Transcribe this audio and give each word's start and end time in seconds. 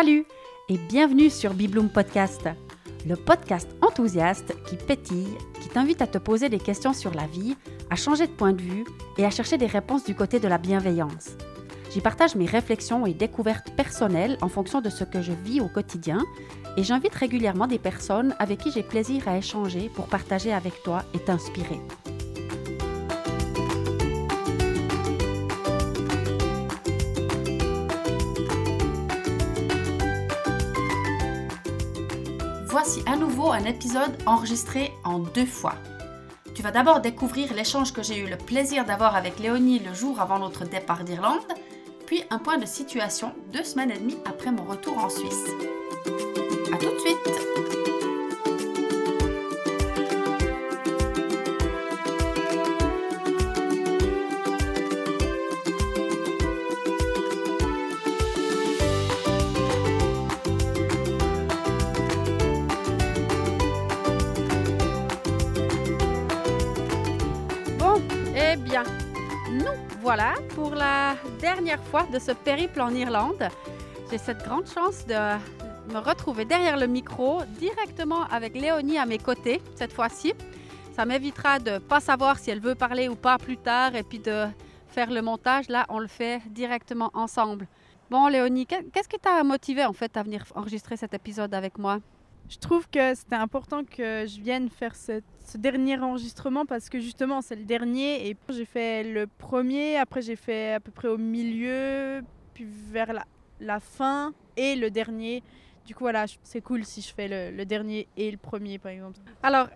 Salut 0.00 0.26
et 0.68 0.78
bienvenue 0.78 1.28
sur 1.28 1.54
Bibloom 1.54 1.88
Podcast, 1.88 2.48
le 3.04 3.16
podcast 3.16 3.68
enthousiaste 3.82 4.54
qui 4.64 4.76
pétille, 4.76 5.36
qui 5.60 5.68
t'invite 5.68 6.00
à 6.00 6.06
te 6.06 6.18
poser 6.18 6.48
des 6.48 6.60
questions 6.60 6.92
sur 6.92 7.12
la 7.14 7.26
vie, 7.26 7.56
à 7.90 7.96
changer 7.96 8.28
de 8.28 8.32
point 8.32 8.52
de 8.52 8.62
vue 8.62 8.84
et 9.16 9.24
à 9.24 9.30
chercher 9.30 9.58
des 9.58 9.66
réponses 9.66 10.04
du 10.04 10.14
côté 10.14 10.38
de 10.38 10.46
la 10.46 10.58
bienveillance. 10.58 11.30
J'y 11.92 12.00
partage 12.00 12.36
mes 12.36 12.46
réflexions 12.46 13.06
et 13.06 13.12
découvertes 13.12 13.72
personnelles 13.72 14.38
en 14.40 14.48
fonction 14.48 14.80
de 14.80 14.88
ce 14.88 15.02
que 15.02 15.20
je 15.20 15.32
vis 15.32 15.60
au 15.60 15.66
quotidien 15.66 16.24
et 16.76 16.84
j'invite 16.84 17.16
régulièrement 17.16 17.66
des 17.66 17.80
personnes 17.80 18.36
avec 18.38 18.60
qui 18.60 18.70
j'ai 18.70 18.84
plaisir 18.84 19.26
à 19.26 19.36
échanger 19.36 19.90
pour 19.96 20.06
partager 20.06 20.52
avec 20.52 20.80
toi 20.84 21.02
et 21.12 21.18
t'inspirer. 21.18 21.80
Un 33.52 33.64
épisode 33.64 34.16
enregistré 34.26 34.92
en 35.04 35.18
deux 35.18 35.46
fois. 35.46 35.74
Tu 36.54 36.62
vas 36.62 36.70
d'abord 36.70 37.00
découvrir 37.00 37.54
l'échange 37.54 37.92
que 37.92 38.02
j'ai 38.02 38.18
eu 38.18 38.26
le 38.26 38.36
plaisir 38.36 38.84
d'avoir 38.84 39.16
avec 39.16 39.38
Léonie 39.38 39.78
le 39.78 39.94
jour 39.94 40.20
avant 40.20 40.38
notre 40.38 40.64
départ 40.64 41.04
d'Irlande, 41.04 41.40
puis 42.06 42.22
un 42.30 42.38
point 42.38 42.58
de 42.58 42.66
situation 42.66 43.32
deux 43.52 43.64
semaines 43.64 43.90
et 43.90 43.98
demie 43.98 44.18
après 44.24 44.50
mon 44.50 44.64
retour 44.64 44.98
en 44.98 45.08
Suisse. 45.08 45.46
Voilà 70.08 70.32
pour 70.54 70.74
la 70.74 71.16
dernière 71.38 71.84
fois 71.84 72.04
de 72.04 72.18
ce 72.18 72.32
périple 72.32 72.80
en 72.80 72.94
Irlande. 72.94 73.46
J'ai 74.10 74.16
cette 74.16 74.42
grande 74.42 74.66
chance 74.66 75.04
de 75.06 75.12
me 75.92 75.98
retrouver 75.98 76.46
derrière 76.46 76.78
le 76.78 76.86
micro, 76.86 77.42
directement 77.58 78.24
avec 78.24 78.54
Léonie 78.54 78.96
à 78.96 79.04
mes 79.04 79.18
côtés, 79.18 79.60
cette 79.74 79.92
fois-ci. 79.92 80.32
Ça 80.96 81.04
m'évitera 81.04 81.58
de 81.58 81.72
ne 81.72 81.78
pas 81.78 82.00
savoir 82.00 82.38
si 82.38 82.50
elle 82.50 82.60
veut 82.60 82.74
parler 82.74 83.10
ou 83.10 83.16
pas 83.16 83.36
plus 83.36 83.58
tard 83.58 83.96
et 83.96 84.02
puis 84.02 84.18
de 84.18 84.46
faire 84.86 85.10
le 85.10 85.20
montage. 85.20 85.68
Là, 85.68 85.84
on 85.90 85.98
le 85.98 86.06
fait 86.08 86.40
directement 86.48 87.10
ensemble. 87.12 87.66
Bon, 88.08 88.28
Léonie, 88.28 88.64
qu'est-ce 88.64 89.10
qui 89.10 89.18
t'a 89.18 89.44
motivé 89.44 89.84
en 89.84 89.92
fait 89.92 90.16
à 90.16 90.22
venir 90.22 90.42
enregistrer 90.54 90.96
cet 90.96 91.12
épisode 91.12 91.52
avec 91.52 91.76
moi? 91.76 91.98
Je 92.48 92.56
trouve 92.56 92.88
que 92.88 93.14
c'était 93.14 93.36
important 93.36 93.84
que 93.84 94.24
je 94.26 94.40
vienne 94.40 94.70
faire 94.70 94.96
ce, 94.96 95.20
dernier 95.56 95.98
enregistrement 95.98 96.64
parce 96.64 96.88
que 96.88 96.98
justement 96.98 97.42
c'est 97.42 97.56
le 97.56 97.64
dernier 97.64 98.28
et 98.28 98.36
j'ai 98.48 98.64
fait 98.64 99.02
le 99.02 99.26
premier, 99.26 99.96
après 99.96 100.22
j'ai 100.22 100.36
fait 100.36 100.74
à 100.74 100.80
peu 100.80 100.90
près 100.90 101.08
au 101.08 101.18
milieu, 101.18 102.22
puis 102.54 102.66
vers 102.66 103.12
la, 103.60 103.80
fin 103.80 104.32
et 104.56 104.76
le 104.76 104.90
dernier. 104.90 105.42
Du 105.86 105.94
coup 105.94 106.04
voilà, 106.04 106.24
c'est 106.42 106.60
cool 106.62 106.84
si 106.84 107.02
je 107.02 107.12
fais 107.12 107.50
le, 107.50 107.64
dernier 107.64 108.08
et 108.16 108.30
le 108.30 108.38
premier 108.38 108.78
par 108.78 108.92
exemple. 108.92 109.18
Alors, 109.42 109.68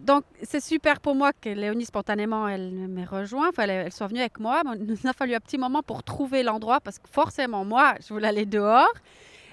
donc 0.00 0.24
c'est 0.42 0.62
super 0.62 1.00
pour 1.00 1.14
moi 1.14 1.32
que 1.32 1.48
Léonie 1.48 1.86
spontanément 1.86 2.48
elle 2.48 2.70
m'ait 2.88 3.04
rejoint, 3.04 3.50
elle, 3.56 3.70
elle 3.70 3.92
soit 3.92 4.08
venue 4.08 4.20
avec 4.20 4.38
moi. 4.40 4.62
Il 4.74 4.84
nous 4.84 5.06
a 5.06 5.12
fallu 5.14 5.34
un 5.34 5.40
petit 5.40 5.58
moment 5.58 5.82
pour 5.82 6.02
trouver 6.02 6.42
l'endroit 6.42 6.80
parce 6.80 6.98
que 6.98 7.08
forcément 7.08 7.64
moi 7.64 7.94
je 8.06 8.12
voulais 8.12 8.28
aller 8.28 8.46
dehors. 8.46 8.92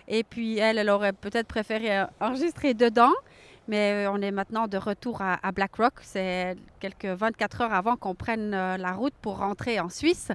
Et 0.08 0.24
puis 0.24 0.58
elle, 0.58 0.78
elle 0.78 0.90
aurait 0.90 1.14
peut-être 1.14 1.48
préféré 1.48 2.06
enregistrer 2.20 2.74
dedans. 2.74 3.12
Mais 3.68 4.08
on 4.08 4.22
est 4.22 4.32
maintenant 4.32 4.68
de 4.68 4.78
retour 4.78 5.22
à, 5.22 5.40
à 5.46 5.52
Black 5.52 5.76
Rock. 5.76 5.94
C'est 6.02 6.56
quelques 6.80 7.06
24 7.06 7.62
heures 7.62 7.74
avant 7.74 7.96
qu'on 7.96 8.16
prenne 8.16 8.54
euh, 8.54 8.78
la 8.78 8.92
route 8.92 9.14
pour 9.22 9.38
rentrer 9.38 9.80
en 9.80 9.90
Suisse. 9.90 10.32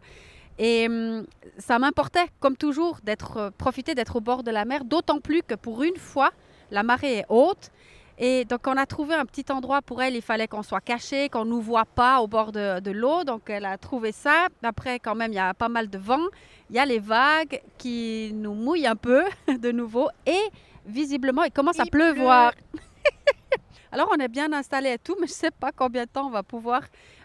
Et 0.59 0.87
hum, 0.87 1.27
ça 1.59 1.79
m'importait, 1.79 2.27
comme 2.41 2.57
toujours, 2.57 2.99
d'être 3.03 3.37
euh, 3.37 3.51
profiter 3.51 3.95
d'être 3.95 4.17
au 4.17 4.21
bord 4.21 4.43
de 4.43 4.51
la 4.51 4.65
mer, 4.65 4.85
d'autant 4.85 5.21
plus 5.21 5.43
que 5.43 5.55
pour 5.55 5.83
une 5.83 5.97
fois, 5.97 6.31
la 6.71 6.83
marée 6.83 7.19
est 7.19 7.27
haute. 7.29 7.71
Et 8.19 8.45
donc, 8.47 8.61
on 8.67 8.77
a 8.77 8.87
trouvé 8.87 9.15
un 9.15 9.25
petit 9.27 9.45
endroit 9.53 9.83
pour 9.83 10.03
elle. 10.03 10.17
Il 10.17 10.23
fallait 10.23 10.49
qu'on 10.49 10.63
soit 10.63 10.81
caché, 10.81 11.29
qu'on 11.29 11.45
ne 11.45 11.51
nous 11.51 11.61
voit 11.61 11.85
pas 11.85 12.21
au 12.21 12.27
bord 12.27 12.51
de, 12.53 12.81
de 12.81 12.91
l'eau. 12.91 13.25
Donc, 13.25 13.51
elle 13.51 13.67
a 13.67 13.77
trouvé 13.77 14.13
ça. 14.13 14.47
Après, 14.63 14.99
quand 14.99 15.15
même, 15.15 15.33
il 15.33 15.37
y 15.37 15.39
a 15.39 15.53
pas 15.55 15.69
mal 15.69 15.89
de 15.91 15.99
vent. 15.99 16.25
Il 16.71 16.77
y 16.77 16.79
a 16.79 16.87
les 16.87 16.99
vagues 16.99 17.61
qui 17.77 18.31
nous 18.35 18.55
mouillent 18.55 18.87
un 18.87 18.97
peu 18.97 19.23
de 19.49 19.71
nouveau. 19.71 20.09
Et 20.25 20.41
visiblement, 20.87 21.43
il 21.45 21.51
commence 21.53 21.77
Il 21.77 21.83
à 21.83 21.87
pleuvoir. 21.87 22.53
pleut. 22.55 22.81
Alors, 23.93 24.09
on 24.13 24.19
est 24.21 24.29
bien 24.29 24.53
installé 24.53 24.93
et 24.93 24.99
tout, 24.99 25.17
mais 25.21 25.27
je 25.27 25.33
ne 25.33 25.37
sais 25.37 25.51
pas 25.51 25.73
combien 25.73 26.05
de 26.05 26.09
temps 26.09 26.27
on 26.27 26.31
va 26.31 26.43
pouvoir 26.43 26.83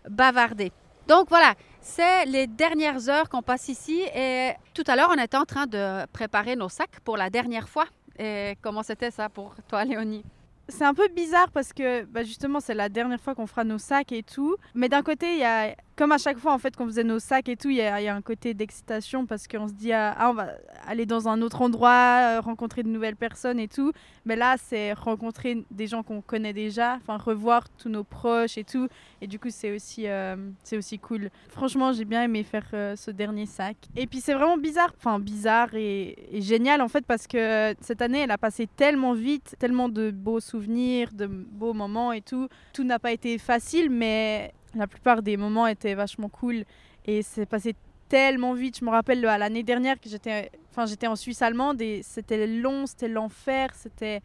bavarder. 0.09 0.72
Donc 1.07 1.30
voilà, 1.30 1.56
c'est 1.81 2.25
les 2.25 2.47
dernières 2.47 3.09
heures 3.09 3.28
qu'on 3.28 3.41
passe 3.41 3.68
ici. 3.69 4.01
Et 4.16 4.51
tout 4.74 4.84
à 4.88 4.96
l'heure, 4.96 5.09
on 5.12 5.22
était 5.22 5.35
en 5.38 5.46
train 5.46 5.66
de 5.66 6.06
préparer 6.07 6.56
nos 6.56 6.69
sacs 6.69 7.00
pour 7.03 7.18
la 7.18 7.30
dernière 7.30 7.68
fois. 7.68 7.85
Et 8.19 8.56
comment 8.62 8.84
c'était 8.84 9.12
ça 9.12 9.28
pour 9.28 9.56
toi, 9.68 9.84
Léonie? 9.84 10.24
C'est 10.71 10.85
un 10.85 10.93
peu 10.93 11.07
bizarre 11.09 11.51
parce 11.51 11.73
que 11.73 12.03
bah, 12.05 12.23
justement 12.23 12.59
c'est 12.59 12.73
la 12.73 12.89
dernière 12.89 13.19
fois 13.19 13.35
qu'on 13.35 13.47
fera 13.47 13.63
nos 13.63 13.77
sacs 13.77 14.11
et 14.11 14.23
tout. 14.23 14.55
Mais 14.73 14.89
d'un 14.89 15.03
côté, 15.03 15.33
il 15.33 15.39
y 15.39 15.43
a, 15.43 15.75
comme 16.01 16.13
à 16.13 16.17
chaque 16.17 16.39
fois 16.39 16.51
en 16.51 16.57
fait 16.57 16.75
qu'on 16.75 16.88
faisait 16.88 17.03
nos 17.03 17.19
sacs 17.19 17.47
et 17.47 17.56
tout, 17.56 17.69
il 17.69 17.75
y, 17.75 17.81
a 17.84 18.16
un 18.16 18.23
côté 18.23 18.56
d'excitation 18.56 19.28
parce 19.28 19.47
qu'on 19.47 19.67
se 19.67 19.73
dit 19.73 19.94
ah, 19.94 20.16
ah, 20.17 20.31
on 20.31 20.34
va 20.34 20.47
aller 20.88 21.06
dans 21.06 21.28
un 21.28 21.44
autre 21.44 21.62
endroit, 21.62 22.22
euh, 22.23 22.41
rencontrer 22.41 22.81
de 22.81 22.88
nouvelles 22.88 23.16
personnes 23.16 23.59
et 23.59 23.67
tout. 23.67 23.91
Mais 24.25 24.35
là, 24.35 24.56
c'est 24.57 24.94
rencontrer 24.94 25.63
des 25.69 25.85
gens 25.85 26.01
qu'on 26.01 26.22
connaît 26.22 26.53
déjà, 26.53 26.95
enfin 26.95 27.17
revoir 27.17 27.69
tous 27.78 27.89
nos 27.89 28.03
proches 28.03 28.57
et 28.57 28.63
tout. 28.63 28.88
Et 29.22 29.28
du 29.28 29.38
coup, 29.38 29.50
c'est 29.51 29.75
aussi, 29.75 30.07
euh, 30.07 30.35
c'est 30.63 30.75
aussi 30.75 30.97
cool. 30.97 31.29
Franchement, 31.50 31.94
j'ai 31.94 32.06
bien 32.06 32.23
aimé 32.23 32.41
faire 32.41 32.66
euh, 32.73 32.95
ce 32.95 33.12
dernier 33.12 33.45
sac. 33.45 33.78
Et 33.95 34.07
puis 34.07 34.22
c'est 34.22 34.33
vraiment 34.33 34.57
bizarre, 34.57 34.95
enfin 34.97 35.19
bizarre 35.19 35.75
et, 35.75 36.18
et 36.35 36.41
génial 36.41 36.81
en 36.81 36.88
fait 36.88 37.06
parce 37.06 37.28
que 37.28 37.75
cette 37.79 38.01
année, 38.01 38.22
elle 38.22 38.31
a 38.31 38.39
passé 38.39 38.68
tellement 38.75 39.13
vite, 39.13 39.56
tellement 39.59 39.88
de 39.88 40.09
beaux 40.09 40.39
souvenirs, 40.39 41.09
de 41.13 41.28
beaux 41.28 41.73
moments 41.73 42.12
et 42.12 42.22
tout. 42.22 42.47
Tout 42.73 42.85
n'a 42.85 42.97
pas 42.97 43.12
été 43.12 43.38
facile, 43.38 43.91
mais 43.91 44.51
la 44.75 44.87
plupart 44.87 45.21
des 45.21 45.37
moments 45.37 45.67
étaient 45.67 45.95
vachement 45.95 46.29
cool 46.29 46.63
et 47.05 47.21
c'est 47.21 47.45
passé 47.45 47.75
tellement 48.09 48.53
vite. 48.53 48.79
Je 48.79 48.85
me 48.85 48.89
rappelle 48.89 49.21
l'année 49.21 49.63
dernière 49.63 49.99
que 49.99 50.09
j'étais 50.09 50.51
enfin 50.69 50.85
j'étais 50.85 51.07
en 51.07 51.15
Suisse 51.15 51.41
allemande 51.41 51.81
et 51.81 52.01
c'était 52.03 52.47
long, 52.47 52.85
c'était 52.85 53.07
l'enfer, 53.07 53.69
c'était 53.75 54.21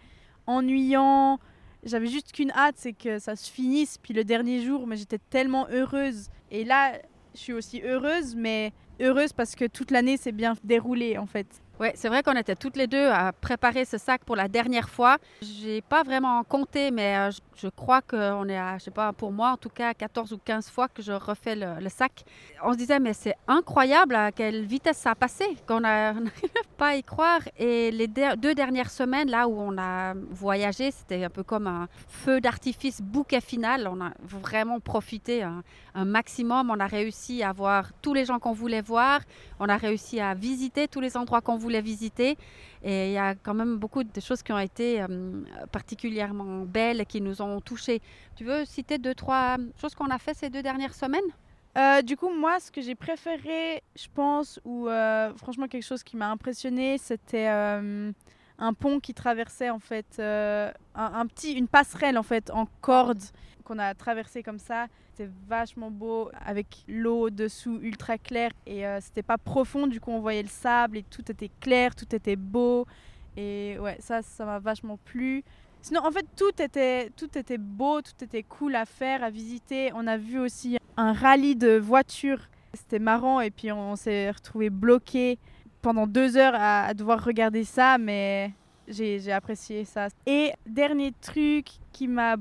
ennuyant. 0.46 1.38
J'avais 1.84 2.08
juste 2.08 2.32
qu'une 2.32 2.50
hâte, 2.50 2.76
c'est 2.78 2.92
que 2.92 3.18
ça 3.18 3.36
se 3.36 3.50
finisse 3.50 3.98
puis 3.98 4.14
le 4.14 4.24
dernier 4.24 4.62
jour, 4.62 4.86
mais 4.86 4.96
j'étais 4.96 5.18
tellement 5.30 5.66
heureuse 5.70 6.28
et 6.50 6.64
là 6.64 6.92
je 7.34 7.40
suis 7.40 7.52
aussi 7.52 7.82
heureuse 7.82 8.34
mais 8.34 8.72
heureuse 9.00 9.32
parce 9.32 9.54
que 9.54 9.66
toute 9.66 9.90
l'année 9.90 10.16
s'est 10.16 10.32
bien 10.32 10.54
déroulée 10.64 11.18
en 11.18 11.26
fait. 11.26 11.46
Oui, 11.78 11.88
c'est 11.94 12.09
vrai 12.09 12.22
qu'on 12.22 12.37
était 12.37 12.56
toutes 12.56 12.76
les 12.78 12.87
deux 12.87 13.09
à 13.09 13.32
préparer 13.32 13.84
ce 13.84 13.98
sac 13.98 14.25
pour 14.25 14.34
la 14.34 14.48
dernière 14.48 14.88
fois. 14.88 15.19
J'ai 15.42 15.82
pas 15.82 16.03
vraiment 16.04 16.42
compté, 16.42 16.91
mais 16.91 17.19
euh, 17.19 17.31
je, 17.54 17.69
crois 17.69 18.00
qu'on 18.00 18.48
est 18.48 18.56
à, 18.56 18.78
je 18.78 18.84
sais 18.84 18.91
pas, 18.91 19.12
pour 19.12 19.31
moi 19.31 19.50
en 19.50 19.59
tout 19.59 19.69
cas, 19.69 19.92
14 19.92 20.32
ou 20.32 20.38
15 20.38 20.70
fois 20.70 20.88
que 20.88 21.03
je 21.03 21.12
refais 21.12 21.54
le, 21.54 21.88
sac. 21.91 22.25
On 22.64 22.72
se 22.72 22.78
disait, 22.78 22.98
mais 22.98 23.12
c'est 23.12 23.34
incroyable 23.47 24.14
à 24.14 24.32
quelle 24.32 24.64
vitesse 24.64 24.97
ça 24.97 25.10
a 25.10 25.14
passé, 25.14 25.44
qu'on 25.69 25.81
n'arrive 25.81 26.31
pas 26.78 26.88
à 26.88 26.97
y 26.97 27.03
croire. 27.03 27.41
Et 27.59 27.91
les 27.91 28.08
deux 28.08 28.54
dernières 28.54 28.91
semaines, 28.91 29.28
là 29.28 29.47
où 29.47 29.60
on 29.60 29.76
a 29.76 30.14
voyagé, 30.31 30.91
c'était 30.91 31.25
un 31.25 31.31
peu 31.31 31.43
comme 31.43 31.66
un 31.66 31.88
feu 32.08 32.41
d'artifice 32.41 33.03
bouquet 33.03 33.43
final. 33.43 33.87
On 33.87 34.00
a 34.00 34.12
vraiment 34.22 34.81
profité 34.81 35.43
un, 35.43 35.62
un 35.94 36.06
maximum. 36.06 36.70
On 36.70 36.81
a 36.81 36.87
réussi 36.87 37.43
à 37.43 37.52
voir 37.52 37.90
tous 38.00 38.14
les 38.14 38.25
gens 38.25 38.38
qu'on 38.38 38.52
voulait 38.52 38.81
voir. 38.81 39.20
On 39.61 39.69
a 39.69 39.76
réussi 39.76 40.20
à 40.20 40.32
visiter 40.32 40.88
tous 40.88 41.00
les 41.00 41.19
endroits 41.19 41.43
qu'on 41.43 41.56
voulait 41.56 41.65
visiter. 41.80 42.36
Et 42.82 43.08
il 43.08 43.12
y 43.12 43.18
a 43.18 43.34
quand 43.34 43.54
même 43.54 43.76
beaucoup 43.76 44.04
de 44.04 44.20
choses 44.20 44.42
qui 44.42 44.52
ont 44.52 44.58
été 44.58 45.02
euh, 45.02 45.42
particulièrement 45.72 46.62
belles 46.64 47.04
qui 47.06 47.20
nous 47.20 47.42
ont 47.42 47.60
touchés. 47.60 48.00
Tu 48.36 48.44
veux 48.44 48.64
citer 48.64 48.98
deux, 48.98 49.14
trois 49.14 49.56
choses 49.80 49.94
qu'on 49.94 50.10
a 50.10 50.18
fait 50.18 50.34
ces 50.34 50.50
deux 50.50 50.62
dernières 50.62 50.94
semaines? 50.94 51.30
Euh, 51.76 52.00
du 52.02 52.16
coup, 52.16 52.30
moi, 52.30 52.58
ce 52.60 52.70
que 52.70 52.80
j'ai 52.80 52.94
préféré, 52.94 53.82
je 53.94 54.06
pense, 54.14 54.60
ou 54.64 54.88
euh, 54.88 55.34
franchement 55.36 55.66
quelque 55.66 55.84
chose 55.84 56.02
qui 56.02 56.16
m'a 56.16 56.30
impressionné, 56.30 56.96
c'était 56.96 57.48
un 57.48 58.72
pont 58.72 59.00
qui 59.00 59.12
traversait 59.12 59.68
en 59.68 59.78
fait 59.78 60.18
un 60.18 61.26
petit, 61.26 61.52
une 61.52 61.68
passerelle 61.68 62.16
en 62.16 62.22
fait 62.22 62.50
en 62.50 62.66
corde 62.80 63.22
qu'on 63.64 63.78
a 63.78 63.92
traversé 63.94 64.42
comme 64.42 64.58
ça. 64.58 64.86
C'était 65.16 65.30
vachement 65.48 65.90
beau 65.90 66.30
avec 66.44 66.84
l'eau 66.86 67.30
dessous 67.30 67.78
ultra 67.80 68.18
claire 68.18 68.50
et 68.66 68.86
euh, 68.86 69.00
c'était 69.00 69.22
pas 69.22 69.38
profond. 69.38 69.86
Du 69.86 69.98
coup, 69.98 70.10
on 70.10 70.20
voyait 70.20 70.42
le 70.42 70.48
sable 70.50 70.98
et 70.98 71.02
tout 71.04 71.22
était 71.30 71.50
clair, 71.58 71.94
tout 71.94 72.14
était 72.14 72.36
beau. 72.36 72.86
Et 73.34 73.78
ouais, 73.80 73.96
ça, 73.98 74.20
ça 74.20 74.44
m'a 74.44 74.58
vachement 74.58 74.98
plu. 75.06 75.42
Sinon, 75.80 76.02
en 76.04 76.10
fait, 76.10 76.26
tout 76.36 76.60
était, 76.60 77.08
tout 77.16 77.38
était 77.38 77.56
beau, 77.56 78.02
tout 78.02 78.22
était 78.22 78.42
cool 78.42 78.74
à 78.74 78.84
faire, 78.84 79.24
à 79.24 79.30
visiter. 79.30 79.90
On 79.94 80.06
a 80.06 80.18
vu 80.18 80.38
aussi 80.38 80.76
un 80.98 81.14
rallye 81.14 81.56
de 81.56 81.78
voitures. 81.78 82.50
C'était 82.74 82.98
marrant 82.98 83.40
et 83.40 83.50
puis 83.50 83.72
on 83.72 83.96
s'est 83.96 84.30
retrouvé 84.30 84.68
bloqué 84.68 85.38
pendant 85.80 86.06
deux 86.06 86.36
heures 86.36 86.56
à, 86.56 86.88
à 86.88 86.92
devoir 86.92 87.24
regarder 87.24 87.64
ça, 87.64 87.96
mais 87.96 88.52
j'ai 88.86 89.18
j'ai 89.18 89.32
apprécié 89.32 89.86
ça. 89.86 90.08
Et 90.26 90.52
dernier 90.66 91.12
truc 91.22 91.68
qui 91.92 92.06
m'a 92.06 92.36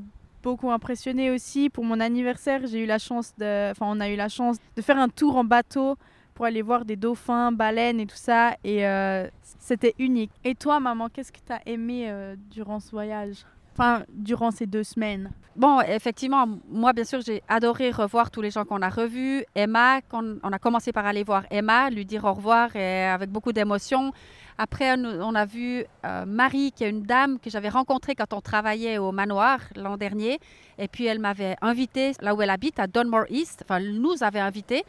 beaucoup 0.46 0.70
impressionné 0.70 1.32
aussi, 1.32 1.72
pour 1.72 1.84
mon 1.84 2.00
anniversaire, 2.00 2.62
j'ai 2.68 2.84
eu 2.84 2.86
la 2.86 3.00
chance 3.00 3.34
de, 3.40 3.72
enfin 3.72 3.88
on 3.90 4.00
a 4.00 4.08
eu 4.10 4.16
la 4.16 4.30
chance 4.30 4.58
de 4.78 4.82
faire 4.84 5.00
un 5.00 5.10
tour 5.10 5.36
en 5.38 5.44
bateau 5.44 5.96
pour 6.36 6.46
aller 6.46 6.62
voir 6.62 6.86
des 6.86 6.96
dauphins, 6.96 7.52
baleines 7.52 8.00
et 8.00 8.06
tout 8.06 8.16
ça, 8.30 8.56
et 8.64 8.86
euh, 8.86 9.28
c'était 9.60 9.96
unique. 9.98 10.32
Et 10.44 10.54
toi, 10.54 10.80
maman, 10.80 11.10
qu'est-ce 11.10 11.32
que 11.32 11.40
tu 11.44 11.52
as 11.52 11.62
aimé 11.66 12.06
euh, 12.10 12.36
durant 12.52 12.80
ce 12.80 12.92
voyage? 12.92 13.38
Enfin, 13.74 14.04
durant 14.10 14.52
ces 14.52 14.68
deux 14.68 14.84
semaines? 14.84 15.32
Bon, 15.56 15.82
effectivement, 15.82 16.46
moi, 16.70 16.94
bien 16.94 17.06
sûr, 17.06 17.22
j'ai 17.22 17.42
adoré 17.48 17.90
revoir 17.90 18.30
tous 18.30 18.42
les 18.42 18.52
gens 18.52 18.66
qu'on 18.66 18.82
a 18.82 18.90
revus. 18.90 19.44
Emma, 19.56 20.02
qu'on- 20.02 20.38
on 20.44 20.52
a 20.52 20.60
commencé 20.60 20.92
par 20.92 21.06
aller 21.06 21.24
voir 21.24 21.44
Emma, 21.50 21.90
lui 21.90 22.06
dire 22.06 22.24
au 22.26 22.34
revoir 22.34 22.76
et 22.76 23.06
avec 23.06 23.30
beaucoup 23.32 23.52
d'émotion. 23.54 24.12
Après, 24.58 24.96
on 24.98 25.36
a 25.36 25.46
vu 25.46 25.84
euh, 26.06 26.26
Marie, 26.26 26.72
qui 26.72 26.86
est 26.86 26.90
une 26.90 27.04
dame 27.04 27.40
que 27.40 27.50
j'avais 27.50 27.70
rencontrée 27.70 28.16
quand 28.16 28.32
on 28.32 28.40
travaillait 28.40 28.98
au 28.98 29.12
manoir 29.12 29.60
l'an 29.76 29.98
dernier. 29.98 30.40
Et 30.78 30.88
puis, 30.88 31.06
elle 31.06 31.20
m'avait 31.20 31.58
invitée 31.62 32.14
là 32.22 32.34
où 32.34 32.42
elle 32.42 32.50
habite, 32.50 32.80
à 32.80 32.88
Dunmore 32.88 33.26
East. 33.30 33.64
Enfin, 33.66 33.78
elle 33.78 34.00
nous 34.00 34.24
avait 34.24 34.40
invités. 34.40 34.86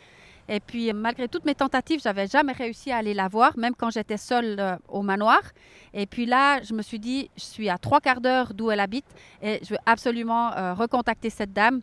Et 0.48 0.60
puis, 0.60 0.92
malgré 0.92 1.26
toutes 1.26 1.44
mes 1.44 1.56
tentatives, 1.56 2.00
j'avais 2.00 2.28
jamais 2.28 2.52
réussi 2.52 2.92
à 2.92 2.98
aller 2.98 3.14
la 3.14 3.26
voir, 3.26 3.58
même 3.58 3.74
quand 3.74 3.90
j'étais 3.90 4.16
seule 4.16 4.56
euh, 4.60 4.76
au 4.88 5.02
manoir. 5.02 5.40
Et 5.92 6.06
puis 6.06 6.26
là, 6.26 6.62
je 6.62 6.72
me 6.72 6.82
suis 6.82 7.00
dit, 7.00 7.28
je 7.36 7.42
suis 7.42 7.68
à 7.68 7.78
trois 7.78 8.00
quarts 8.00 8.20
d'heure 8.20 8.54
d'où 8.54 8.70
elle 8.70 8.78
habite 8.78 9.06
et 9.42 9.58
je 9.64 9.70
veux 9.70 9.80
absolument 9.84 10.52
euh, 10.52 10.74
recontacter 10.74 11.30
cette 11.30 11.52
dame 11.52 11.80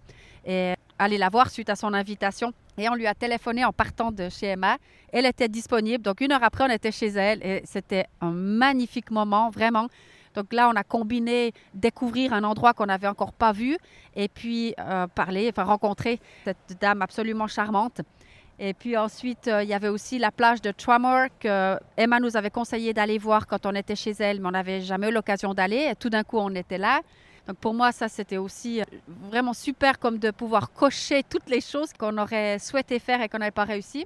aller 1.03 1.17
la 1.17 1.29
voir 1.29 1.50
suite 1.50 1.69
à 1.69 1.75
son 1.75 1.94
invitation. 1.94 2.53
Et 2.77 2.89
on 2.89 2.95
lui 2.95 3.07
a 3.07 3.13
téléphoné 3.13 3.63
en 3.65 3.71
partant 3.71 4.11
de 4.11 4.29
chez 4.29 4.47
Emma. 4.47 4.77
Elle 5.11 5.25
était 5.25 5.47
disponible. 5.47 6.03
Donc, 6.03 6.21
une 6.21 6.31
heure 6.31 6.44
après, 6.44 6.63
on 6.63 6.71
était 6.71 6.91
chez 6.91 7.07
elle 7.07 7.44
et 7.44 7.61
c'était 7.65 8.05
un 8.21 8.31
magnifique 8.31 9.11
moment, 9.11 9.50
vraiment. 9.50 9.88
Donc 10.33 10.51
là, 10.51 10.69
on 10.69 10.75
a 10.75 10.83
combiné 10.83 11.53
découvrir 11.73 12.33
un 12.33 12.44
endroit 12.44 12.73
qu'on 12.73 12.88
n'avait 12.88 13.07
encore 13.07 13.33
pas 13.33 13.51
vu 13.51 13.77
et 14.15 14.27
puis 14.27 14.73
euh, 14.79 15.07
parler, 15.07 15.50
enfin 15.50 15.63
rencontrer 15.63 16.19
cette 16.44 16.77
dame 16.81 17.01
absolument 17.01 17.47
charmante. 17.47 18.01
Et 18.59 18.73
puis 18.73 18.95
ensuite, 18.97 19.47
euh, 19.47 19.63
il 19.63 19.69
y 19.69 19.73
avait 19.73 19.88
aussi 19.89 20.19
la 20.19 20.31
plage 20.31 20.61
de 20.61 20.71
Tramore 20.71 21.27
que 21.39 21.77
Emma 21.97 22.19
nous 22.19 22.38
avait 22.38 22.51
conseillé 22.51 22.94
d'aller 22.94 23.17
voir 23.17 23.47
quand 23.47 23.65
on 23.65 23.73
était 23.75 23.95
chez 23.95 24.11
elle, 24.19 24.39
mais 24.39 24.47
on 24.47 24.51
n'avait 24.51 24.81
jamais 24.81 25.09
eu 25.09 25.11
l'occasion 25.11 25.53
d'aller. 25.53 25.89
Et 25.91 25.95
tout 25.95 26.09
d'un 26.09 26.23
coup, 26.23 26.38
on 26.38 26.53
était 26.53 26.77
là. 26.77 27.01
Donc 27.48 27.57
pour 27.57 27.74
moi, 27.74 27.92
ça, 27.92 28.07
c'était 28.07 28.38
aussi 28.38 28.81
euh, 28.81 28.86
vraiment 29.30 29.54
super 29.54 30.00
comme 30.00 30.18
de 30.18 30.31
pouvoir 30.31 30.72
cocher 30.72 31.24
toutes 31.24 31.50
les 31.50 31.62
choses 31.62 31.92
qu'on 31.94 32.18
aurait 32.18 32.60
souhaité 32.60 33.00
faire 33.00 33.22
et 33.22 33.30
qu'on 33.30 33.40
n'avait 33.40 33.51
pas 33.51 33.66
réussi. 33.66 34.06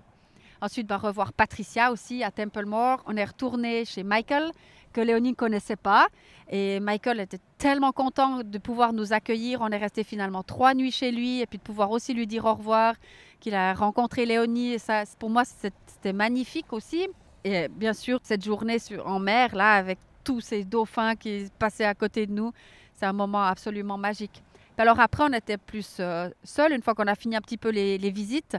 Ensuite, 0.60 0.88
va 0.88 0.98
revoir 0.98 1.34
Patricia 1.34 1.92
aussi 1.92 2.24
à 2.24 2.32
Templemore. 2.32 3.04
On 3.06 3.16
est 3.16 3.26
retourné 3.26 3.86
chez 3.86 4.02
Michael, 4.02 4.52
que 4.92 5.02
Léonie 5.02 5.32
ne 5.32 5.36
connaissait 5.36 5.76
pas. 5.76 6.08
Et 6.50 6.80
Michael 6.80 7.20
était 7.20 7.40
tellement 7.60 7.92
content 7.92 8.42
de 8.44 8.58
pouvoir 8.58 8.92
nous 8.92 9.14
accueillir. 9.14 9.62
On 9.62 9.70
est 9.70 9.78
resté 9.78 10.04
finalement 10.04 10.42
trois 10.42 10.74
nuits 10.74 10.92
chez 10.92 11.12
lui 11.12 11.42
et 11.42 11.46
puis 11.46 11.60
de 11.60 11.64
pouvoir 11.64 11.92
aussi 11.92 12.16
lui 12.16 12.26
dire 12.26 12.46
au 12.46 12.56
revoir, 12.56 12.96
qu'il 13.40 13.54
a 13.54 13.76
rencontré 13.76 14.26
Léonie. 14.26 14.74
Et 14.74 14.80
ça, 14.80 15.04
pour 15.20 15.30
moi, 15.30 15.44
c'était 15.46 16.14
magnifique 16.14 16.74
aussi. 16.74 17.08
Et 17.44 17.68
bien 17.68 17.94
sûr, 17.94 18.20
cette 18.24 18.44
journée 18.44 18.78
en 19.06 19.20
mer, 19.20 19.56
là, 19.56 19.76
avec 19.76 20.00
tous 20.24 20.42
ces 20.42 20.64
dauphins 20.64 21.16
qui 21.16 21.48
passaient 21.60 21.86
à 21.86 21.94
côté 21.94 22.26
de 22.26 22.32
nous, 22.32 22.52
c'est 22.98 23.06
un 23.06 23.14
moment 23.14 23.44
absolument 23.44 23.98
magique. 23.98 24.42
Alors 24.78 25.00
après, 25.00 25.24
on 25.24 25.34
était 25.34 25.58
plus 25.58 25.98
euh, 26.00 26.30
seuls 26.44 26.74
une 26.74 26.82
fois 26.82 26.96
qu'on 26.96 27.08
a 27.08 27.16
fini 27.16 27.36
un 27.36 27.42
petit 27.42 27.58
peu 27.58 27.70
les, 27.70 27.98
visites. 28.10 28.58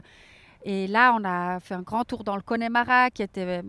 Et 0.63 0.87
là, 0.87 1.15
on 1.17 1.23
a 1.25 1.59
fait 1.59 1.73
un 1.73 1.81
grand 1.81 2.03
tour 2.05 2.23
dans 2.23 2.35
le 2.35 2.41
Connemara 2.41 3.09
qui 3.09 3.21
était, 3.21 3.45
euh, 3.45 3.61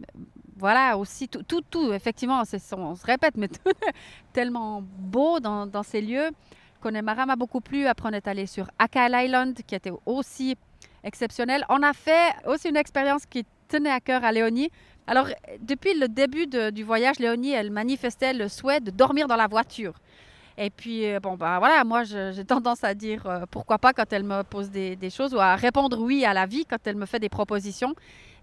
voilà, 0.57 0.97
aussi 0.97 1.29
tout, 1.29 1.43
tout, 1.43 1.63
tout, 1.69 1.93
effectivement, 1.93 2.43
on 2.43 2.95
se 2.95 3.07
répète, 3.07 3.37
mais 3.37 3.49
tout, 3.49 3.73
tellement 4.33 4.83
beau 4.83 5.41
dans, 5.41 5.83
ces 5.83 6.01
lieux. 6.01 6.31
Connemara 6.81 7.27
m'a 7.27 7.37
beaucoup 7.37 7.61
plu. 7.61 7.87
Après, 7.87 8.09
on 8.09 8.13
est 8.13 8.29
allé 8.29 8.47
sur 8.47 8.69
Akal 8.79 9.13
Island 9.15 9.55
qui 9.67 9.75
était 9.75 9.93
aussi 10.07 10.57
exceptionnel. 11.03 11.65
On 11.69 11.83
a 11.83 11.93
fait 11.93 12.33
aussi 12.47 12.69
une 12.69 12.77
expérience 12.77 13.27
qui 13.27 13.45
tenait 13.69 13.91
à 13.91 14.01
cœur 14.01 14.25
à 14.25 14.31
Léonie. 14.33 14.71
Alors, 15.07 15.27
depuis 15.61 15.99
le 15.99 16.07
début 16.09 16.47
du 16.47 16.85
voyage, 16.85 17.19
Léonie, 17.19 17.53
elle 17.53 17.71
manifestait 17.71 18.33
le 18.33 18.49
souhait 18.49 18.81
de 18.81 18.91
dormir 18.91 19.27
dans 19.27 19.37
la 19.37 19.47
voiture. 19.49 19.95
Et 20.59 20.71
puis, 20.71 21.07
euh, 21.07 21.21
bon, 21.21 21.37
bah 21.37 21.59
voilà, 21.59 21.85
moi, 21.85 22.05
j'ai 22.05 22.45
tendance 22.45 22.85
à 22.85 22.95
dire 22.95 23.27
euh, 23.27 23.45
pourquoi 23.51 23.79
pas 23.79 23.93
quand 23.93 24.13
elle 24.13 24.25
me 24.25 24.43
pose 24.43 24.71
des, 24.71 25.11
choses 25.11 25.35
ou 25.35 25.39
à 25.39 25.57
répondre 25.57 25.99
oui 25.99 26.25
à 26.25 26.35
la 26.35 26.47
vie 26.47 26.65
quand 26.65 26.79
elle 26.85 26.97
me 26.97 27.07
fait 27.07 27.19
des 27.19 27.29
propositions. 27.29 27.95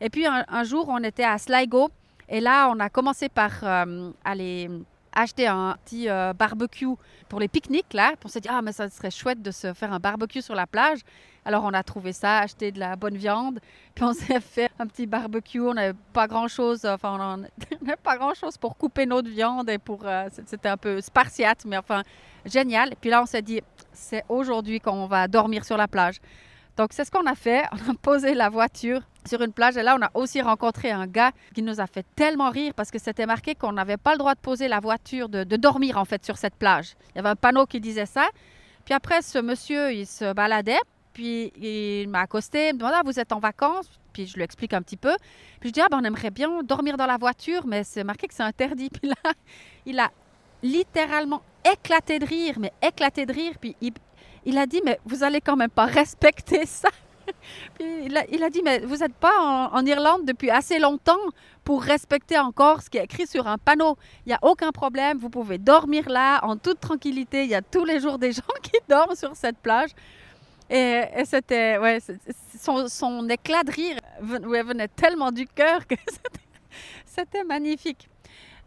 Et 0.02 0.10
puis, 0.10 0.26
un, 0.26 0.64
jour, 0.64 0.88
on 0.90 1.04
était 1.04 1.24
à 1.24 1.38
Sligo 1.38 1.90
et 2.30 2.40
là, 2.40 2.70
on 2.70 2.80
a 2.80 2.90
commencé 2.90 3.30
par 3.30 3.52
euh, 3.64 4.12
aller 4.24 4.70
acheter 5.14 5.48
un 5.48 5.76
petit 5.84 6.08
barbecue 6.38 6.96
pour 7.28 7.40
les 7.40 7.48
pique-niques, 7.48 7.94
là. 7.94 8.14
On 8.24 8.28
s'est 8.28 8.40
dit, 8.40 8.50
ah, 8.52 8.62
mais 8.62 8.72
ça 8.72 8.88
serait 8.90 9.10
chouette 9.10 9.42
de 9.42 9.50
se 9.50 9.74
faire 9.74 9.92
un 9.92 10.00
barbecue 10.00 10.44
sur 10.44 10.54
la 10.54 10.68
plage. 10.68 11.00
Alors, 11.48 11.64
on 11.64 11.74
a 11.74 11.82
trouvé 11.82 12.12
ça, 12.12 12.40
acheté 12.40 12.74
de 12.74 12.80
la 12.80 12.98
bonne 12.98 13.16
viande. 13.16 13.60
Puis, 13.96 14.04
on 14.04 14.12
s'est 14.22 14.42
fait 14.42 14.70
un 14.80 14.86
petit 14.86 15.08
barbecue. 15.08 15.62
On 15.62 15.74
n'avait 15.74 15.98
pas 16.12 16.28
grand-chose, 16.28 16.84
enfin, 16.86 17.18
on 17.18 17.38
n'avait 17.38 17.96
pas 18.04 18.18
grand-chose 18.18 18.58
pour 18.58 18.76
couper 18.78 19.06
notre 19.06 19.30
viande 19.30 19.70
et 19.70 19.78
pour. 19.78 20.02
euh, 20.06 20.28
C'était 20.46 20.68
un 20.68 20.76
peu 20.76 21.00
spartiate, 21.00 21.64
mais 21.66 21.78
enfin, 21.78 22.04
génial. 22.46 22.96
Puis 23.00 23.10
là, 23.10 23.22
on 23.22 23.26
s'est 23.26 23.42
dit, 23.42 23.62
c'est 23.94 24.26
aujourd'hui 24.28 24.82
qu'on 24.82 25.08
va 25.08 25.30
dormir 25.30 25.64
sur 25.64 25.78
la 25.78 25.88
plage. 25.88 26.18
Donc, 26.76 26.90
c'est 26.92 27.06
ce 27.06 27.12
qu'on 27.12 27.26
a 27.26 27.34
fait. 27.34 27.64
On 27.88 27.92
a 27.92 27.96
posé 27.96 28.34
la 28.34 28.50
voiture 28.50 29.00
sur 29.26 29.42
une 29.42 29.54
plage. 29.54 29.78
Et 29.78 29.84
là, 29.84 29.98
on 30.00 30.04
a 30.06 30.12
aussi 30.14 30.42
rencontré 30.42 30.92
un 30.92 31.08
gars 31.08 31.32
qui 31.56 31.64
nous 31.64 31.80
a 31.80 31.88
fait 31.88 32.06
tellement 32.16 32.50
rire 32.50 32.74
parce 32.76 32.92
que 32.92 33.00
c'était 33.00 33.26
marqué 33.26 33.56
qu'on 33.56 33.72
n'avait 33.72 33.98
pas 33.98 34.12
le 34.12 34.18
droit 34.20 34.36
de 34.36 34.40
poser 34.40 34.68
la 34.68 34.80
voiture, 34.80 35.28
de 35.28 35.44
dormir 35.56 35.98
en 35.98 36.06
fait 36.06 36.24
sur 36.24 36.38
cette 36.38 36.56
plage. 36.56 36.94
Il 37.12 37.16
y 37.16 37.20
avait 37.20 37.30
un 37.30 37.36
panneau 37.36 37.66
qui 37.66 37.80
disait 37.80 38.06
ça. 38.06 38.28
Puis 38.86 38.94
après, 38.94 39.22
ce 39.22 39.40
monsieur, 39.40 39.92
il 39.92 40.06
se 40.06 40.34
baladait. 40.34 40.80
Puis 41.18 41.52
il 41.60 42.10
m'a 42.10 42.20
accosté, 42.20 42.68
il 42.68 42.74
me 42.76 42.78
demandait, 42.78 42.98
ah, 43.00 43.02
vous 43.04 43.20
êtes 43.20 43.32
en 43.32 43.40
vacances 43.40 43.90
Puis 44.14 44.28
je 44.28 44.36
lui 44.36 44.44
explique 44.44 44.74
un 44.74 44.84
petit 44.84 44.98
peu. 44.98 45.16
Puis 45.60 45.70
je 45.70 45.74
dis, 45.74 45.82
ah, 45.82 45.88
ben, 45.90 45.98
on 46.00 46.04
aimerait 46.04 46.30
bien 46.30 46.62
dormir 46.62 46.96
dans 46.96 47.08
la 47.08 47.18
voiture, 47.18 47.66
mais 47.66 47.84
c'est 47.84 48.04
marqué 48.04 48.28
que 48.28 48.36
c'est 48.36 48.44
interdit. 48.44 48.90
Puis 48.94 49.10
là, 49.10 49.34
il 49.88 50.00
a 50.00 50.12
littéralement 50.62 51.42
éclaté 51.66 52.20
de 52.20 52.26
rire, 52.26 52.58
mais 52.60 52.72
éclaté 52.84 53.26
de 53.26 53.34
rire. 53.34 53.54
Puis 53.60 53.76
il, 54.46 54.58
a 54.60 54.68
dit, 54.68 54.80
mais 54.86 55.00
vous 55.06 55.24
allez 55.24 55.42
quand 55.42 55.56
même 55.56 55.72
pas 55.72 55.86
respecter 56.02 56.68
ça. 56.68 56.90
Puis 57.74 58.06
il 58.06 58.16
a, 58.16 58.24
il 58.32 58.44
a 58.44 58.52
dit, 58.52 58.62
mais 58.64 58.78
vous 58.82 58.98
n'êtes 58.98 59.16
pas 59.16 59.42
en, 59.42 59.76
en 59.76 59.86
Irlande 59.88 60.24
depuis 60.24 60.52
assez 60.52 60.78
longtemps 60.78 61.18
pour 61.64 61.82
respecter 61.82 62.38
encore 62.38 62.84
ce 62.84 62.92
qui 62.92 63.00
est 63.00 63.06
écrit 63.06 63.26
sur 63.26 63.48
un 63.48 63.58
panneau. 63.58 63.98
Il 64.28 64.30
n'y 64.30 64.36
a 64.36 64.40
aucun 64.44 64.72
problème, 64.72 65.18
vous 65.18 65.32
pouvez 65.32 65.58
dormir 65.58 66.08
là 66.10 66.46
en 66.46 66.58
toute 66.58 66.80
tranquillité. 66.80 67.44
Il 67.46 67.50
y 67.50 67.56
a 67.56 67.64
tous 67.64 67.86
les 67.86 68.00
jours 68.00 68.20
des 68.20 68.32
gens 68.34 68.44
qui 68.62 68.78
dorment 68.88 69.16
sur 69.16 69.36
cette 69.36 69.58
plage. 69.58 69.90
Et, 70.70 71.04
c'était, 71.26 71.78
ouais, 71.78 72.00
son, 72.60 72.88
son 72.88 73.30
éclat 73.30 73.64
de 73.64 73.72
rire 73.72 73.98
venait 74.22 74.88
tellement 74.90 75.32
du 75.32 75.46
cœur 75.48 75.86
que 75.88 75.96
c'était- 76.08 76.40
c'était 77.06 77.44
magnifique. 77.44 78.10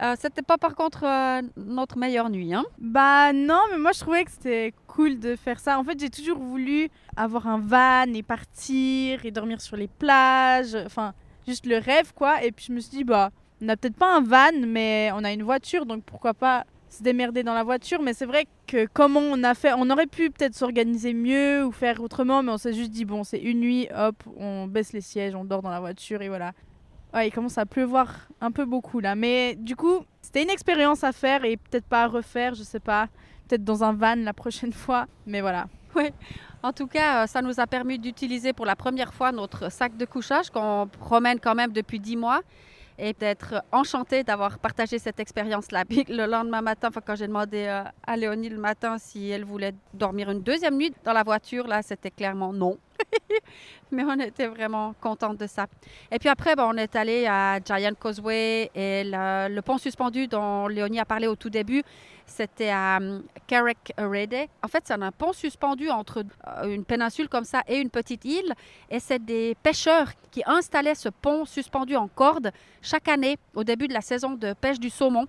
Euh, 0.03 0.15
c'était 0.19 0.41
pas 0.41 0.57
par 0.57 0.75
contre 0.75 1.05
euh, 1.05 1.43
notre 1.59 1.99
meilleure 1.99 2.31
nuit. 2.31 2.55
Hein? 2.55 2.65
Bah 2.79 3.35
non, 3.35 3.61
mais 3.71 3.77
moi 3.77 3.93
je 3.93 4.01
trouvais 4.01 4.25
que 4.25 4.31
c'était 4.31 4.73
cool 4.87 5.19
de 5.19 5.37
faire 5.37 5.61
ça. 5.61 5.79
En 5.79 5.85
fait, 5.85 6.01
j'ai 6.01 6.09
toujours 6.09 6.39
voulu 6.39 6.89
avoir 7.17 7.47
un 7.47 7.59
van 7.59 8.11
et 8.15 8.23
partir 8.23 9.25
et 9.27 9.31
dormir 9.31 9.61
sur 9.61 9.77
les 9.77 9.89
plages. 9.89 10.75
Enfin, 10.87 11.13
juste 11.47 11.67
le 11.67 11.77
rêve 11.77 12.15
quoi. 12.15 12.43
Et 12.43 12.51
puis 12.51 12.65
je 12.69 12.73
me 12.73 12.81
suis 12.81 12.91
dit, 12.97 13.05
bah, 13.05 13.31
on 13.61 13.67
n'a 13.67 13.77
peut-être 13.77 13.97
pas 13.97 14.17
un 14.17 14.23
van, 14.23 14.67
mais 14.67 15.11
on 15.15 15.23
a 15.23 15.33
une 15.33 15.43
voiture, 15.43 15.85
donc 15.85 16.03
pourquoi 16.05 16.33
pas 16.33 16.65
se 16.91 17.03
démerder 17.03 17.43
dans 17.43 17.55
la 17.55 17.63
voiture. 17.63 18.03
Mais 18.03 18.13
c'est 18.13 18.27
vrai 18.27 18.47
que 18.67 18.87
comment 18.93 19.21
on 19.21 19.43
a 19.43 19.55
fait, 19.55 19.73
on 19.77 19.89
aurait 19.91 20.07
pu 20.07 20.31
peut-être 20.31 20.55
s'organiser 20.55 21.15
mieux 21.15 21.65
ou 21.65 21.73
faire 21.73 22.03
autrement, 22.03 22.43
mais 22.43 22.53
on 22.53 22.59
s'est 22.59 22.75
juste 22.75 22.91
dit, 22.91 23.05
bon, 23.05 23.25
c'est 23.25 23.39
une 23.39 23.61
nuit, 23.61 23.89
hop, 23.97 24.17
on 24.37 24.67
baisse 24.67 24.93
les 24.93 25.01
sièges, 25.01 25.35
on 25.35 25.45
dort 25.45 25.63
dans 25.63 25.71
la 25.71 25.81
voiture 25.81 26.21
et 26.21 26.29
voilà. 26.29 26.53
Il 27.15 27.33
commence 27.33 27.59
à 27.59 27.67
pleuvoir 27.67 28.29
un 28.41 28.53
peu 28.53 28.65
beaucoup 28.65 29.01
là. 29.01 29.17
Mais 29.17 29.57
du 29.57 29.75
coup, 29.75 30.05
c'était 30.21 30.43
une 30.43 30.51
expérience 30.51 31.03
à 31.03 31.13
faire 31.13 31.45
et 31.45 31.57
peut-être 31.57 31.87
pas 31.87 32.05
à 32.05 32.07
refaire, 32.07 32.55
je 32.55 32.63
sais 32.63 32.79
pas. 32.79 33.09
Peut-être 33.49 33.65
dans 33.65 33.83
un 33.83 33.93
van 33.93 34.15
la 34.17 34.33
prochaine 34.33 34.73
fois. 34.85 35.07
Mais 35.27 35.41
voilà. 35.41 35.67
En 36.63 36.73
tout 36.73 36.87
cas, 36.87 37.25
euh, 37.25 37.27
ça 37.27 37.43
nous 37.43 37.59
a 37.59 37.67
permis 37.67 37.99
d'utiliser 37.99 38.53
pour 38.53 38.67
la 38.67 38.77
première 38.77 39.15
fois 39.15 39.33
notre 39.33 39.73
sac 39.73 39.97
de 39.97 40.05
couchage 40.05 40.51
qu'on 40.51 40.89
promène 41.01 41.41
quand 41.41 41.55
même 41.55 41.73
depuis 41.73 41.99
dix 41.99 42.17
mois 42.17 42.43
et 43.01 43.15
d'être 43.15 43.65
enchanté 43.73 44.23
d'avoir 44.23 44.59
partagé 44.59 44.99
cette 44.99 45.19
expérience-là. 45.19 45.85
Le 45.89 46.27
lendemain 46.27 46.61
matin, 46.61 46.91
quand 47.05 47.17
j'ai 47.17 47.27
demandé 47.27 47.65
euh, 47.67 47.83
à 48.07 48.17
Léonie 48.17 48.51
le 48.51 48.59
matin 48.59 48.99
si 48.99 49.31
elle 49.31 49.45
voulait 49.45 49.75
dormir 49.95 50.31
une 50.31 50.43
deuxième 50.43 50.77
nuit 50.77 50.93
dans 51.05 51.15
la 51.15 51.23
voiture, 51.23 51.67
là, 51.67 51.81
c'était 51.83 52.11
clairement 52.11 52.53
non. 52.53 52.77
Mais 53.91 54.05
on 54.05 54.21
était 54.21 54.47
vraiment 54.47 54.95
contente 55.01 55.39
de 55.39 55.47
ça. 55.47 55.67
Et 56.13 56.19
puis 56.19 56.29
après, 56.29 56.55
ben, 56.55 56.69
on 56.69 56.77
est 56.77 56.95
allé 56.95 57.27
à 57.27 57.59
Giant 57.65 57.95
Causeway 57.99 58.71
et 58.75 59.03
le, 59.05 59.49
le 59.55 59.63
pont 59.63 59.79
suspendu 59.79 60.29
dont 60.29 60.69
Léonie 60.69 61.01
a 61.01 61.07
parlé 61.07 61.27
au 61.27 61.37
tout 61.37 61.51
début. 61.51 61.83
C'était 62.31 62.71
à 62.71 62.99
um, 62.99 63.25
Carrick 63.49 63.93
Rede. 63.99 64.49
En 64.63 64.69
fait, 64.69 64.85
c'est 64.85 64.95
un 64.95 65.11
pont 65.11 65.33
suspendu 65.33 65.91
entre 65.91 66.25
euh, 66.47 66.75
une 66.75 66.85
péninsule 66.85 67.29
comme 67.29 67.45
ça 67.45 67.63
et 67.67 67.79
une 67.79 67.91
petite 67.91 68.25
île. 68.25 68.55
Et 68.89 69.01
c'est 69.01 69.19
des 69.19 69.57
pêcheurs 69.63 70.09
qui 70.31 70.43
installaient 70.47 70.95
ce 70.95 71.09
pont 71.09 71.45
suspendu 71.45 71.97
en 71.97 72.07
corde 72.07 72.53
chaque 72.83 73.09
année 73.09 73.37
au 73.55 73.65
début 73.65 73.89
de 73.89 73.93
la 73.93 74.01
saison 74.01 74.31
de 74.31 74.53
pêche 74.53 74.79
du 74.79 74.91
saumon. 74.91 75.27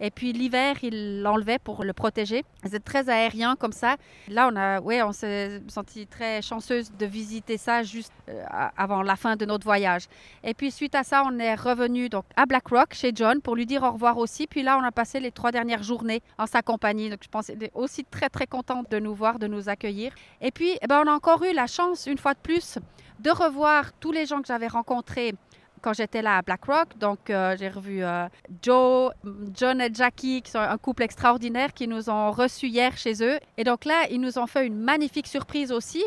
Et 0.00 0.10
puis 0.10 0.32
l'hiver, 0.32 0.76
ils 0.82 1.22
l'enlevaient 1.22 1.58
pour 1.58 1.84
le 1.84 1.92
protéger. 1.92 2.44
C'est 2.64 2.82
très 2.82 3.08
aérien 3.08 3.56
comme 3.56 3.72
ça. 3.72 3.96
Là, 4.28 4.50
on 4.50 4.84
ouais, 4.84 5.02
on 5.02 5.12
s'est 5.12 5.62
senti 5.68 6.06
très 6.06 6.42
chanceuse 6.42 6.90
de 6.98 7.06
visiter 7.06 7.58
ça 7.58 7.82
juste 7.82 8.12
euh, 8.28 8.42
avant 8.76 9.02
la 9.02 9.16
fin 9.16 9.36
de 9.36 9.44
notre 9.44 9.64
voyage. 9.64 10.04
Et 10.42 10.54
puis 10.54 10.70
suite 10.70 10.94
à 10.94 11.04
ça, 11.04 11.22
on 11.26 11.38
est 11.38 11.54
revenu 11.54 12.08
donc 12.08 12.24
à 12.36 12.46
Black 12.46 12.68
Rock 12.68 12.94
chez 12.94 13.12
John 13.14 13.40
pour 13.40 13.56
lui 13.56 13.66
dire 13.66 13.82
au 13.82 13.90
revoir 13.90 14.18
aussi. 14.18 14.46
Puis 14.46 14.62
là, 14.62 14.78
on 14.78 14.84
a 14.84 14.90
passé 14.90 15.20
les 15.20 15.32
trois 15.32 15.52
dernières 15.52 15.82
journées 15.82 16.22
en 16.38 16.46
sa 16.46 16.62
compagnie. 16.62 17.10
Donc 17.10 17.20
je 17.22 17.28
pense 17.28 17.46
qu'il 17.46 17.62
est 17.62 17.72
aussi 17.74 18.04
très 18.04 18.28
très 18.28 18.46
contente 18.46 18.90
de 18.90 18.98
nous 18.98 19.14
voir, 19.14 19.38
de 19.38 19.46
nous 19.46 19.68
accueillir. 19.68 20.12
Et 20.40 20.50
puis, 20.50 20.78
eh 20.80 20.86
ben, 20.86 21.02
on 21.04 21.10
a 21.10 21.12
encore 21.12 21.44
eu 21.44 21.52
la 21.52 21.66
chance 21.66 22.06
une 22.06 22.18
fois 22.18 22.34
de 22.34 22.38
plus 22.38 22.78
de 23.20 23.30
revoir 23.30 23.92
tous 24.00 24.12
les 24.12 24.26
gens 24.26 24.40
que 24.40 24.48
j'avais 24.48 24.66
rencontrés 24.66 25.34
quand 25.80 25.92
j'étais 25.92 26.22
là 26.22 26.38
à 26.38 26.42
Black 26.42 26.64
Rock. 26.64 26.88
Donc, 26.98 27.30
euh, 27.30 27.56
j'ai 27.58 27.68
revu 27.68 28.02
euh, 28.02 28.26
Joe, 28.62 29.12
John 29.54 29.80
et 29.80 29.92
Jackie, 29.92 30.42
qui 30.42 30.50
sont 30.50 30.58
un 30.58 30.78
couple 30.78 31.02
extraordinaire, 31.02 31.72
qui 31.72 31.88
nous 31.88 32.10
ont 32.10 32.30
reçus 32.30 32.66
hier 32.66 32.96
chez 32.96 33.22
eux. 33.22 33.38
Et 33.56 33.64
donc 33.64 33.84
là, 33.84 34.06
ils 34.10 34.20
nous 34.20 34.38
ont 34.38 34.46
fait 34.46 34.66
une 34.66 34.78
magnifique 34.78 35.26
surprise 35.26 35.72
aussi. 35.72 36.04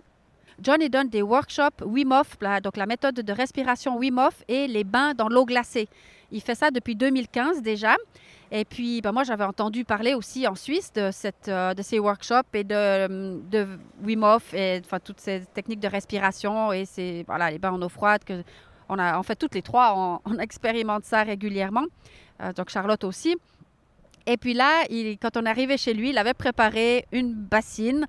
John 0.62 0.78
il 0.82 0.90
donne 0.90 1.10
des 1.10 1.22
workshops 1.22 1.84
Wim 1.84 2.12
Hof, 2.12 2.38
donc 2.64 2.78
la 2.78 2.86
méthode 2.86 3.16
de 3.16 3.34
respiration 3.34 3.98
Wim 3.98 4.20
Hof 4.20 4.44
et 4.48 4.68
les 4.68 4.84
bains 4.84 5.14
dans 5.14 5.28
l'eau 5.28 5.46
glacée. 5.46 5.90
Il 6.32 6.42
fait 6.42 6.56
ça 6.56 6.72
depuis 6.72 6.96
2015 6.96 7.62
déjà. 7.62 7.96
Et 8.52 8.66
puis, 8.66 9.02
ben 9.02 9.12
moi, 9.12 9.24
j'avais 9.24 9.44
entendu 9.44 9.84
parler 9.84 10.14
aussi 10.14 10.48
en 10.48 10.54
Suisse 10.54 10.94
de, 10.94 11.10
cette, 11.12 11.48
euh, 11.48 11.74
de 11.74 11.82
ces 11.82 11.98
workshops 11.98 12.54
et 12.54 12.64
de, 12.64 13.40
de 13.50 13.68
Wim 14.04 14.24
Hof 14.24 14.54
et 14.54 14.80
enfin, 14.86 15.00
toutes 15.00 15.20
ces 15.20 15.44
techniques 15.54 15.80
de 15.80 15.88
respiration 15.88 16.72
et 16.72 16.86
ces, 16.86 17.24
voilà, 17.28 17.50
les 17.50 17.58
bains 17.58 17.72
en 17.72 17.82
eau 17.82 17.90
froide 17.90 18.24
que 18.24 18.44
on 18.94 19.00
a, 19.00 19.18
en 19.18 19.24
fait, 19.24 19.36
toutes 19.36 19.56
les 19.56 19.62
trois, 19.62 20.22
on, 20.26 20.40
expérimente 20.40 21.06
ça 21.06 21.24
régulièrement. 21.24 21.86
Euh, 22.42 22.54
donc 22.54 22.70
Charlotte 22.70 23.04
aussi. 23.04 23.36
Et 24.26 24.38
puis 24.38 24.54
là, 24.54 24.86
quand 25.22 25.36
on 25.36 25.46
arrivé 25.46 25.78
chez 25.78 25.94
lui, 25.94 26.12
il 26.12 26.18
avait 26.18 26.34
préparé 26.34 27.06
une 27.12 27.34
bassine 27.34 28.06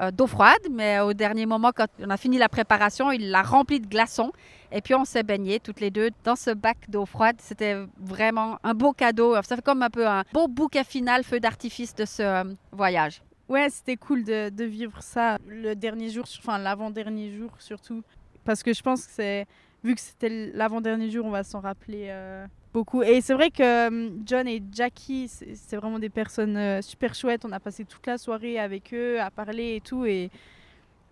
euh, 0.00 0.10
d'eau 0.10 0.26
froide, 0.26 0.60
mais 0.70 1.00
au 1.00 1.12
dernier 1.12 1.44
moment, 1.44 1.72
quand 1.74 1.88
on 2.00 2.08
a 2.08 2.16
fini 2.16 2.38
la 2.38 2.48
préparation, 2.48 3.10
il 3.10 3.30
l'a 3.30 3.42
remplie 3.42 3.80
de 3.80 3.86
glaçons. 3.86 4.32
Et 4.70 4.80
puis 4.80 4.94
on 4.94 5.04
s'est 5.04 5.22
baigné 5.22 5.60
toutes 5.60 5.80
les 5.80 5.90
deux 5.90 6.10
dans 6.24 6.36
ce 6.36 6.50
bac 6.50 6.78
d'eau 6.88 7.04
froide. 7.04 7.36
C'était 7.38 7.76
vraiment 7.98 8.58
un 8.62 8.74
beau 8.74 8.92
cadeau. 8.92 9.34
Ça 9.42 9.56
fait 9.56 9.62
comme 9.62 9.82
un 9.82 9.90
peu 9.90 10.06
un 10.06 10.24
beau 10.32 10.46
bouquet 10.46 10.84
final, 10.84 11.24
feu 11.24 11.40
d'artifice 11.40 11.94
de 11.94 12.04
ce 12.04 12.22
euh, 12.22 12.44
voyage. 12.72 13.22
Ouais, 13.48 13.68
c'était 13.70 13.96
cool 13.96 14.24
de, 14.24 14.64
vivre 14.64 15.02
ça 15.02 15.38
le 15.48 15.74
dernier 15.74 16.10
jour, 16.10 16.26
enfin 16.38 16.58
l'avant-dernier 16.58 17.32
jour 17.32 17.50
surtout. 17.58 18.02
Parce 18.44 18.62
que 18.62 18.72
je 18.72 18.82
pense 18.82 19.06
que 19.06 19.12
c'est 19.12 19.46
vu 19.84 19.94
que 19.94 20.00
c'était 20.00 20.50
l'avant-dernier 20.52 21.10
jour, 21.10 21.26
on 21.26 21.30
va 21.30 21.44
s'en 21.44 21.60
rappeler 21.60 22.06
euh, 22.10 22.46
beaucoup. 22.72 23.02
Et 23.02 23.20
c'est 23.20 23.34
vrai 23.34 23.50
que 23.50 23.62
euh, 23.62 24.10
John 24.24 24.46
et 24.48 24.62
Jackie, 24.72 25.28
c'est 25.28 25.76
vraiment 25.76 25.98
des 25.98 26.08
personnes 26.08 26.56
euh, 26.56 26.82
super 26.82 27.14
chouettes. 27.14 27.44
On 27.44 27.52
a 27.52 27.60
passé 27.60 27.84
toute 27.84 28.06
la 28.06 28.18
soirée 28.18 28.58
avec 28.58 28.92
eux 28.92 29.20
à 29.20 29.30
parler 29.30 29.76
et 29.76 29.80
tout. 29.80 30.04
Et 30.04 30.30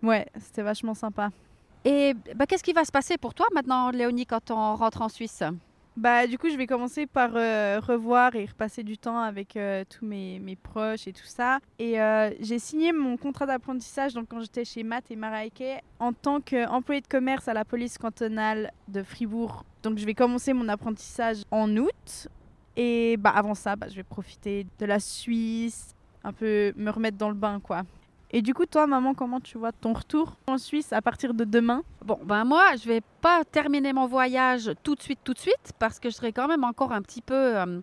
ouais, 0.03 0.27
c'était 0.39 0.63
vachement 0.63 0.93
sympa. 0.93 1.31
Et 1.85 2.13
bah, 2.35 2.45
qu'est-ce 2.45 2.63
qui 2.63 2.73
va 2.73 2.83
se 2.83 2.91
passer 2.91 3.17
pour 3.17 3.33
toi 3.33 3.47
maintenant, 3.53 3.91
Léonie, 3.91 4.25
quand 4.25 4.51
on 4.51 4.75
rentre 4.75 5.01
en 5.01 5.09
Suisse? 5.09 5.43
Bah, 5.97 6.27
du 6.27 6.37
coup, 6.37 6.47
je 6.51 6.55
vais 6.55 6.67
commencer 6.67 7.07
par 7.07 7.31
euh, 7.33 7.79
revoir 7.79 8.35
et 8.35 8.45
repasser 8.45 8.83
du 8.83 8.99
temps 8.99 9.19
avec 9.19 9.57
euh, 9.57 9.83
tous 9.89 10.05
mes, 10.05 10.37
mes, 10.37 10.55
proches 10.55 11.07
et 11.07 11.11
tout 11.11 11.25
ça. 11.25 11.57
Et 11.79 11.99
euh, 11.99 12.29
j'ai 12.39 12.59
signé 12.59 12.91
mon 12.93 13.17
contrat 13.17 13.47
d'apprentissage 13.47 14.13
quand 14.29 14.39
j'étais 14.41 14.63
chez 14.63 14.83
Matt 14.83 15.09
et 15.09 15.15
Maraike 15.15 15.63
en 15.99 16.13
tant 16.13 16.39
qu'employé 16.39 17.01
de 17.01 17.07
commerce 17.07 17.47
à 17.47 17.55
la 17.55 17.65
police 17.65 17.97
cantonale 17.97 18.71
de 18.87 19.01
Fribourg. 19.01 19.65
Donc, 19.81 19.97
je 19.97 20.05
vais 20.05 20.13
commencer 20.13 20.53
mon 20.53 20.69
apprentissage 20.69 21.37
en 21.49 21.75
août. 21.75 22.27
Et 22.75 23.17
bah, 23.17 23.31
avant 23.31 23.55
ça, 23.55 23.75
bah, 23.75 23.87
je 23.89 23.95
vais 23.95 24.03
profiter 24.03 24.67
de 24.77 24.85
la 24.85 24.99
Suisse, 24.99 25.95
un 26.23 26.31
peu 26.31 26.73
me 26.75 26.91
remettre 26.91 27.17
dans 27.17 27.29
le 27.29 27.35
bain, 27.35 27.59
quoi. 27.59 27.81
Et 28.31 28.41
du 28.41 28.53
coup, 28.53 28.65
toi, 28.65 28.87
maman, 28.87 29.13
comment 29.13 29.39
tu 29.39 29.57
vois 29.57 29.71
ton 29.71 29.93
retour 29.93 30.35
en 30.47 30.57
Suisse 30.57 30.91
à 30.91 31.01
partir 31.01 31.33
de 31.33 31.45
demain? 31.45 31.83
Bon, 32.03 32.19
ben 32.23 32.43
moi, 32.43 32.75
je 32.75 32.87
vais 32.87 33.01
pas 33.21 33.45
terminer 33.45 33.93
mon 33.93 34.05
voyage 34.05 34.71
tout 34.83 34.95
de 34.95 35.01
suite, 35.01 35.19
tout 35.23 35.33
de 35.33 35.39
suite, 35.39 35.71
parce 35.79 35.99
que 35.99 36.09
je 36.09 36.15
serai 36.15 36.33
quand 36.33 36.47
même 36.47 36.65
encore 36.65 36.91
un 36.91 37.01
petit 37.01 37.21
peu 37.21 37.33
euh, 37.33 37.79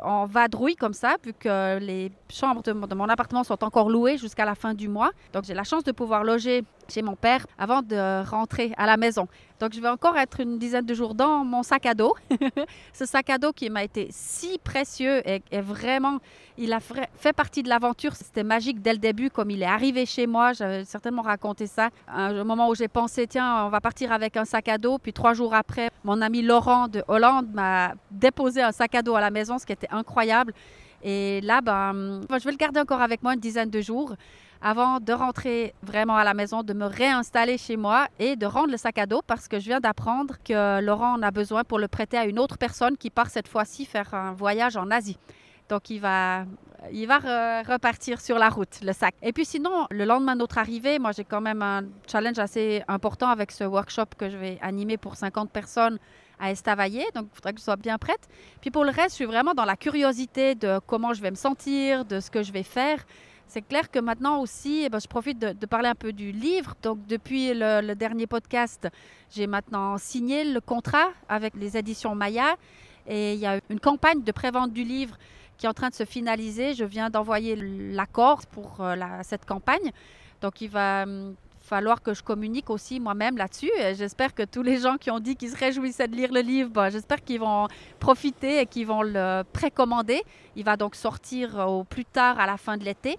en 0.00 0.26
vadrouille 0.26 0.76
comme 0.76 0.92
ça, 0.92 1.16
vu 1.24 1.32
que 1.32 1.78
les 1.78 2.12
chambres 2.28 2.62
de 2.62 2.94
mon 2.94 3.08
appartement 3.08 3.42
sont 3.42 3.64
encore 3.64 3.90
louées 3.90 4.16
jusqu'à 4.16 4.44
la 4.44 4.54
fin 4.54 4.74
du 4.74 4.88
mois. 4.88 5.10
Donc, 5.32 5.44
j'ai 5.44 5.54
la 5.54 5.64
chance 5.64 5.82
de 5.82 5.90
pouvoir 5.90 6.22
loger 6.22 6.62
chez 6.90 7.02
mon 7.02 7.16
père 7.16 7.46
avant 7.58 7.82
de 7.82 8.28
rentrer 8.28 8.72
à 8.76 8.86
la 8.86 8.96
maison. 8.96 9.28
Donc, 9.60 9.74
je 9.74 9.80
vais 9.80 9.88
encore 9.88 10.16
être 10.16 10.40
une 10.40 10.58
dizaine 10.58 10.86
de 10.86 10.94
jours 10.94 11.14
dans 11.14 11.44
mon 11.44 11.62
sac 11.62 11.84
à 11.84 11.94
dos. 11.94 12.14
Ce 12.94 13.04
sac 13.04 13.28
à 13.28 13.36
dos 13.36 13.52
qui 13.52 13.68
m'a 13.68 13.84
été 13.84 14.08
si 14.10 14.58
précieux 14.58 15.20
et, 15.28 15.42
vraiment, 15.60 16.18
il 16.56 16.72
a 16.72 16.80
fait 16.80 17.32
partie 17.34 17.62
de 17.62 17.68
l'aventure. 17.68 18.16
C'était 18.16 18.42
magique 18.42 18.80
dès 18.80 18.92
le 18.92 18.98
début, 18.98 19.28
comme 19.28 19.50
il 19.50 19.62
est 19.62 19.66
arrivé 19.66 20.06
chez 20.06 20.26
moi. 20.26 20.54
J'avais 20.54 20.84
certainement 20.86 21.22
raconté 21.22 21.66
ça. 21.66 21.90
Un 22.08 22.42
moment 22.42 22.68
où 22.70 22.74
j'ai 22.74 22.88
pensé, 22.88 23.26
tiens, 23.26 23.66
on 23.66 23.68
va 23.68 23.82
partir 23.82 24.12
avec 24.12 24.38
un 24.38 24.46
sac 24.46 24.68
à 24.68 24.78
dos. 24.78 24.98
Puis 24.98 25.12
trois 25.12 25.34
jours 25.34 25.54
après, 25.54 25.90
mon 26.04 26.22
ami 26.22 26.40
Laurent 26.40 26.88
de 26.88 27.04
Hollande 27.06 27.48
m'a 27.52 27.92
déposé 28.10 28.62
un 28.62 28.72
sac 28.72 28.94
à 28.94 29.02
dos 29.02 29.14
à 29.14 29.20
la 29.20 29.30
maison, 29.30 29.58
ce 29.58 29.66
qui 29.66 29.72
était 29.72 29.90
incroyable. 29.90 30.54
Et 31.02 31.40
là, 31.42 31.60
ben, 31.60 32.20
je 32.30 32.44
vais 32.44 32.50
le 32.50 32.56
garder 32.56 32.80
encore 32.80 33.00
avec 33.00 33.22
moi 33.22 33.34
une 33.34 33.40
dizaine 33.40 33.70
de 33.70 33.80
jours 33.80 34.14
avant 34.62 35.00
de 35.00 35.12
rentrer 35.12 35.74
vraiment 35.82 36.16
à 36.16 36.24
la 36.24 36.34
maison, 36.34 36.62
de 36.62 36.72
me 36.72 36.84
réinstaller 36.84 37.56
chez 37.56 37.76
moi 37.76 38.08
et 38.18 38.36
de 38.36 38.46
rendre 38.46 38.70
le 38.70 38.76
sac 38.76 38.98
à 38.98 39.06
dos 39.06 39.22
parce 39.26 39.48
que 39.48 39.58
je 39.58 39.66
viens 39.66 39.80
d'apprendre 39.80 40.36
que 40.44 40.80
Laurent 40.80 41.14
en 41.14 41.22
a 41.22 41.30
besoin 41.30 41.64
pour 41.64 41.78
le 41.78 41.88
prêter 41.88 42.18
à 42.18 42.26
une 42.26 42.38
autre 42.38 42.58
personne 42.58 42.96
qui 42.96 43.10
part 43.10 43.30
cette 43.30 43.48
fois-ci 43.48 43.86
faire 43.86 44.12
un 44.12 44.32
voyage 44.32 44.76
en 44.76 44.90
Asie. 44.90 45.18
Donc 45.70 45.88
il 45.88 46.00
va, 46.00 46.44
il 46.92 47.06
va 47.06 47.18
repartir 47.62 48.20
sur 48.20 48.38
la 48.38 48.48
route, 48.48 48.80
le 48.82 48.92
sac. 48.92 49.14
Et 49.22 49.32
puis 49.32 49.44
sinon, 49.44 49.86
le 49.90 50.04
lendemain 50.04 50.34
de 50.34 50.40
notre 50.40 50.58
arrivée, 50.58 50.98
moi 50.98 51.12
j'ai 51.12 51.24
quand 51.24 51.40
même 51.40 51.62
un 51.62 51.84
challenge 52.10 52.38
assez 52.38 52.82
important 52.88 53.28
avec 53.28 53.52
ce 53.52 53.64
workshop 53.64 54.06
que 54.18 54.28
je 54.28 54.36
vais 54.36 54.58
animer 54.60 54.96
pour 54.96 55.16
50 55.16 55.50
personnes 55.50 55.98
à 56.40 56.50
Estavayer, 56.50 57.04
donc 57.14 57.26
il 57.30 57.34
faudrait 57.36 57.52
que 57.52 57.60
je 57.60 57.64
sois 57.64 57.76
bien 57.76 57.98
prête. 57.98 58.28
Puis 58.60 58.70
pour 58.70 58.84
le 58.84 58.90
reste, 58.90 59.10
je 59.10 59.16
suis 59.16 59.24
vraiment 59.26 59.54
dans 59.54 59.66
la 59.66 59.76
curiosité 59.76 60.54
de 60.54 60.80
comment 60.86 61.12
je 61.12 61.22
vais 61.22 61.30
me 61.30 61.36
sentir, 61.36 62.04
de 62.04 62.18
ce 62.18 62.30
que 62.30 62.42
je 62.42 62.50
vais 62.50 62.62
faire. 62.62 63.04
C'est 63.50 63.62
clair 63.62 63.90
que 63.90 63.98
maintenant 63.98 64.40
aussi, 64.40 64.84
eh 64.84 64.88
ben, 64.88 65.00
je 65.00 65.08
profite 65.08 65.40
de, 65.40 65.66
parler 65.66 65.88
un 65.88 65.96
peu 65.96 66.12
du 66.12 66.30
livre. 66.30 66.76
Donc, 66.82 67.04
depuis 67.08 67.52
le, 67.52 67.94
dernier 67.94 68.28
podcast, 68.28 68.86
j'ai 69.28 69.48
maintenant 69.48 69.98
signé 69.98 70.44
le 70.44 70.60
contrat 70.60 71.08
avec 71.28 71.54
les 71.56 71.76
éditions 71.76 72.14
Maya. 72.14 72.54
Et 73.08 73.34
il 73.34 73.40
y 73.40 73.46
a 73.46 73.58
une 73.68 73.80
campagne 73.80 74.22
de 74.22 74.30
prévente 74.30 74.72
du 74.72 74.84
livre 74.84 75.18
qui 75.58 75.66
est 75.66 75.68
en 75.68 75.74
train 75.74 75.88
de 75.88 75.96
se 75.96 76.04
finaliser. 76.04 76.74
Je 76.74 76.84
viens 76.84 77.10
d'envoyer 77.10 77.56
l'accord 77.56 78.46
pour 78.46 78.76
euh, 78.82 78.94
cette 79.22 79.44
campagne. 79.44 79.90
Donc, 80.42 80.60
il 80.60 80.70
va 80.70 81.02
hum, 81.02 81.34
falloir 81.60 82.02
que 82.02 82.14
je 82.14 82.22
communique 82.22 82.70
aussi 82.70 83.00
moi-même 83.00 83.36
là-dessus. 83.36 83.72
J'espère 83.94 84.32
que 84.32 84.44
tous 84.44 84.62
les 84.62 84.78
gens 84.78 84.96
qui 84.96 85.10
ont 85.10 85.18
dit 85.18 85.34
qu'ils 85.34 85.50
se 85.50 85.56
réjouissaient 85.56 86.06
de 86.06 86.14
lire 86.14 86.32
le 86.32 86.40
livre, 86.40 86.70
ben, 86.70 86.88
j'espère 86.88 87.20
qu'ils 87.24 87.40
vont 87.40 87.66
profiter 87.98 88.60
et 88.60 88.66
qu'ils 88.66 88.86
vont 88.86 89.02
le 89.02 89.42
précommander. 89.52 90.22
Il 90.54 90.64
va 90.64 90.76
donc 90.76 90.94
sortir 90.94 91.58
au 91.68 91.82
plus 91.82 92.04
tard 92.04 92.38
à 92.38 92.46
la 92.46 92.56
fin 92.56 92.76
de 92.76 92.84
l'été. 92.84 93.18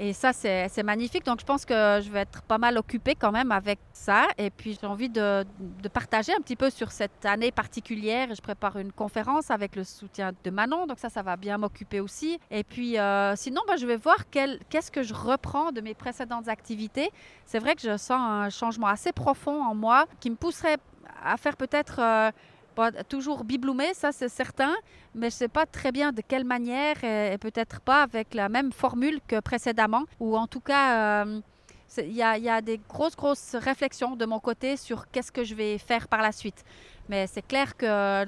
Et 0.00 0.12
ça, 0.12 0.32
c'est 0.32 0.82
magnifique. 0.84 1.24
Donc, 1.24 1.40
je 1.40 1.44
pense 1.44 1.64
que 1.64 2.00
je 2.00 2.08
vais 2.10 2.20
être 2.20 2.42
pas 2.42 2.58
mal 2.58 2.78
occupée 2.78 3.16
quand 3.16 3.32
même 3.32 3.50
avec 3.50 3.80
ça. 3.92 4.28
Et 4.38 4.48
puis, 4.48 4.78
j'ai 4.80 4.86
envie 4.86 5.08
de, 5.08 5.44
partager 5.92 6.32
un 6.32 6.40
petit 6.40 6.54
peu 6.54 6.70
sur 6.70 6.92
cette 6.92 7.26
année 7.26 7.50
particulière. 7.50 8.32
Je 8.32 8.40
prépare 8.40 8.78
une 8.78 8.92
conférence 8.92 9.50
avec 9.50 9.74
le 9.74 9.82
soutien 9.82 10.30
de 10.44 10.50
Manon. 10.50 10.86
Donc, 10.86 11.00
ça, 11.00 11.08
ça 11.08 11.22
va 11.22 11.36
bien 11.36 11.58
m'occuper 11.58 11.98
aussi. 11.98 12.38
Et 12.52 12.62
puis, 12.62 12.96
euh, 12.96 13.34
sinon, 13.34 13.60
ben, 13.66 13.76
je 13.76 13.86
vais 13.86 13.96
voir 13.96 14.30
qu'est-ce 14.30 14.92
que 14.92 15.02
je 15.02 15.14
reprends 15.14 15.72
de 15.72 15.80
mes 15.80 15.94
précédentes 15.94 16.46
activités. 16.46 17.10
C'est 17.44 17.58
vrai 17.58 17.74
que 17.74 17.82
je 17.82 17.96
sens 17.96 18.20
un 18.20 18.50
changement 18.50 18.86
assez 18.86 19.10
profond 19.10 19.64
en 19.64 19.74
moi 19.74 20.06
qui 20.20 20.30
me 20.30 20.36
pousserait 20.36 20.76
à 21.24 21.36
faire 21.36 21.56
peut-être... 21.56 21.98
Euh, 21.98 22.30
toujours 23.08 23.44
bibloumé, 23.44 23.94
ça 23.94 24.12
c'est 24.12 24.28
certain, 24.28 24.74
mais 25.14 25.30
je 25.30 25.36
ne 25.36 25.38
sais 25.38 25.48
pas 25.48 25.66
très 25.66 25.92
bien 25.92 26.12
de 26.12 26.22
quelle 26.26 26.44
manière 26.44 27.02
et, 27.04 27.36
peut-être 27.38 27.80
pas 27.80 28.02
avec 28.02 28.34
la 28.34 28.48
même 28.48 28.72
formule 28.72 29.20
que 29.26 29.40
précédemment, 29.40 30.04
ou 30.20 30.36
en 30.36 30.46
tout 30.46 30.60
cas, 30.60 31.24
euh, 31.24 31.40
il 31.98 32.12
y, 32.12 32.22
a, 32.22 32.60
des 32.60 32.80
grosses, 32.88 33.16
grosses 33.16 33.56
réflexions 33.56 34.14
de 34.14 34.26
mon 34.26 34.40
côté 34.40 34.76
sur 34.76 35.10
qu'est-ce 35.10 35.32
que 35.32 35.42
je 35.42 35.54
vais 35.54 35.78
faire 35.78 36.06
par 36.06 36.22
la 36.22 36.32
suite. 36.32 36.64
Mais 37.08 37.26
c'est 37.26 37.42
clair 37.42 37.76
que 37.76 38.26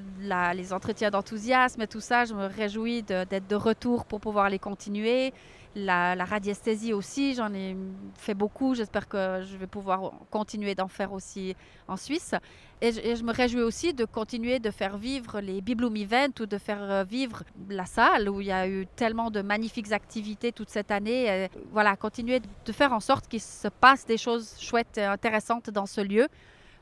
les 0.53 0.73
entretiens 0.73 1.11
d'enthousiasme 1.11 1.81
et 1.81 1.87
tout 1.87 1.99
ça, 1.99 2.25
je 2.25 2.33
me 2.33 2.47
réjouis 2.47 3.03
d'être 3.03 3.47
de 3.47 3.55
retour 3.55 4.05
pour 4.05 4.19
pouvoir 4.19 4.49
les 4.49 4.59
continuer. 4.59 5.33
La, 5.75 6.15
radiesthésie 6.25 6.91
aussi, 6.91 7.33
j'en 7.33 7.53
ai 7.53 7.77
fait 8.17 8.33
beaucoup. 8.33 8.75
J'espère 8.75 9.07
que 9.07 9.41
je 9.41 9.55
vais 9.55 9.67
pouvoir 9.67 10.11
continuer 10.29 10.75
d'en 10.75 10.89
faire 10.89 11.13
aussi 11.13 11.55
en 11.87 11.95
Suisse. 11.95 12.35
Et 12.81 12.91
je, 12.91 13.23
me 13.23 13.31
réjouis 13.31 13.61
aussi 13.61 13.93
de 13.93 14.03
continuer 14.03 14.59
de 14.59 14.69
faire 14.69 14.97
vivre 14.97 15.39
les 15.39 15.61
Bibloom 15.61 15.95
Events 15.95 16.41
ou 16.41 16.45
de 16.45 16.57
faire 16.57 16.81
euh, 16.81 17.03
vivre 17.03 17.43
la 17.69 17.85
salle 17.85 18.27
où 18.27 18.41
il 18.41 18.47
y 18.47 18.51
a 18.51 18.67
eu 18.67 18.85
tellement 18.95 19.31
de 19.31 19.41
magnifiques 19.41 19.93
activités 19.93 20.51
toute 20.51 20.69
cette 20.69 20.91
année. 20.91 21.27
Et 21.27 21.49
voilà, 21.71 21.95
continuer 21.95 22.41
de 22.65 22.71
faire 22.73 22.91
en 22.91 22.99
sorte 22.99 23.27
qu'il 23.27 23.41
se 23.41 23.69
passe 23.69 24.05
des 24.05 24.17
choses 24.17 24.55
chouettes 24.59 24.97
et 24.97 25.05
intéressantes 25.05 25.69
dans 25.69 25.85
ce 25.85 26.01
lieu. 26.01 26.27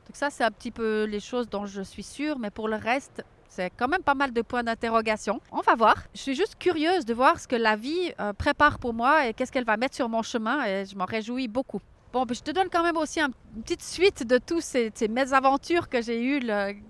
Donc 0.06 0.16
ça, 0.16 0.30
c'est 0.30 0.42
un 0.42 0.50
petit 0.50 0.72
peu 0.72 1.04
les 1.04 1.20
choses 1.20 1.48
dont 1.48 1.66
je 1.66 1.82
suis 1.82 2.02
sûre, 2.02 2.40
mais 2.40 2.50
pour 2.50 2.66
le 2.66 2.74
reste, 2.74 3.22
c'est 3.50 3.70
quand 3.76 3.88
même 3.88 4.02
pas 4.02 4.14
mal 4.14 4.32
de 4.32 4.42
points 4.42 4.62
d'interrogation. 4.62 5.40
On 5.52 5.60
va 5.60 5.74
voir. 5.74 5.96
Je 6.14 6.20
suis 6.20 6.34
juste 6.36 6.56
curieuse 6.58 7.04
de 7.04 7.12
voir 7.12 7.38
ce 7.40 7.46
que 7.48 7.56
la 7.56 7.74
vie 7.76 8.12
euh, 8.20 8.32
prépare 8.32 8.78
pour 8.78 8.94
moi 8.94 9.26
et 9.26 9.34
qu'est-ce 9.34 9.50
qu'elle 9.52 9.64
va 9.64 9.76
mettre 9.76 9.96
sur 9.96 10.08
mon 10.08 10.22
chemin 10.22 10.64
et 10.64 10.84
je 10.86 10.96
m'en 10.96 11.04
réjouis 11.04 11.48
beaucoup. 11.48 11.80
Bon, 12.12 12.24
ben, 12.24 12.34
je 12.34 12.40
te 12.42 12.50
donne 12.50 12.68
quand 12.72 12.82
même 12.82 12.96
aussi 12.96 13.20
un- 13.20 13.30
une 13.56 13.62
petite 13.62 13.82
suite 13.84 14.26
de 14.26 14.38
tous 14.38 14.60
ces, 14.60 14.92
mésaventures 15.08 15.88
que 15.88 16.02
j'ai 16.02 16.20
eues, 16.24 16.40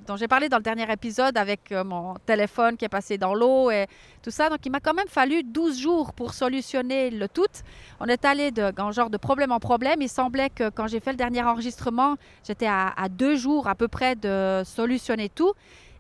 dont 0.07 0.17
j'ai 0.17 0.29
parlé 0.29 0.49
dans 0.49 0.57
le 0.57 0.63
dernier 0.63 0.91
épisode 0.91 1.37
avec 1.37 1.73
euh, 1.73 1.85
mon 1.85 2.15
téléphone 2.25 2.79
qui 2.79 2.87
est 2.87 2.89
passé 2.91 3.19
dans 3.19 3.35
l'eau 3.35 3.71
et 3.71 3.87
tout 4.23 4.31
ça. 4.31 4.49
Donc, 4.49 4.61
il 4.65 4.71
m'a 4.73 4.81
quand 4.81 4.95
même 4.95 5.09
fallu 5.09 5.43
12 5.43 5.79
jours 5.79 6.15
pour 6.15 6.33
solutionner 6.33 7.11
le 7.11 7.29
tout. 7.29 7.45
On 8.01 8.07
est 8.07 8.25
allé 8.25 8.51
de 8.51 8.73
en 8.81 8.93
genre 8.93 9.11
de 9.11 9.19
problème 9.19 9.53
en 9.53 9.61
problème. 9.61 10.01
Il 10.01 10.09
semblait 10.09 10.49
que 10.49 10.71
quand 10.71 10.87
j'ai 10.87 11.01
fait 11.01 11.11
le 11.13 11.19
dernier 11.19 11.43
enregistrement, 11.43 12.17
j'étais 12.47 12.67
à 12.69 13.09
deux 13.11 13.37
jours 13.37 13.69
à 13.69 13.75
peu 13.75 13.89
près 13.89 14.15
de 14.17 14.63
solutionner 14.65 15.29
tout. 15.29 15.53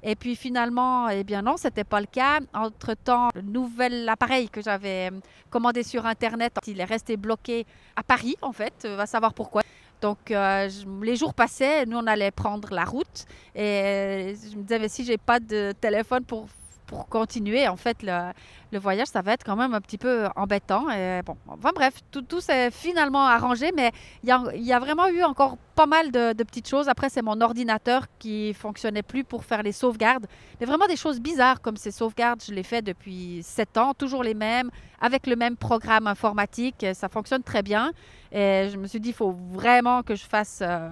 Et 0.02 0.16
puis 0.16 0.34
finalement, 0.34 1.08
eh 1.08 1.24
bien 1.24 1.42
non, 1.42 1.56
c'était 1.56 1.84
pas 1.84 2.00
le 2.00 2.06
cas. 2.06 2.40
Entre-temps, 2.54 3.28
le 3.34 3.42
nouvel 3.42 4.08
appareil 4.08 4.48
que 4.48 4.62
j'avais 4.62 5.10
euh, 5.10 5.20
commandé 5.50 5.82
sur 5.82 6.06
Internet, 6.06 6.56
il 6.66 6.80
est 6.80 6.84
resté 6.84 7.16
bloqué 7.16 7.66
à 7.96 8.02
Paris, 8.02 8.36
en 8.40 8.52
fait. 8.52 8.72
Euh, 8.84 8.96
va 8.96 9.06
savoir 9.06 9.34
pourquoi. 9.34 9.62
Donc, 10.00 10.30
euh, 10.30 10.68
les 11.02 11.16
jours 11.16 11.34
passaient, 11.34 11.84
nous, 11.84 11.98
on 11.98 12.06
allait 12.06 12.30
prendre 12.30 12.72
la 12.72 12.84
route. 12.84 13.26
Et 13.54 14.34
je 14.50 14.56
me 14.56 14.62
disais, 14.62 14.78
mais 14.78 14.88
si 14.88 15.04
j'ai 15.04 15.18
pas 15.18 15.38
de 15.38 15.72
téléphone 15.78 16.24
pour, 16.24 16.46
pour 16.90 17.08
continuer, 17.08 17.68
en 17.68 17.76
fait, 17.76 18.02
le, 18.02 18.78
voyage, 18.80 19.06
ça 19.06 19.22
va 19.22 19.34
être 19.34 19.44
quand 19.44 19.54
même 19.54 19.74
un 19.74 19.80
petit 19.80 19.96
peu 19.96 20.26
embêtant. 20.34 20.86
Bon, 21.24 21.36
enfin 21.46 21.70
bref, 21.72 21.94
tout, 22.10 22.40
s'est 22.40 22.72
finalement 22.72 23.26
arrangé, 23.26 23.70
mais 23.76 23.92
il 24.24 24.28
y 24.28 24.72
a, 24.72 24.78
vraiment 24.80 25.06
eu 25.06 25.22
encore 25.22 25.56
pas 25.76 25.86
mal 25.86 26.10
de, 26.10 26.42
petites 26.42 26.68
choses. 26.68 26.88
Après, 26.88 27.08
c'est 27.08 27.22
mon 27.22 27.40
ordinateur 27.40 28.06
qui 28.18 28.52
fonctionnait 28.54 29.04
plus 29.04 29.22
pour 29.22 29.44
faire 29.44 29.62
les 29.62 29.70
sauvegardes. 29.70 30.26
Mais 30.58 30.66
vraiment 30.66 30.88
des 30.88 30.96
choses 30.96 31.20
bizarres 31.20 31.60
comme 31.60 31.76
ces 31.76 31.92
sauvegardes, 31.92 32.42
je 32.44 32.52
les 32.52 32.64
fais 32.64 32.82
depuis 32.82 33.40
7 33.44 33.76
ans, 33.76 33.94
toujours 33.94 34.24
les 34.24 34.34
mêmes, 34.34 34.68
avec 35.00 35.28
le 35.28 35.36
même 35.36 35.56
programme 35.56 36.08
informatique. 36.08 36.84
Ça 36.94 37.08
fonctionne 37.08 37.44
très 37.44 37.62
bien. 37.62 37.92
Et 38.32 38.68
je 38.72 38.76
me 38.76 38.88
suis 38.88 38.98
dit, 38.98 39.10
il 39.10 39.14
faut 39.14 39.36
vraiment 39.52 40.02
que 40.02 40.16
je 40.16 40.24
fasse 40.24 40.58
euh, 40.60 40.90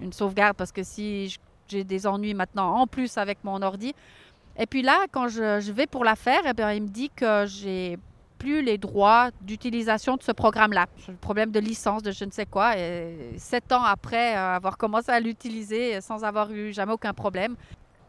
une 0.00 0.12
sauvegarde 0.12 0.56
parce 0.56 0.72
que 0.72 0.82
si 0.82 1.38
j'ai 1.68 1.84
des 1.84 2.06
ennuis 2.06 2.34
maintenant 2.34 2.74
en 2.76 2.86
plus 2.86 3.18
avec 3.18 3.42
mon 3.44 3.62
ordi. 3.62 3.94
Et 4.58 4.66
puis 4.66 4.82
là, 4.82 5.06
quand 5.12 5.28
je, 5.28 5.70
vais 5.72 5.86
pour 5.86 6.04
la 6.04 6.16
faire, 6.16 6.42
eh 6.46 6.76
il 6.76 6.82
me 6.82 6.88
dit 6.88 7.10
que 7.10 7.44
j'ai 7.46 7.98
plus 8.38 8.62
les 8.62 8.78
droits 8.78 9.30
d'utilisation 9.40 10.16
de 10.16 10.22
ce 10.22 10.32
programme-là. 10.32 10.86
Un 11.08 11.14
problème 11.14 11.50
de 11.50 11.60
licence, 11.60 12.02
de 12.02 12.12
je 12.12 12.24
ne 12.24 12.30
sais 12.30 12.46
quoi. 12.46 12.76
Et 12.76 13.34
sept 13.38 13.72
ans 13.72 13.82
après 13.82 14.36
euh, 14.36 14.56
avoir 14.56 14.76
commencé 14.76 15.10
à 15.10 15.20
l'utiliser 15.20 16.00
sans 16.00 16.24
avoir 16.24 16.50
eu 16.52 16.72
jamais 16.72 16.92
aucun 16.92 17.14
problème. 17.14 17.56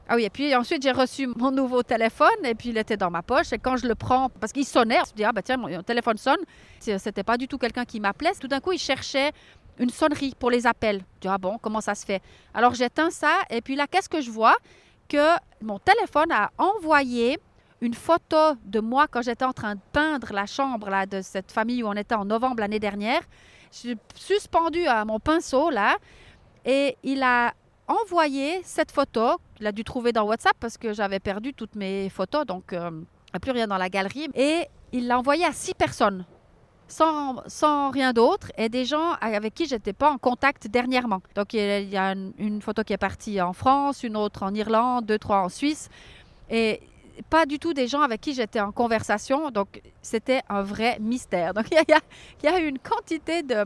Ah 0.09 0.15
oui, 0.15 0.23
et 0.23 0.29
puis 0.29 0.55
ensuite 0.55 0.83
j'ai 0.83 0.91
reçu 0.91 1.27
mon 1.35 1.51
nouveau 1.51 1.83
téléphone 1.83 2.45
et 2.45 2.55
puis 2.55 2.69
il 2.69 2.77
était 2.77 2.95
dans 2.95 3.11
ma 3.11 3.21
poche. 3.21 3.51
Et 3.51 3.57
quand 3.57 3.75
je 3.75 3.87
le 3.87 3.95
prends, 3.95 4.29
parce 4.29 4.53
qu'il 4.53 4.65
sonnait, 4.65 4.99
je 5.05 5.11
me 5.11 5.17
dis, 5.17 5.23
ah 5.25 5.33
bah 5.33 5.41
tiens, 5.41 5.57
mon 5.57 5.83
téléphone 5.83 6.17
sonne. 6.17 6.39
C'était 6.79 7.23
pas 7.23 7.37
du 7.37 7.47
tout 7.47 7.57
quelqu'un 7.57 7.83
qui 7.83 7.99
m'appelait. 7.99 8.31
Tout 8.39 8.47
d'un 8.47 8.61
coup, 8.61 8.71
il 8.71 8.79
cherchait 8.79 9.31
une 9.79 9.89
sonnerie 9.89 10.33
pour 10.39 10.49
les 10.49 10.65
appels. 10.65 11.01
Je 11.15 11.21
dis, 11.21 11.27
ah 11.27 11.37
bon, 11.37 11.57
comment 11.61 11.81
ça 11.81 11.93
se 11.93 12.05
fait? 12.05 12.21
Alors 12.53 12.73
j'éteins 12.73 13.09
ça 13.09 13.33
et 13.49 13.61
puis 13.61 13.75
là, 13.75 13.85
qu'est-ce 13.85 14.09
que 14.09 14.21
je 14.21 14.31
vois? 14.31 14.55
Que 15.09 15.35
mon 15.61 15.79
téléphone 15.79 16.31
a 16.31 16.51
envoyé 16.57 17.39
une 17.81 17.93
photo 17.93 18.55
de 18.65 18.79
moi 18.79 19.07
quand 19.07 19.21
j'étais 19.21 19.45
en 19.45 19.53
train 19.53 19.75
de 19.75 19.81
peindre 19.91 20.33
la 20.33 20.45
chambre 20.45 20.89
là, 20.89 21.05
de 21.05 21.21
cette 21.21 21.51
famille 21.51 21.83
où 21.83 21.87
on 21.87 21.93
était 21.93 22.15
en 22.15 22.25
novembre 22.25 22.61
l'année 22.61 22.79
dernière. 22.79 23.21
Je 23.71 23.77
suis 23.77 23.97
suspendue 24.15 24.85
à 24.87 25.05
mon 25.05 25.19
pinceau 25.19 25.69
là 25.69 25.97
et 26.65 26.97
il 27.03 27.21
a 27.23 27.53
envoyé 27.87 28.61
cette 28.63 28.91
photo. 28.91 29.37
Il 29.59 29.67
a 29.67 29.71
dû 29.71 29.83
trouver 29.83 30.11
dans 30.11 30.23
WhatsApp 30.23 30.55
parce 30.59 30.77
que 30.77 30.93
j'avais 30.93 31.19
perdu 31.19 31.53
toutes 31.53 31.75
mes 31.75 32.09
photos, 32.09 32.45
donc 32.45 32.73
euh, 32.73 32.91
plus 33.41 33.51
rien 33.51 33.67
dans 33.67 33.77
la 33.77 33.89
galerie. 33.89 34.27
Et 34.35 34.65
il 34.91 35.07
l'a 35.07 35.19
envoyé 35.19 35.45
à 35.45 35.53
six 35.53 35.73
personnes, 35.73 36.25
sans, 36.87 37.41
sans 37.47 37.89
rien 37.91 38.13
d'autre, 38.13 38.51
et 38.57 38.69
des 38.69 38.85
gens 38.85 39.11
avec 39.21 39.53
qui 39.53 39.65
j'étais 39.67 39.93
pas 39.93 40.11
en 40.11 40.17
contact 40.17 40.67
dernièrement. 40.67 41.21
Donc 41.35 41.53
il 41.53 41.89
y 41.89 41.97
a- 41.97 42.11
une, 42.37 42.61
photo 42.61 42.83
qui 42.83 42.93
est 42.93 42.97
partie 42.97 43.41
en 43.41 43.53
France, 43.53 44.03
une 44.03 44.15
autre 44.17 44.43
en 44.43 44.53
Irlande, 44.53 45.05
deux, 45.05 45.19
trois 45.19 45.41
en 45.41 45.49
Suisse. 45.49 45.89
Et 46.49 46.81
pas 47.29 47.45
du 47.45 47.57
tout 47.59 47.73
des 47.73 47.87
gens 47.87 48.01
avec 48.01 48.21
qui 48.21 48.33
j'étais 48.33 48.59
en 48.59 48.71
conversation. 48.71 49.49
Donc, 49.49 49.81
c'était 50.03 50.41
un 50.49 50.61
vrai 50.61 50.97
mystère. 50.99 51.53
Donc, 51.53 51.65
il 51.71 51.75
y 51.75 51.93
a- 51.93 51.99
il 52.43 52.45
y 52.45 52.47
a 52.47 52.59
une 52.59 52.77
quantité 52.79 53.41
de 53.43 53.65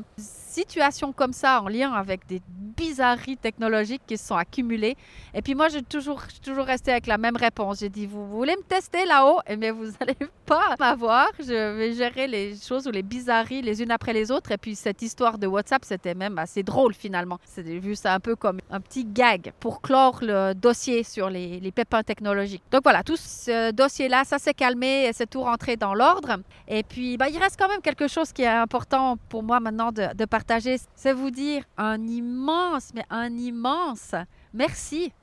situations 0.51 1.13
comme 1.13 1.33
ça 1.33 1.61
en 1.61 1.67
lien 1.67 1.91
avec 1.93 2.27
des 2.27 2.41
bizarreries 2.81 3.37
technologiques 3.37 4.01
qui 4.07 4.17
se 4.17 4.27
sont 4.27 4.35
accumulées. 4.35 4.95
Et 5.33 5.41
puis, 5.41 5.55
moi, 5.55 5.69
j'ai 5.69 5.81
toujours, 5.81 6.21
toujours 6.43 6.65
restée 6.65 6.91
avec 6.91 7.07
la 7.07 7.17
même 7.17 7.37
réponse. 7.37 7.79
J'ai 7.79 7.89
dit, 7.89 8.05
vous 8.05 8.27
voulez 8.27 8.55
me 8.55 8.63
tester 8.63 9.05
là-haut? 9.05 9.39
Eh 9.47 9.55
bien, 9.55 9.73
vous 9.73 9.85
n'allez 9.99 10.17
pas 10.45 10.75
m'avoir. 10.79 11.27
Je 11.39 11.75
vais 11.77 11.93
gérer 11.93 12.27
les 12.27 12.55
choses 12.55 12.87
ou 12.87 12.91
les 12.91 13.03
bizarreries 13.03 13.61
les 13.61 13.81
unes 13.83 13.91
après 13.91 14.13
les 14.13 14.31
autres. 14.31 14.51
Et 14.51 14.57
puis, 14.57 14.75
cette 14.75 15.01
histoire 15.01 15.37
de 15.37 15.47
WhatsApp, 15.47 15.83
c'était 15.85 16.15
même 16.15 16.37
assez 16.37 16.63
drôle 16.63 16.93
finalement. 16.93 17.39
J'ai 17.55 17.79
vu 17.79 17.95
ça 17.95 18.13
un 18.13 18.19
peu 18.19 18.35
comme 18.35 18.59
un 18.69 18.81
petit 18.81 19.05
gag 19.05 19.53
pour 19.59 19.81
clore 19.81 20.19
le 20.21 20.53
dossier 20.53 21.03
sur 21.03 21.29
les, 21.29 21.71
pépins 21.71 22.03
technologiques. 22.03 22.63
Donc 22.71 22.81
voilà, 22.83 23.01
tout 23.01 23.15
ce 23.15 23.71
dossier-là, 23.71 24.23
ça 24.25 24.39
s'est 24.39 24.53
calmé 24.53 25.05
et 25.05 25.13
c'est 25.13 25.29
tout 25.29 25.41
rentré 25.41 25.77
dans 25.77 25.93
l'ordre. 25.93 26.37
Et 26.67 26.83
puis, 26.83 27.15
bah, 27.17 27.29
il 27.29 27.37
reste 27.37 27.57
quand 27.57 27.69
même 27.69 27.81
quelque 27.81 28.07
chose 28.07 28.33
qui 28.33 28.41
est 28.41 28.47
important 28.47 29.17
pour 29.29 29.43
moi 29.43 29.59
maintenant 29.59 29.91
de, 29.91 30.13
de. 30.13 30.25
C'est 30.95 31.13
vous 31.13 31.31
dire 31.31 31.63
un 31.77 32.05
immense, 32.07 32.91
mais 32.93 33.05
un 33.09 33.31
immense 33.37 34.15
merci 34.53 35.13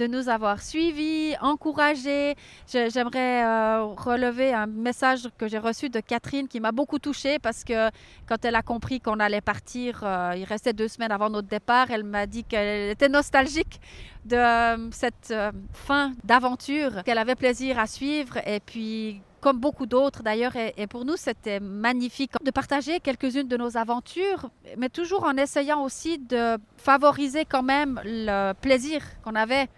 de 0.00 0.06
nous 0.06 0.30
avoir 0.30 0.62
suivis, 0.62 1.34
encouragés. 1.42 2.34
J'aimerais 2.66 3.44
euh, 3.44 3.84
relever 3.84 4.54
un 4.54 4.66
message 4.66 5.28
que 5.36 5.46
j'ai 5.46 5.58
reçu 5.58 5.90
de 5.90 6.00
Catherine 6.00 6.48
qui 6.48 6.58
m'a 6.58 6.72
beaucoup 6.72 6.98
touchée 6.98 7.38
parce 7.38 7.64
que 7.64 7.90
quand 8.26 8.42
elle 8.44 8.54
a 8.54 8.62
compris 8.62 9.00
qu'on 9.00 9.20
allait 9.20 9.42
partir, 9.42 10.00
euh, 10.02 10.32
il 10.36 10.44
restait 10.44 10.72
deux 10.72 10.88
semaines 10.88 11.12
avant 11.12 11.28
notre 11.28 11.48
départ, 11.48 11.90
elle 11.90 12.04
m'a 12.04 12.26
dit 12.26 12.44
qu'elle 12.44 12.90
était 12.90 13.10
nostalgique 13.10 13.78
de 14.24 14.36
euh, 14.36 14.90
cette 14.90 15.34
fin 15.74 16.12
d'aventure, 16.24 17.04
qu'elle 17.04 17.18
avait 17.18 17.34
plaisir 17.34 17.78
à 17.78 17.86
suivre 17.86 18.38
et 18.46 18.60
puis 18.60 19.20
comme 19.40 19.58
beaucoup 19.58 19.86
d'autres 19.86 20.22
d'ailleurs, 20.22 20.54
et, 20.56 20.86
pour 20.86 21.04
nous 21.04 21.16
c'était 21.16 21.60
magnifique 21.60 22.32
de 22.44 22.50
partager 22.50 23.00
quelques-unes 23.00 23.48
de 23.48 23.56
nos 23.56 23.76
aventures, 23.76 24.50
mais 24.76 24.88
toujours 24.88 25.24
en 25.24 25.36
essayant 25.36 25.82
aussi 25.82 26.18
de 26.18 26.58
favoriser 26.76 27.44
quand 27.44 27.62
même 27.62 28.00
le 28.04 28.52
plaisir 28.52 29.02
qu'on 29.22 29.34
avait 29.34 29.68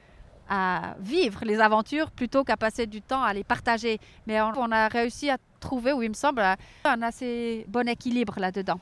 à 0.48 0.96
vivre 1.00 1.40
les 1.44 1.60
aventures 1.60 2.10
plutôt 2.10 2.44
qu'à 2.44 2.56
passer 2.56 2.86
du 2.86 3.00
temps 3.00 3.22
à 3.22 3.32
les 3.32 3.44
partager. 3.44 3.98
Mais 4.26 4.40
on, 4.40 4.70
a 4.70 4.88
réussi 4.88 5.30
à 5.30 5.38
trouver, 5.60 5.92
oui, 5.92 6.06
il 6.06 6.10
me 6.10 6.14
semble, 6.14 6.42
un 6.84 7.02
assez 7.02 7.64
bon 7.68 7.88
équilibre 7.88 8.34
là-dedans. 8.38 8.78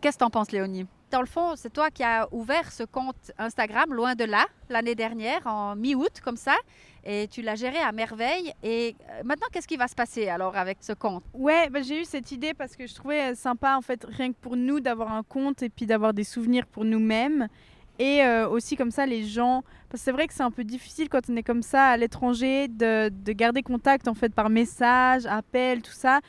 Qu'est-ce 0.00 0.16
que 0.16 0.24
t'en 0.24 0.30
penses, 0.30 0.50
Léonie? 0.50 0.86
Dans 1.12 1.20
le 1.20 1.26
fond, 1.26 1.56
c'est 1.56 1.70
toi 1.70 1.90
qui 1.90 2.02
as 2.02 2.26
ouvert 2.32 2.72
ce 2.72 2.84
compte 2.84 3.32
Instagram, 3.36 3.92
loin 3.92 4.14
de 4.14 4.24
là, 4.24 4.46
l'année 4.70 4.94
dernière, 4.94 5.46
en 5.46 5.76
mi-août, 5.76 6.22
comme 6.24 6.38
ça, 6.38 6.54
et 7.04 7.28
tu 7.28 7.42
l'as 7.42 7.54
géré 7.54 7.76
à 7.76 7.92
merveille. 7.92 8.54
Et 8.62 8.96
euh, 9.10 9.20
maintenant, 9.22 9.46
qu'est-ce 9.52 9.68
qui 9.68 9.76
va 9.76 9.88
se 9.88 9.94
passer 9.94 10.30
alors 10.30 10.56
avec 10.56 10.78
ce 10.80 10.94
compte? 10.94 11.22
Ouais, 11.34 11.68
bah, 11.68 11.82
j'ai 11.82 12.00
eu 12.00 12.06
cette 12.06 12.32
idée 12.32 12.54
parce 12.54 12.76
que 12.76 12.86
je 12.86 12.94
trouvais 12.94 13.34
sympa 13.34 13.76
en 13.76 13.82
fait 13.82 14.06
rien 14.08 14.32
que 14.32 14.38
pour 14.40 14.56
nous 14.56 14.80
d'avoir 14.80 15.12
un 15.12 15.22
compte 15.22 15.62
et 15.62 15.68
puis 15.68 15.84
d'avoir 15.84 16.14
des 16.14 16.24
souvenirs 16.24 16.64
pour 16.64 16.86
nous-mêmes 16.86 17.46
et 17.98 18.24
euh, 18.24 18.48
aussi 18.48 18.74
comme 18.76 18.90
ça 18.90 19.04
les 19.04 19.22
gens 19.22 19.64
parce 19.90 20.00
que 20.00 20.04
c'est 20.06 20.12
vrai 20.12 20.26
que 20.26 20.32
c'est 20.32 20.42
un 20.42 20.50
peu 20.50 20.64
difficile 20.64 21.10
quand 21.10 21.28
on 21.28 21.36
est 21.36 21.42
comme 21.42 21.62
ça 21.62 21.88
à 21.88 21.96
l'étranger 21.98 22.68
de 22.68 23.32
garder 23.32 23.62
contact 23.62 24.08
en 24.08 24.14
fait 24.14 24.32
par 24.32 24.48
message, 24.48 25.26
appel, 25.26 25.82
tout 25.82 25.92
ça. 25.92 26.20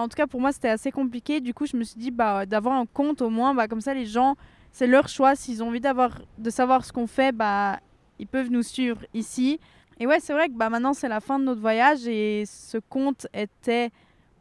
En 0.00 0.08
tout 0.08 0.16
cas 0.16 0.26
pour 0.26 0.40
moi 0.40 0.52
c'était 0.52 0.68
assez 0.68 0.90
compliqué. 0.90 1.40
Du 1.40 1.54
coup 1.54 1.66
je 1.66 1.76
me 1.76 1.84
suis 1.84 1.98
dit 1.98 2.10
bah 2.10 2.46
d'avoir 2.46 2.76
un 2.76 2.86
compte 2.86 3.22
au 3.22 3.30
moins 3.30 3.54
bah 3.54 3.68
comme 3.68 3.80
ça 3.80 3.94
les 3.94 4.06
gens 4.06 4.36
c'est 4.72 4.86
leur 4.86 5.08
choix 5.08 5.34
s'ils 5.34 5.62
ont 5.62 5.68
envie 5.68 5.80
de 5.80 6.50
savoir 6.50 6.84
ce 6.84 6.92
qu'on 6.92 7.06
fait 7.06 7.32
bah 7.32 7.80
ils 8.18 8.26
peuvent 8.26 8.50
nous 8.50 8.62
suivre 8.62 9.00
ici. 9.14 9.60
Et 10.00 10.06
ouais, 10.06 10.20
c'est 10.20 10.32
vrai 10.32 10.48
que 10.48 10.54
bah, 10.54 10.70
maintenant 10.70 10.92
c'est 10.92 11.08
la 11.08 11.20
fin 11.20 11.38
de 11.38 11.44
notre 11.44 11.60
voyage 11.60 12.06
et 12.06 12.44
ce 12.46 12.78
compte 12.78 13.26
était 13.34 13.90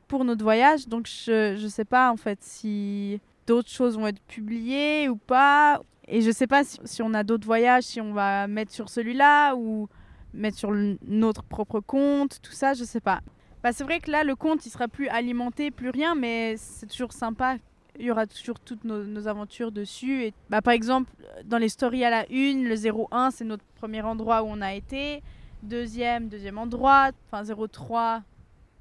pour 0.07 0.23
notre 0.23 0.43
voyage. 0.43 0.87
Donc 0.87 1.07
je 1.07 1.61
ne 1.61 1.67
sais 1.67 1.85
pas 1.85 2.11
en 2.11 2.17
fait 2.17 2.39
si 2.41 3.19
d'autres 3.45 3.69
choses 3.69 3.97
vont 3.97 4.07
être 4.07 4.21
publiées 4.27 5.09
ou 5.09 5.15
pas. 5.15 5.81
Et 6.07 6.21
je 6.21 6.31
sais 6.31 6.47
pas 6.47 6.63
si, 6.63 7.01
on 7.01 7.13
a 7.13 7.23
d'autres 7.23 7.45
voyages, 7.45 7.83
si 7.83 7.99
on 7.99 8.13
va 8.13 8.47
mettre 8.47 8.71
sur 8.71 8.87
celui-là 8.87 9.55
ou 9.55 9.89
mettre 10.33 10.57
sur 10.57 10.71
notre 11.05 11.43
propre 11.43 11.81
compte, 11.81 12.39
tout 12.41 12.53
ça, 12.53 12.73
je 12.73 12.85
sais 12.85 13.01
pas. 13.01 13.19
Bah, 13.63 13.73
c'est 13.73 13.83
vrai 13.83 13.99
que 13.99 14.11
là, 14.11 14.23
le 14.23 14.35
compte, 14.35 14.65
il 14.65 14.69
sera 14.69 14.87
plus 14.87 15.07
alimenté, 15.07 15.71
plus 15.71 15.89
rien, 15.89 16.15
mais 16.15 16.55
c'est 16.57 16.87
toujours 16.87 17.11
sympa. 17.11 17.57
Il 17.99 18.05
y 18.05 18.11
aura 18.11 18.27
toujours 18.27 18.59
toutes 18.59 18.83
nos, 18.83 19.27
aventures 19.27 19.71
dessus. 19.71 20.31
Bah, 20.49 20.61
par 20.61 20.73
exemple, 20.73 21.11
dans 21.45 21.57
les 21.57 21.69
stories 21.69 22.03
à 22.03 22.09
la 22.09 22.31
une, 22.31 22.63
le 22.63 22.75
01, 22.75 23.31
c'est 23.31 23.45
notre 23.45 23.63
premier 23.75 24.01
endroit 24.01 24.43
où 24.43 24.47
on 24.47 24.61
a 24.61 24.75
été. 24.75 25.23
Deuxième, 25.63 26.27
deuxième 26.29 26.59
endroit. 26.59 27.09
Enfin, 27.31 27.43
03, 27.43 28.21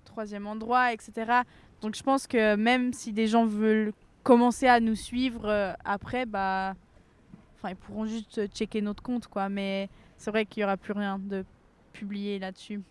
troisième 0.04 0.46
endroit, 0.46 0.92
etc. 0.92 1.40
Donc 1.80 1.94
je 1.94 2.02
pense 2.02 2.26
que 2.26 2.56
même 2.56 2.92
si 2.92 3.12
des 3.12 3.26
gens 3.26 3.46
veulent 3.46 3.92
commencer 4.22 4.66
à 4.66 4.80
nous 4.80 4.94
suivre 4.94 5.46
euh, 5.46 5.72
après, 5.84 6.26
bah, 6.26 6.74
enfin, 7.54 7.70
ils 7.70 7.76
pourront 7.76 8.06
juste 8.06 8.48
checker 8.54 8.82
notre 8.82 9.02
compte, 9.02 9.28
quoi. 9.28 9.48
Mais 9.48 9.88
c'est 10.18 10.30
vrai 10.30 10.44
qu'il 10.44 10.60
n'y 10.60 10.64
aura 10.64 10.76
plus 10.76 10.92
rien 10.92 11.18
de 11.18 11.44
publié 11.92 12.38
là-dessus. 12.38 12.82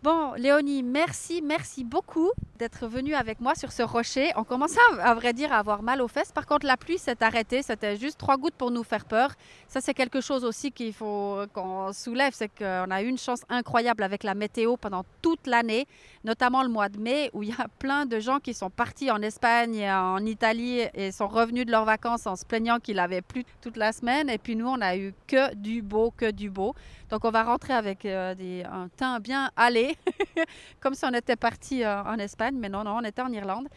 Bon, 0.00 0.34
Léonie, 0.34 0.84
merci, 0.84 1.42
merci 1.42 1.82
beaucoup 1.82 2.30
d'être 2.56 2.86
venue 2.86 3.14
avec 3.14 3.40
moi 3.40 3.56
sur 3.56 3.72
ce 3.72 3.82
rocher. 3.82 4.30
On 4.36 4.44
commençait, 4.44 4.78
à, 5.00 5.12
vrai 5.14 5.32
dire, 5.32 5.52
à 5.52 5.58
avoir 5.58 5.82
mal 5.82 6.00
aux 6.02 6.06
fesses. 6.06 6.30
Par 6.30 6.46
contre, 6.46 6.66
la 6.66 6.76
pluie 6.76 6.98
s'est 6.98 7.20
arrêtée. 7.20 7.62
C'était 7.62 7.96
juste 7.96 8.16
trois 8.16 8.36
gouttes 8.36 8.54
pour 8.54 8.70
nous 8.70 8.84
faire 8.84 9.04
peur. 9.04 9.32
Ça, 9.66 9.80
c'est 9.80 9.94
quelque 9.94 10.20
chose 10.20 10.44
aussi 10.44 10.70
qu'il 10.70 10.92
faut 10.92 11.40
qu'on 11.52 11.92
soulève. 11.92 12.32
C'est 12.32 12.48
qu'on 12.48 12.90
a 12.90 13.02
eu 13.02 13.06
une 13.06 13.18
chance 13.18 13.42
incroyable 13.48 14.04
avec 14.04 14.22
la 14.22 14.34
météo 14.34 14.76
pendant 14.76 15.04
toute 15.20 15.48
l'année, 15.48 15.86
notamment 16.24 16.62
le 16.62 16.68
mois 16.68 16.88
de 16.88 16.98
mai, 16.98 17.30
où 17.32 17.42
il 17.42 17.48
y 17.50 17.52
a 17.52 17.66
plein 17.80 18.06
de 18.06 18.20
gens 18.20 18.38
qui 18.38 18.54
sont 18.54 18.70
partis 18.70 19.10
en 19.10 19.20
Espagne 19.20 19.84
en 19.90 20.24
Italie 20.24 20.82
et 20.94 21.10
sont 21.10 21.28
revenus 21.28 21.66
de 21.66 21.72
leurs 21.72 21.84
vacances 21.84 22.26
en 22.26 22.36
se 22.36 22.44
plaignant 22.44 22.78
qu'il 22.78 23.00
avait 23.00 23.22
plu 23.22 23.44
toute 23.60 23.76
la 23.76 23.92
semaine. 23.92 24.30
Et 24.30 24.38
puis 24.38 24.54
nous, 24.54 24.68
on 24.68 24.80
a 24.80 24.96
eu 24.96 25.12
que 25.26 25.54
du 25.56 25.82
beau, 25.82 26.12
que 26.16 26.30
du 26.30 26.50
beau. 26.50 26.74
Donc, 27.10 27.24
on 27.24 27.30
va 27.30 27.42
rentrer 27.42 27.72
avec 27.72 28.04
euh, 28.04 28.34
des, 28.34 28.64
un 28.64 28.88
teint 28.88 29.18
bien 29.18 29.50
allé, 29.56 29.87
comme 30.80 30.94
si 30.94 31.04
on 31.04 31.14
était 31.14 31.36
parti 31.36 31.84
euh, 31.84 32.02
en 32.02 32.18
Espagne, 32.18 32.56
mais 32.58 32.68
non, 32.68 32.84
non, 32.84 32.98
on 33.00 33.04
était 33.04 33.22
en 33.22 33.32
Irlande. 33.32 33.68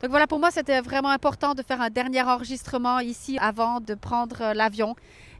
Donc 0.00 0.10
voilà, 0.10 0.26
pour 0.26 0.38
moi, 0.38 0.50
c'était 0.50 0.80
vraiment 0.80 1.10
important 1.10 1.54
de 1.54 1.62
faire 1.62 1.80
un 1.80 1.90
dernier 1.90 2.22
enregistrement 2.22 3.00
ici 3.00 3.38
avant 3.40 3.80
de 3.80 3.94
prendre 3.94 4.40
euh, 4.42 4.54
l'avion. 4.54 4.94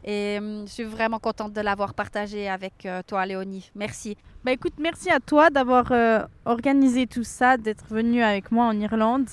Et 0.05 0.39
je 0.41 0.73
suis 0.73 0.83
vraiment 0.83 1.21
contente 1.21 1.53
de 1.53 1.61
l'avoir 1.61 1.95
partagé 1.95 2.49
avec 2.49 2.89
toi, 3.07 3.25
Léonie. 3.25 3.71
Merci. 3.77 4.17
Bah 4.43 4.51
écoute, 4.51 4.73
merci 4.81 5.09
à 5.11 5.21
toi 5.21 5.49
d'avoir 5.49 5.93
organisé 6.45 7.07
tout 7.07 7.23
ça, 7.23 7.57
d'être 7.57 7.85
venu 7.89 8.21
avec 8.21 8.51
moi 8.51 8.65
en 8.65 8.81
Irlande. 8.81 9.29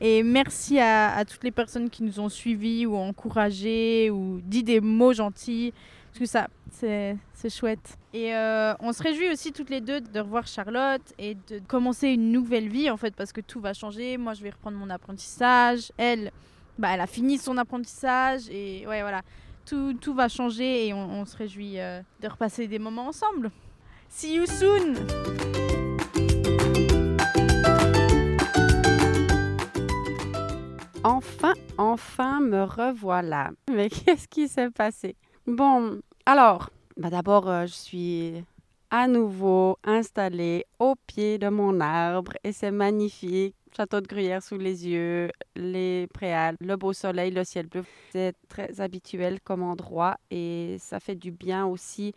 Et 0.00 0.22
merci 0.22 0.78
à, 0.80 1.24
toutes 1.24 1.44
les 1.44 1.50
personnes 1.50 1.88
qui 1.88 2.02
nous 2.02 2.20
ont 2.20 2.28
suivis 2.28 2.84
ou 2.84 2.96
encouragés 2.96 4.10
ou 4.10 4.40
dit 4.42 4.62
des 4.62 4.80
mots 4.80 5.12
gentils. 5.12 5.72
Parce 6.14 6.20
que 6.20 6.26
ça, 6.26 6.46
c'est 6.70 7.50
chouette. 7.50 7.98
Et 8.12 8.36
euh, 8.36 8.72
on 8.78 8.92
se 8.92 9.02
réjouit 9.02 9.32
aussi 9.32 9.50
toutes 9.50 9.68
les 9.68 9.80
deux 9.80 10.00
de 10.00 10.20
revoir 10.20 10.46
Charlotte 10.46 11.02
et 11.18 11.34
de 11.34 11.58
commencer 11.66 12.06
une 12.10 12.30
nouvelle 12.30 12.68
vie 12.68 12.88
en 12.88 12.96
fait 12.96 13.16
parce 13.16 13.32
que 13.32 13.40
tout 13.40 13.60
va 13.60 13.72
changer. 13.74 14.16
Moi 14.16 14.34
je 14.34 14.44
vais 14.44 14.50
reprendre 14.50 14.78
mon 14.78 14.90
apprentissage. 14.90 15.90
Elle, 15.96 16.30
bah, 16.78 16.90
elle 16.92 17.00
a 17.00 17.08
fini 17.08 17.36
son 17.36 17.56
apprentissage 17.56 18.48
et 18.48 18.86
ouais 18.86 19.00
voilà. 19.00 19.22
Tout, 19.66 19.94
tout 19.94 20.14
va 20.14 20.28
changer 20.28 20.86
et 20.86 20.94
on, 20.94 21.24
se 21.24 21.36
réjouit 21.36 21.80
euh, 21.80 22.00
de 22.20 22.28
repasser 22.28 22.68
des 22.68 22.78
moments 22.78 23.08
ensemble. 23.08 23.50
See 24.08 24.36
you 24.36 24.46
soon! 24.46 24.94
Enfin, 31.02 31.54
enfin 31.76 32.38
me 32.38 32.62
revoilà. 32.62 33.50
Mais 33.68 33.90
qu'est-ce 33.90 34.28
qui 34.28 34.46
s'est 34.46 34.70
passé? 34.70 35.16
Bon, 35.46 36.00
alors, 36.24 36.70
bah 36.96 37.10
d'abord, 37.10 37.48
euh, 37.48 37.66
je 37.66 37.72
suis 37.74 38.44
à 38.90 39.06
nouveau 39.08 39.76
installée 39.84 40.64
au 40.78 40.94
pied 41.06 41.36
de 41.38 41.48
mon 41.48 41.80
arbre 41.80 42.32
et 42.44 42.52
c'est 42.52 42.70
magnifique. 42.70 43.54
Château 43.76 44.00
de 44.00 44.06
Gruyère 44.06 44.42
sous 44.42 44.56
les 44.56 44.86
yeux, 44.86 45.30
les 45.56 46.06
préales, 46.14 46.56
le 46.60 46.76
beau 46.76 46.92
soleil, 46.92 47.30
le 47.30 47.44
ciel 47.44 47.66
bleu. 47.66 47.84
C'est 48.12 48.34
très 48.48 48.80
habituel 48.80 49.40
comme 49.42 49.62
endroit 49.62 50.16
et 50.30 50.76
ça 50.78 51.00
fait 51.00 51.16
du 51.16 51.30
bien 51.32 51.66
aussi 51.66 52.14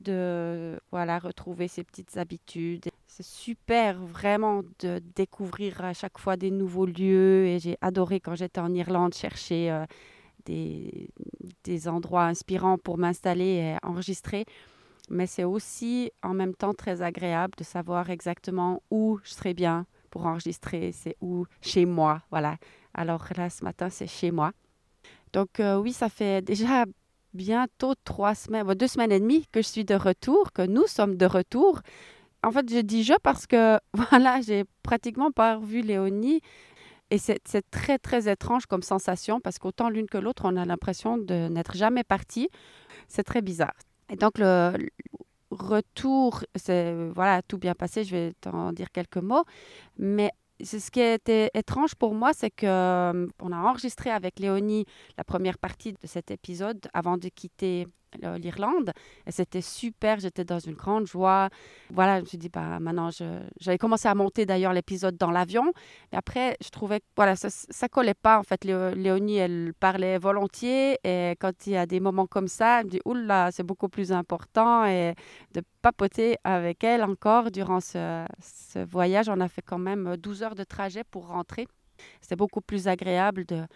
de 0.00 0.80
voilà 0.90 1.18
retrouver 1.18 1.68
ces 1.68 1.84
petites 1.84 2.16
habitudes. 2.16 2.86
C'est 3.06 3.24
super 3.24 4.00
vraiment 4.00 4.62
de 4.80 5.00
découvrir 5.14 5.84
à 5.84 5.92
chaque 5.92 6.18
fois 6.18 6.36
des 6.36 6.50
nouveaux 6.50 6.86
lieux 6.86 7.46
et 7.46 7.58
j'ai 7.60 7.76
adoré 7.82 8.18
quand 8.18 8.34
j'étais 8.34 8.60
en 8.60 8.74
Irlande 8.74 9.14
chercher 9.14 9.70
euh, 9.70 9.84
des, 10.44 11.88
endroits 11.88 12.24
inspirants 12.24 12.78
pour 12.78 12.98
m'installer 12.98 13.44
et 13.44 13.76
enregistrer. 13.86 14.46
Mais 15.10 15.26
c'est 15.26 15.44
aussi 15.44 16.10
en 16.22 16.34
même 16.34 16.54
temps 16.54 16.72
très 16.72 17.02
agréable 17.02 17.54
de 17.58 17.64
savoir 17.64 18.10
exactement 18.10 18.82
où 18.90 19.18
je 19.22 19.32
serai 19.34 19.52
bien 19.52 19.86
pour 20.10 20.26
enregistrer. 20.26 20.92
C'est 20.92 21.16
où? 21.20 21.46
Chez 21.60 21.84
moi, 21.84 22.22
voilà. 22.30 22.56
Alors 22.94 23.26
là, 23.36 23.50
ce 23.50 23.64
matin, 23.64 23.90
c'est 23.90 24.06
chez 24.06 24.30
moi. 24.30 24.52
Donc 25.32 25.60
euh, 25.60 25.76
oui, 25.76 25.92
ça 25.92 26.08
fait 26.08 26.42
déjà 26.42 26.84
bientôt 27.34 27.94
trois 28.04 28.34
semaines, 28.34 28.66
deux 28.74 28.86
semaines 28.86 29.12
et 29.12 29.20
demie 29.20 29.46
que 29.52 29.60
je 29.60 29.68
suis 29.68 29.84
de 29.84 29.94
retour, 29.94 30.52
que 30.52 30.62
nous 30.62 30.86
sommes 30.86 31.16
de 31.16 31.26
retour. 31.26 31.80
En 32.42 32.52
fait, 32.52 32.70
je 32.70 32.78
dis 32.78 33.02
je 33.02 33.14
parce 33.22 33.46
que 33.46 33.78
voilà, 33.92 34.40
j'ai 34.40 34.64
pratiquement 34.82 35.32
pas 35.32 35.56
revu 35.56 35.82
Léonie 35.82 36.40
et 37.14 37.18
c'est 37.18 37.70
très, 37.70 37.98
très 37.98 38.28
étrange 38.28 38.66
comme 38.66 38.82
sensation 38.82 39.40
parce 39.40 39.60
qu'autant 39.60 39.88
l'une 39.88 40.08
que 40.08 40.18
l'autre, 40.18 40.42
on 40.46 40.56
a 40.56 40.64
l'impression 40.64 41.16
de 41.16 41.46
n'être 41.46 41.76
jamais 41.76 42.02
parti. 42.02 42.48
C'est 43.06 43.22
très 43.22 43.40
bizarre. 43.40 43.74
Et 44.10 44.16
donc, 44.16 44.36
le, 44.38 44.72
retour, 45.52 46.42
c'est 46.56 46.92
voilà, 47.14 47.40
tout 47.42 47.56
bien 47.58 47.74
passé, 47.74 48.02
je 48.02 48.16
vais 48.16 48.32
t'en 48.40 48.72
dire 48.72 48.90
quelques 48.90 49.18
mots. 49.18 49.44
Mais 49.96 50.32
ce 50.60 50.90
qui 50.90 51.00
était 51.00 51.50
étrange 51.54 51.94
pour 51.94 52.14
moi, 52.14 52.32
c'est 52.32 52.50
que 52.50 52.66
euh, 52.66 53.28
on 53.40 53.52
a 53.52 53.58
enregistré 53.58 54.10
avec 54.10 54.40
Léonie 54.40 54.84
la 55.16 55.22
première 55.22 55.58
partie 55.58 55.92
de 55.92 56.06
cet 56.06 56.32
épisode 56.32 56.80
avant 56.94 57.16
de 57.16 57.28
quitter 57.28 57.86
l'Irlande. 58.22 58.92
Et 59.26 59.32
c'était 59.32 59.60
super, 59.60 60.20
j'étais 60.20 60.44
dans 60.44 60.58
une 60.58 60.74
grande 60.74 61.06
joie. 61.06 61.48
Voilà, 61.90 62.18
je 62.18 62.22
me 62.22 62.26
suis 62.26 62.38
dit, 62.38 62.48
bah, 62.48 62.78
maintenant, 62.80 63.10
j'avais 63.60 63.78
commencé 63.78 64.08
à 64.08 64.14
monter 64.14 64.46
d'ailleurs 64.46 64.72
l'épisode 64.72 65.16
dans 65.16 65.30
l'avion. 65.30 65.72
Mais 66.12 66.18
après, 66.18 66.56
je 66.62 66.68
trouvais 66.70 67.00
que 67.00 67.06
voilà, 67.16 67.36
ça 67.36 67.48
ne 67.48 67.88
collait 67.88 68.14
pas. 68.14 68.38
En 68.38 68.42
fait, 68.42 68.64
Léonie, 68.64 69.36
elle 69.36 69.72
parlait 69.78 70.18
volontiers. 70.18 70.98
Et 71.04 71.36
quand 71.40 71.66
il 71.66 71.72
y 71.72 71.76
a 71.76 71.86
des 71.86 72.00
moments 72.00 72.26
comme 72.26 72.48
ça, 72.48 72.80
elle 72.80 72.86
me 72.86 72.90
dit, 72.90 73.00
oula, 73.04 73.50
c'est 73.52 73.62
beaucoup 73.62 73.88
plus 73.88 74.12
important. 74.12 74.84
Et 74.86 75.14
de 75.52 75.62
papoter 75.82 76.36
avec 76.44 76.84
elle 76.84 77.02
encore 77.02 77.50
durant 77.50 77.80
ce, 77.80 78.24
ce 78.40 78.78
voyage, 78.84 79.28
on 79.28 79.40
a 79.40 79.48
fait 79.48 79.62
quand 79.62 79.78
même 79.78 80.16
12 80.16 80.42
heures 80.42 80.54
de 80.54 80.64
trajet 80.64 81.04
pour 81.04 81.28
rentrer. 81.28 81.66
C'était 82.20 82.36
beaucoup 82.36 82.60
plus 82.60 82.88
agréable 82.88 83.44
de 83.44 83.66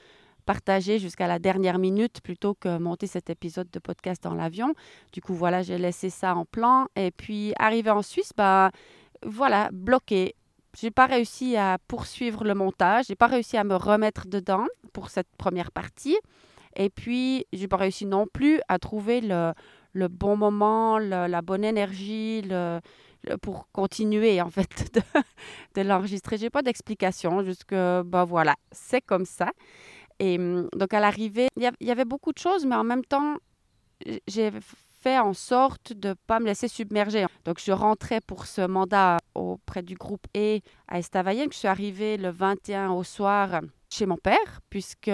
partager 0.48 0.98
jusqu'à 0.98 1.26
la 1.26 1.38
dernière 1.38 1.78
minute 1.78 2.22
plutôt 2.22 2.54
que 2.54 2.78
monter 2.78 3.06
cet 3.06 3.28
épisode 3.28 3.68
de 3.70 3.78
podcast 3.78 4.22
dans 4.22 4.32
l'avion. 4.32 4.72
Du 5.12 5.20
coup, 5.20 5.34
voilà, 5.34 5.60
j'ai 5.60 5.76
laissé 5.76 6.08
ça 6.08 6.34
en 6.34 6.46
plan. 6.46 6.86
Et 6.96 7.10
puis, 7.10 7.52
arrivé 7.58 7.90
en 7.90 8.00
Suisse, 8.00 8.32
bah, 8.34 8.70
voilà, 9.22 9.68
bloqué. 9.74 10.34
J'ai 10.74 10.90
pas 10.90 11.04
réussi 11.04 11.54
à 11.58 11.76
poursuivre 11.86 12.44
le 12.44 12.54
montage, 12.54 13.06
j'ai 13.08 13.14
pas 13.14 13.26
réussi 13.26 13.58
à 13.58 13.64
me 13.64 13.76
remettre 13.76 14.26
dedans 14.26 14.66
pour 14.94 15.10
cette 15.10 15.28
première 15.36 15.70
partie. 15.70 16.16
Et 16.76 16.88
puis, 16.88 17.44
j'ai 17.52 17.68
pas 17.68 17.76
réussi 17.76 18.06
non 18.06 18.24
plus 18.26 18.62
à 18.68 18.78
trouver 18.78 19.20
le, 19.20 19.52
le 19.92 20.08
bon 20.08 20.34
moment, 20.34 20.98
la 20.98 21.42
bonne 21.42 21.64
énergie, 21.64 22.40
le, 22.40 22.80
pour 23.42 23.68
continuer 23.72 24.40
en 24.40 24.50
fait 24.50 24.94
de, 24.94 25.02
de 25.74 25.86
l'enregistrer. 25.86 26.38
J'ai 26.38 26.50
pas 26.50 26.62
d'explication, 26.62 27.42
juste 27.42 27.64
que 27.64 28.02
bah 28.02 28.24
voilà, 28.24 28.54
c'est 28.72 29.02
comme 29.02 29.26
ça. 29.26 29.50
Et 30.18 30.38
mm, 30.38 30.68
donc 30.76 30.92
à 30.94 31.00
l'arrivée, 31.00 31.48
il 31.56 31.70
y, 31.80 31.90
avait 31.90 32.04
beaucoup 32.04 32.32
de 32.32 32.38
choses, 32.38 32.66
mais 32.66 32.76
en 32.76 32.84
même 32.84 33.04
temps, 33.04 33.36
j'ai 34.26 34.50
fait 35.00 35.18
en 35.18 35.32
sorte 35.32 35.92
de 35.92 36.08
ne 36.08 36.14
pas 36.14 36.40
me 36.40 36.46
laisser 36.46 36.68
submerger. 36.68 37.26
Donc 37.44 37.60
je 37.64 37.72
rentrais 37.72 38.20
pour 38.20 38.46
ce 38.46 38.62
mandat 38.66 39.18
auprès 39.34 39.82
du 39.82 39.94
groupe 39.94 40.26
E 40.36 40.60
à 40.88 40.98
Estavayen. 40.98 41.46
Je 41.50 41.56
suis 41.56 41.68
arrivée 41.68 42.16
le 42.16 42.30
21 42.30 42.90
au 42.90 43.04
soir 43.04 43.60
chez 43.90 44.06
mon 44.06 44.16
père, 44.16 44.60
puisque 44.70 45.10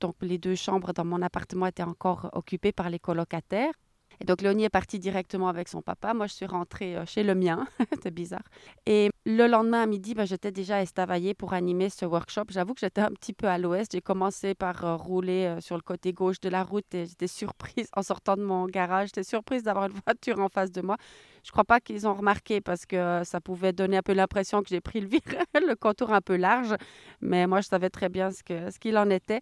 donc, 0.00 0.14
les 0.20 0.38
deux 0.38 0.54
chambres 0.54 0.92
dans 0.92 1.04
mon 1.04 1.22
appartement 1.22 1.66
étaient 1.66 1.82
encore 1.82 2.28
occupées 2.32 2.72
par 2.72 2.90
les 2.90 2.98
colocataires. 2.98 3.72
Et 4.20 4.24
donc 4.24 4.42
Léonie 4.42 4.64
est 4.64 4.70
partie 4.70 4.98
directement 4.98 5.48
avec 5.48 5.68
son 5.68 5.82
papa. 5.82 6.14
Moi, 6.14 6.26
je 6.26 6.34
suis 6.34 6.46
rentrée 6.46 6.96
euh, 6.96 7.04
chez 7.06 7.22
le 7.22 7.34
mien. 7.34 7.66
C'était 7.92 8.10
bizarre. 8.10 8.44
Et 8.86 9.10
le 9.24 9.46
lendemain 9.46 9.82
à 9.82 9.86
midi, 9.86 10.14
ben, 10.14 10.24
j'étais 10.24 10.52
déjà 10.52 10.76
à 10.76 10.82
Estavayer 10.82 11.34
pour 11.34 11.52
animer 11.52 11.90
ce 11.90 12.04
workshop. 12.04 12.44
J'avoue 12.50 12.74
que 12.74 12.80
j'étais 12.80 13.00
un 13.00 13.10
petit 13.10 13.32
peu 13.32 13.46
à 13.46 13.58
l'ouest. 13.58 13.92
J'ai 13.92 14.00
commencé 14.00 14.54
par 14.54 14.84
euh, 14.84 14.96
rouler 14.96 15.46
euh, 15.46 15.60
sur 15.60 15.76
le 15.76 15.82
côté 15.82 16.12
gauche 16.12 16.40
de 16.40 16.48
la 16.48 16.62
route 16.62 16.94
et 16.94 17.06
j'étais 17.06 17.26
surprise 17.26 17.88
en 17.94 18.02
sortant 18.02 18.36
de 18.36 18.42
mon 18.42 18.66
garage. 18.66 19.08
J'étais 19.08 19.24
surprise 19.24 19.62
d'avoir 19.62 19.86
une 19.86 20.00
voiture 20.06 20.40
en 20.40 20.48
face 20.48 20.72
de 20.72 20.80
moi. 20.80 20.96
Je 21.44 21.52
crois 21.52 21.64
pas 21.64 21.80
qu'ils 21.80 22.08
ont 22.08 22.14
remarqué 22.14 22.60
parce 22.60 22.86
que 22.86 23.22
ça 23.24 23.40
pouvait 23.40 23.72
donner 23.72 23.98
un 23.98 24.02
peu 24.02 24.14
l'impression 24.14 24.62
que 24.62 24.68
j'ai 24.68 24.80
pris 24.80 25.00
le, 25.54 25.74
contour 25.74 26.12
un 26.12 26.20
peu 26.20 26.36
large. 26.36 26.74
Mais 27.20 27.46
moi, 27.46 27.60
je 27.60 27.68
savais 27.68 27.90
très 27.90 28.08
bien 28.08 28.30
ce 28.30 28.78
qu'il 28.78 28.98
en 28.98 29.10
était. 29.10 29.40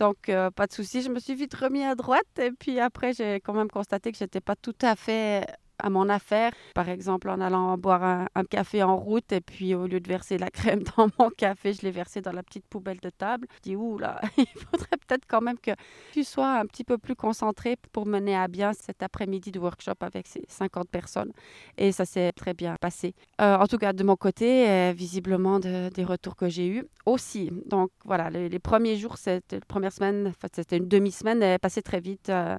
Donc, 0.00 0.30
euh, 0.30 0.50
pas 0.50 0.66
de 0.66 0.72
souci. 0.72 1.02
Je 1.02 1.10
me 1.10 1.20
suis 1.20 1.34
vite 1.34 1.54
remis 1.54 1.84
à 1.84 1.94
droite. 1.94 2.38
Et 2.38 2.50
puis 2.52 2.80
après, 2.80 3.12
j'ai 3.12 3.34
quand 3.40 3.52
même 3.52 3.70
constaté 3.70 4.10
que 4.10 4.18
je 4.18 4.24
pas 4.40 4.56
tout 4.56 4.74
à 4.80 4.96
fait 4.96 5.46
à 5.82 5.90
mon 5.90 6.08
affaire. 6.08 6.52
Par 6.74 6.88
exemple, 6.88 7.28
en 7.28 7.40
allant 7.40 7.76
boire 7.76 8.02
un, 8.02 8.44
café 8.44 8.82
en 8.82 8.96
route 8.96 9.32
et 9.32 9.40
puis 9.40 9.74
au 9.74 9.86
lieu 9.86 10.00
de 10.00 10.08
verser 10.08 10.38
la 10.38 10.50
crème 10.50 10.82
dans 10.96 11.08
mon 11.18 11.30
café, 11.30 11.72
je 11.72 11.82
l'ai 11.82 11.90
versé 11.90 12.20
dans 12.20 12.32
la 12.32 12.42
petite 12.42 12.64
poubelle 12.66 12.98
de 13.00 13.10
table. 13.10 13.46
Je 13.56 13.70
dis, 13.70 13.76
ouh 13.76 13.98
là, 13.98 14.20
il 14.36 14.46
faudrait 14.46 14.96
peut-être 15.06 15.24
quand 15.28 15.40
même 15.40 15.58
que 15.58 15.72
tu 16.12 16.24
sois 16.24 16.58
un 16.58 16.66
petit 16.66 16.84
peu 16.84 16.98
plus 16.98 17.14
concentré 17.14 17.76
pour 17.92 18.06
mener 18.06 18.36
à 18.36 18.48
bien 18.48 18.72
cet 18.72 19.02
après-midi 19.02 19.50
de 19.50 19.58
workshop 19.58 19.94
avec 20.00 20.26
ces 20.26 20.44
50 20.48 20.88
personnes. 20.88 21.32
Et 21.76 21.92
ça 21.92 22.04
s'est 22.04 22.32
très 22.32 22.54
bien 22.54 22.76
passé. 22.80 23.14
Euh, 23.40 23.56
en 23.56 23.66
tout 23.66 23.78
cas, 23.78 23.92
de 23.92 24.04
mon 24.04 24.16
côté, 24.16 24.68
euh, 24.68 24.92
visiblement, 24.96 25.60
des 25.60 26.04
retours 26.04 26.36
que 26.36 26.48
j'ai 26.48 26.66
eus 26.66 26.84
aussi. 27.06 27.50
Donc 27.66 27.90
voilà, 28.04 28.30
les, 28.30 28.58
premiers 28.58 28.96
jours, 28.96 29.16
cette 29.16 29.64
première 29.66 29.92
semaine, 29.92 30.32
c'était 30.52 30.76
une 30.76 30.88
demi-semaine, 30.88 31.42
elle 31.42 31.54
est 31.54 31.58
passée 31.58 31.82
très 31.82 32.00
vite, 32.00 32.28
euh, 32.28 32.58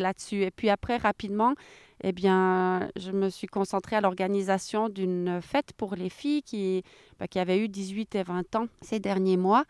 là-dessus. 0.00 0.42
Et 0.42 0.50
puis 0.50 0.70
après, 0.70 0.96
rapidement, 0.96 1.54
eh 2.02 2.12
bien, 2.12 2.88
je 2.96 3.12
me 3.12 3.28
suis 3.30 3.46
concentrée 3.46 3.96
à 3.96 4.00
l'organisation 4.00 4.88
d'une 4.88 5.40
fête 5.40 5.72
pour 5.76 5.94
les 5.94 6.08
filles 6.08 6.42
qui, 6.42 6.82
bah, 7.20 7.28
qui 7.28 7.38
avaient 7.38 7.58
eu 7.58 7.68
18 7.68 8.16
et 8.16 8.22
20 8.24 8.56
ans 8.56 8.66
ces 8.80 8.98
derniers 8.98 9.36
mois. 9.36 9.64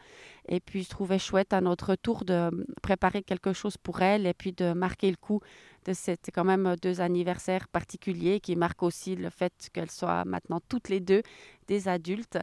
Et 0.48 0.60
puis, 0.60 0.82
je 0.82 0.88
trouvais 0.88 1.18
chouette 1.18 1.52
à 1.52 1.60
notre 1.60 1.94
tour 1.94 2.24
de 2.24 2.50
préparer 2.82 3.22
quelque 3.22 3.52
chose 3.52 3.76
pour 3.76 4.00
elles 4.00 4.26
et 4.26 4.34
puis 4.34 4.52
de 4.52 4.72
marquer 4.72 5.10
le 5.10 5.16
coup 5.16 5.40
de 5.84 5.92
ces 5.92 6.16
quand 6.32 6.44
même 6.44 6.76
deux 6.80 7.00
anniversaires 7.00 7.68
particuliers 7.68 8.40
qui 8.40 8.56
marquent 8.56 8.84
aussi 8.84 9.14
le 9.16 9.28
fait 9.28 9.52
qu'elles 9.72 9.90
soient 9.90 10.24
maintenant 10.24 10.60
toutes 10.68 10.88
les 10.88 11.00
deux 11.00 11.22
des 11.66 11.88
adultes. 11.88 12.38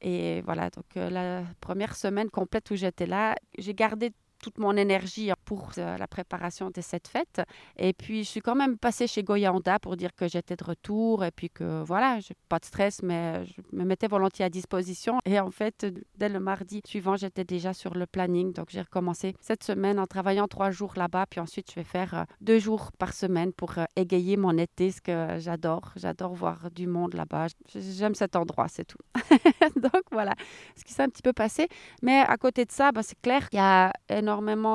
Et 0.00 0.42
voilà, 0.42 0.70
donc 0.70 0.84
euh, 0.96 1.10
la 1.10 1.42
première 1.60 1.96
semaine 1.96 2.30
complète 2.30 2.70
où 2.70 2.76
j'étais 2.76 3.06
là, 3.06 3.34
j'ai 3.58 3.74
gardé 3.74 4.12
toute 4.38 4.58
mon 4.58 4.76
énergie 4.76 5.30
pour 5.44 5.70
euh, 5.78 5.96
la 5.96 6.06
préparation 6.06 6.70
de 6.70 6.80
cette 6.80 7.08
fête. 7.08 7.42
Et 7.76 7.92
puis, 7.92 8.24
je 8.24 8.28
suis 8.28 8.40
quand 8.40 8.54
même 8.54 8.78
passée 8.78 9.06
chez 9.06 9.22
Goyanda 9.22 9.78
pour 9.78 9.96
dire 9.96 10.14
que 10.14 10.28
j'étais 10.28 10.56
de 10.56 10.64
retour 10.64 11.24
et 11.24 11.30
puis 11.30 11.50
que 11.50 11.82
voilà, 11.82 12.18
pas 12.48 12.58
de 12.58 12.64
stress, 12.64 13.02
mais 13.02 13.44
je 13.46 13.54
me 13.72 13.84
mettais 13.84 14.06
volontiers 14.06 14.44
à 14.44 14.50
disposition. 14.50 15.18
Et 15.24 15.40
en 15.40 15.50
fait, 15.50 15.86
dès 16.16 16.28
le 16.28 16.40
mardi 16.40 16.80
suivant, 16.86 17.16
j'étais 17.16 17.44
déjà 17.44 17.72
sur 17.72 17.94
le 17.94 18.06
planning. 18.06 18.52
Donc, 18.52 18.66
j'ai 18.70 18.80
recommencé 18.80 19.34
cette 19.40 19.64
semaine 19.64 19.98
en 19.98 20.06
travaillant 20.06 20.46
trois 20.46 20.70
jours 20.70 20.92
là-bas. 20.96 21.26
Puis 21.28 21.40
ensuite, 21.40 21.70
je 21.70 21.74
vais 21.74 21.84
faire 21.84 22.14
euh, 22.14 22.24
deux 22.40 22.58
jours 22.58 22.92
par 22.98 23.12
semaine 23.12 23.52
pour 23.52 23.78
euh, 23.78 23.84
égayer 23.96 24.36
mon 24.36 24.56
été, 24.56 24.92
ce 24.92 25.00
que 25.00 25.38
j'adore. 25.38 25.92
J'adore 25.96 26.34
voir 26.34 26.70
du 26.70 26.86
monde 26.86 27.14
là-bas. 27.14 27.46
J'aime 27.74 28.14
cet 28.14 28.36
endroit, 28.36 28.68
c'est 28.68 28.84
tout. 28.84 28.98
donc, 29.76 30.02
voilà 30.12 30.34
ce 30.76 30.84
qui 30.84 30.92
s'est 30.92 31.02
un 31.02 31.08
petit 31.08 31.22
peu 31.22 31.32
passé. 31.32 31.68
Mais 32.02 32.20
à 32.20 32.36
côté 32.36 32.64
de 32.64 32.72
ça, 32.72 32.92
ben, 32.92 33.02
c'est 33.02 33.20
clair 33.20 33.48
qu'il 33.50 33.58
y 33.58 33.62
a 33.62 33.92
énormément 34.08 34.27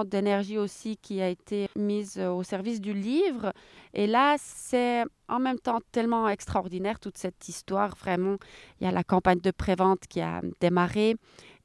d'énergie 0.06 0.58
aussi 0.58 0.98
qui 0.98 1.22
a 1.22 1.30
été 1.30 1.68
mise 1.76 2.18
euh, 2.18 2.32
au 2.32 2.44
service 2.44 2.82
du 2.82 2.94
livre. 2.94 3.54
Et 3.94 4.08
là, 4.08 4.36
c'est 4.40 5.04
en 5.28 5.40
même 5.40 5.60
temps 5.60 5.80
tellement 5.92 6.28
extraordinaire 6.28 7.00
toute 7.00 7.18
cette 7.18 7.48
histoire. 7.48 7.96
Vraiment, 7.96 8.38
il 8.80 8.86
y 8.86 8.88
a 8.88 8.92
la 8.92 9.04
campagne 9.04 9.40
de 9.40 9.52
prévente 9.52 10.02
qui 10.10 10.22
a 10.22 10.42
démarré 10.60 11.16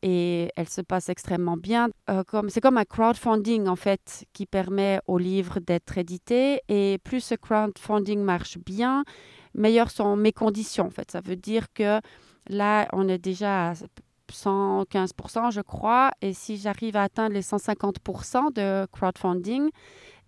et 0.03 0.51
elle 0.57 0.68
se 0.68 0.81
passe 0.81 1.09
extrêmement 1.09 1.57
bien. 1.57 1.88
Euh, 2.11 2.22
comme, 2.24 2.51
c'est 2.51 2.61
comme 2.61 2.79
un 2.79 2.85
crowdfunding 2.85 3.66
en 3.66 3.77
fait 3.77 4.24
qui 4.33 4.46
permet 4.46 5.01
au 5.07 5.18
livre 5.18 5.61
d'être 5.61 5.98
édité 5.98 6.61
et 6.68 6.98
plus 7.03 7.20
ce 7.20 7.35
crowdfunding 7.35 8.20
marche 8.20 8.59
bien, 8.59 9.05
meilleures 9.55 9.90
sont 9.90 10.16
mes 10.16 10.33
conditions 10.33 10.87
en 10.87 10.90
fait. 10.90 11.11
Ça 11.11 11.20
veut 11.20 11.37
dire 11.37 11.72
que 11.72 12.01
là, 12.48 12.88
on 12.92 13.09
est 13.09 13.18
déjà 13.18 13.70
à 13.70 13.74
115%, 14.32 15.50
je 15.50 15.60
crois. 15.60 16.10
Et 16.22 16.32
si 16.32 16.56
j'arrive 16.56 16.96
à 16.96 17.04
atteindre 17.04 17.34
les 17.34 17.42
150% 17.42 18.52
de 18.52 18.86
crowdfunding, 18.92 19.70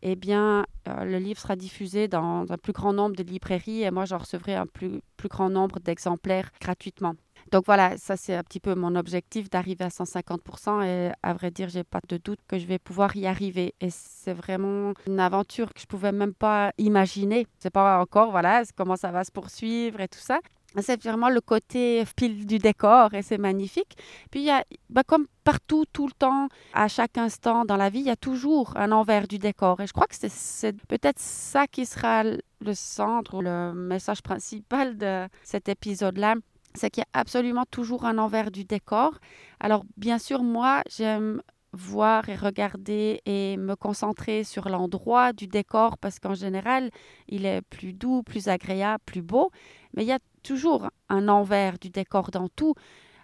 eh 0.02 0.16
bien, 0.16 0.64
euh, 0.88 1.04
le 1.04 1.18
livre 1.18 1.38
sera 1.38 1.56
diffusé 1.56 2.08
dans 2.08 2.50
un 2.50 2.56
plus 2.56 2.72
grand 2.72 2.92
nombre 2.92 3.16
de 3.16 3.22
librairies 3.22 3.82
et 3.82 3.90
moi, 3.90 4.06
j'en 4.06 4.18
recevrai 4.18 4.54
un 4.54 4.66
plus, 4.66 5.00
grand 5.24 5.50
nombre 5.50 5.78
d'exemplaires 5.80 6.50
gratuitement. 6.60 7.14
Donc 7.52 7.64
voilà, 7.66 7.96
ça 7.96 8.16
c'est 8.16 8.34
un 8.34 8.42
petit 8.42 8.60
peu 8.60 8.74
mon 8.74 8.94
objectif 8.96 9.50
d'arriver 9.50 9.84
à 9.84 9.88
150% 9.88 10.84
et 10.84 11.12
à 11.22 11.32
vrai 11.34 11.50
dire, 11.50 11.68
j'ai 11.68 11.84
pas 11.84 12.00
de 12.08 12.16
doute 12.16 12.38
que 12.46 12.58
je 12.58 12.66
vais 12.66 12.78
pouvoir 12.78 13.16
y 13.16 13.26
arriver. 13.26 13.74
Et 13.80 13.90
c'est 13.90 14.32
vraiment 14.32 14.94
une 15.06 15.20
aventure 15.20 15.72
que 15.74 15.80
je 15.80 15.86
pouvais 15.86 16.12
même 16.12 16.34
pas 16.34 16.72
imaginer. 16.78 17.46
C'est 17.58 17.70
pas 17.70 18.00
encore 18.00 18.30
voilà 18.30 18.62
comment 18.76 18.96
ça 18.96 19.10
va 19.10 19.24
se 19.24 19.32
poursuivre 19.32 20.00
et 20.00 20.08
tout 20.08 20.18
ça. 20.20 20.40
C'est 20.78 21.02
vraiment 21.02 21.28
le 21.28 21.40
côté 21.40 22.04
pile 22.16 22.46
du 22.46 22.58
décor 22.58 23.12
et 23.14 23.22
c'est 23.22 23.38
magnifique. 23.38 23.96
Puis, 24.30 24.40
il 24.40 24.46
y 24.46 24.50
a, 24.50 24.64
bah, 24.88 25.02
comme 25.04 25.26
partout, 25.42 25.84
tout 25.92 26.06
le 26.06 26.12
temps, 26.12 26.48
à 26.74 26.86
chaque 26.86 27.18
instant 27.18 27.64
dans 27.64 27.76
la 27.76 27.90
vie, 27.90 28.00
il 28.00 28.06
y 28.06 28.10
a 28.10 28.16
toujours 28.16 28.76
un 28.76 28.92
envers 28.92 29.26
du 29.26 29.38
décor. 29.38 29.80
Et 29.80 29.86
je 29.86 29.92
crois 29.92 30.06
que 30.06 30.14
c'est 30.14 30.76
peut-être 30.86 31.18
ça 31.18 31.66
qui 31.66 31.86
sera 31.86 32.22
le 32.22 32.74
centre, 32.74 33.42
le 33.42 33.72
message 33.72 34.22
principal 34.22 34.96
de 34.96 35.26
cet 35.42 35.68
épisode-là. 35.68 36.36
C'est 36.74 36.90
qu'il 36.90 37.02
y 37.02 37.18
a 37.18 37.20
absolument 37.20 37.64
toujours 37.68 38.04
un 38.04 38.18
envers 38.18 38.52
du 38.52 38.64
décor. 38.64 39.18
Alors, 39.58 39.84
bien 39.96 40.18
sûr, 40.18 40.44
moi, 40.44 40.82
j'aime 40.88 41.42
voir 41.72 42.28
et 42.28 42.36
regarder 42.36 43.20
et 43.26 43.56
me 43.56 43.74
concentrer 43.76 44.44
sur 44.44 44.68
l'endroit 44.68 45.32
du 45.32 45.46
décor 45.46 45.98
parce 45.98 46.18
qu'en 46.18 46.34
général, 46.34 46.90
il 47.28 47.46
est 47.46 47.62
plus 47.62 47.92
doux, 47.92 48.22
plus 48.22 48.48
agréable, 48.48 49.02
plus 49.04 49.22
beau. 49.22 49.50
Mais 49.94 50.02
il 50.02 50.08
y 50.08 50.12
a 50.12 50.18
toujours 50.42 50.90
un 51.08 51.28
envers 51.28 51.78
du 51.78 51.90
décor 51.90 52.30
dans 52.30 52.48
tout. 52.48 52.74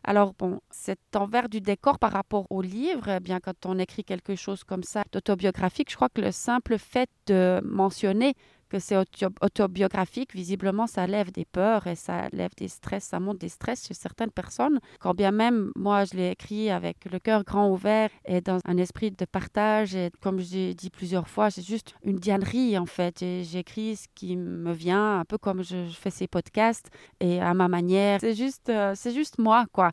Alors 0.04 0.34
bon, 0.34 0.60
cet 0.70 1.00
envers 1.16 1.48
du 1.48 1.60
décor 1.60 1.98
par 1.98 2.12
rapport 2.12 2.46
au 2.50 2.62
livre, 2.62 3.08
eh 3.08 3.20
bien 3.20 3.40
quand 3.40 3.66
on 3.66 3.78
écrit 3.78 4.04
quelque 4.04 4.36
chose 4.36 4.62
comme 4.62 4.84
ça 4.84 5.02
d'autobiographique, 5.10 5.90
je 5.90 5.96
crois 5.96 6.08
que 6.08 6.20
le 6.20 6.30
simple 6.30 6.78
fait 6.78 7.10
de 7.26 7.60
mentionner 7.64 8.34
que 8.68 8.78
c'est 8.78 8.96
autobiographique, 8.96 10.34
visiblement, 10.34 10.86
ça 10.86 11.06
lève 11.06 11.30
des 11.32 11.44
peurs 11.44 11.86
et 11.86 11.94
ça 11.94 12.28
lève 12.32 12.54
des 12.56 12.68
stress, 12.68 13.04
ça 13.04 13.20
monte 13.20 13.38
des 13.38 13.48
stress 13.48 13.86
chez 13.86 13.94
certaines 13.94 14.30
personnes. 14.30 14.80
Quand 15.00 15.14
bien 15.14 15.30
même, 15.30 15.70
moi, 15.76 16.04
je 16.04 16.16
l'ai 16.16 16.30
écrit 16.30 16.70
avec 16.70 17.04
le 17.10 17.18
cœur 17.18 17.44
grand 17.44 17.70
ouvert 17.70 18.10
et 18.24 18.40
dans 18.40 18.58
un 18.64 18.76
esprit 18.76 19.10
de 19.10 19.24
partage. 19.24 19.94
Et 19.94 20.10
comme 20.20 20.40
j'ai 20.40 20.74
dit 20.74 20.90
plusieurs 20.90 21.28
fois, 21.28 21.50
c'est 21.50 21.66
juste 21.66 21.94
une 22.02 22.16
dianerie, 22.16 22.78
en 22.78 22.86
fait. 22.86 23.18
J'écris 23.20 23.96
ce 23.96 24.06
qui 24.14 24.36
me 24.36 24.72
vient, 24.72 25.20
un 25.20 25.24
peu 25.24 25.38
comme 25.38 25.62
je, 25.62 25.86
fais 25.92 26.10
ces 26.10 26.26
podcasts 26.26 26.90
et 27.20 27.40
à 27.40 27.54
ma 27.54 27.68
manière. 27.68 28.20
C'est 28.20 28.34
juste, 28.34 28.68
euh, 28.68 28.92
c'est 28.94 29.12
juste 29.12 29.38
moi, 29.38 29.66
quoi. 29.72 29.92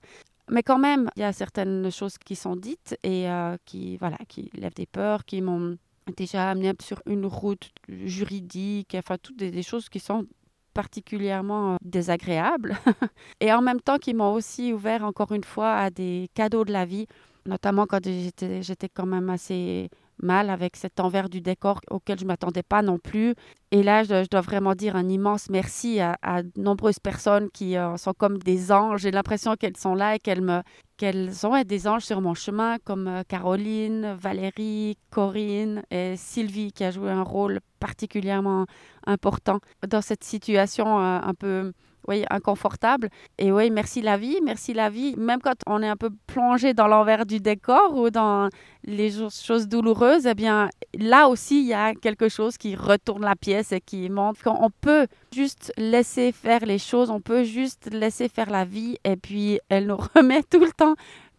Mais 0.49 0.61
quand 0.61 0.77
même, 0.77 1.09
il 1.15 1.21
y 1.21 1.23
a 1.23 1.31
certaines 1.31 1.89
choses 1.89 2.17
qui 2.17 2.35
sont 2.35 2.55
dites 2.55 2.97
et 3.03 3.29
euh, 3.29 3.55
qui, 3.65 3.97
voilà, 3.97 4.17
qui 4.27 4.49
lèvent 4.53 4.73
des 4.73 4.85
peurs, 4.85 5.23
qui 5.25 5.41
m'ont 5.41 5.77
déjà 6.17 6.49
amené 6.49 6.73
sur 6.81 7.01
une 7.05 7.25
route 7.25 7.71
juridique, 7.87 8.95
enfin 8.97 9.17
toutes 9.21 9.37
des, 9.37 9.63
choses 9.63 9.89
qui 9.89 9.99
sont 9.99 10.25
particulièrement 10.73 11.73
euh, 11.73 11.77
désagréables. 11.83 12.77
Et 13.39 13.53
en 13.53 13.61
même 13.61 13.81
temps 13.81 13.97
qui 13.97 14.13
m'ont 14.13 14.33
aussi 14.33 14.73
ouvert 14.73 15.03
encore 15.03 15.31
une 15.31 15.43
fois 15.43 15.73
à 15.75 15.89
des 15.89 16.29
cadeaux 16.33 16.65
de 16.65 16.73
la 16.73 16.85
vie, 16.85 17.07
notamment 17.45 17.85
quand 17.85 18.03
j'étais 18.05 18.89
quand 18.89 19.05
même 19.05 19.29
assez 19.29 19.89
mal 20.23 20.49
avec 20.49 20.75
cet 20.75 20.99
envers 20.99 21.29
du 21.29 21.41
décor 21.41 21.81
auquel 21.91 22.17
je 22.17 22.23
ne 22.23 22.29
m'attendais 22.29 22.63
pas 22.63 22.81
non 22.81 22.97
plus. 22.97 23.35
Et 23.71 23.83
là, 23.83 24.03
je, 24.03 24.27
dois 24.29 24.41
vraiment 24.41 24.73
dire 24.73 24.95
un 24.95 25.09
immense 25.09 25.49
merci 25.49 25.99
à, 25.99 26.17
à 26.21 26.41
nombreuses 26.57 26.99
personnes 26.99 27.49
qui 27.51 27.77
euh, 27.77 27.97
sont 27.97 28.13
comme 28.13 28.37
des 28.39 28.71
anges. 28.71 29.01
J'ai 29.01 29.11
l'impression 29.11 29.55
qu'elles 29.55 29.77
sont 29.77 29.95
là 29.95 30.15
et 30.15 30.19
qu'elles 30.19 30.41
me 30.41 30.61
qu'elles 30.97 31.31
des 31.65 31.87
anges 31.87 32.05
sur 32.05 32.21
mon 32.21 32.33
chemin, 32.33 32.77
comme 32.83 33.07
euh, 33.07 33.23
Caroline, 33.27 34.13
Valérie, 34.13 34.97
Corinne 35.09 35.83
et 35.91 36.15
Sylvie, 36.17 36.71
qui 36.71 36.83
a 36.83 36.91
joué 36.91 37.11
un 37.11 37.23
rôle 37.23 37.59
particulièrement 37.79 38.65
important 39.05 39.59
dans 39.87 40.01
cette 40.01 40.23
situation 40.23 40.99
euh, 40.99 41.19
un 41.21 41.33
peu 41.33 41.73
oui, 42.07 42.25
inconfortable. 42.29 43.09
Et 43.37 43.51
oui, 43.51 43.69
merci 43.69 44.01
la 44.01 44.17
vie, 44.17 44.39
merci 44.43 44.73
la 44.73 44.89
vie. 44.89 45.15
Même 45.17 45.41
quand 45.41 45.55
on 45.67 45.81
est 45.81 45.87
un 45.87 45.95
peu 45.95 46.09
plongé 46.27 46.73
dans 46.73 46.87
l'envers 46.87 47.25
du 47.25 47.39
décor 47.39 47.95
ou 47.95 48.09
dans 48.09 48.49
les 48.83 49.11
choses 49.29 49.67
douloureuses, 49.67 50.25
eh 50.25 50.33
bien, 50.33 50.69
là 50.97 51.27
aussi, 51.27 51.61
il 51.61 51.67
y 51.67 51.73
a 51.73 51.93
quelque 51.93 52.29
chose 52.29 52.57
qui 52.57 52.75
retourne 52.75 53.23
la 53.23 53.35
pièce 53.35 53.71
et 53.71 53.79
qui 53.79 54.09
montre 54.09 54.43
qu'on 54.43 54.69
peut 54.81 55.07
juste 55.33 55.71
laisser 55.77 56.31
faire 56.31 56.65
les 56.65 56.79
choses, 56.79 57.09
on 57.09 57.21
peut 57.21 57.43
juste 57.43 57.89
laisser 57.91 58.27
faire 58.27 58.49
la 58.49 58.65
vie 58.65 58.97
et 59.03 59.15
puis 59.15 59.59
elle 59.69 59.87
nous 59.87 59.97
remet 60.15 60.43
tout 60.43 60.59
le 60.59 60.71
temps 60.71 60.95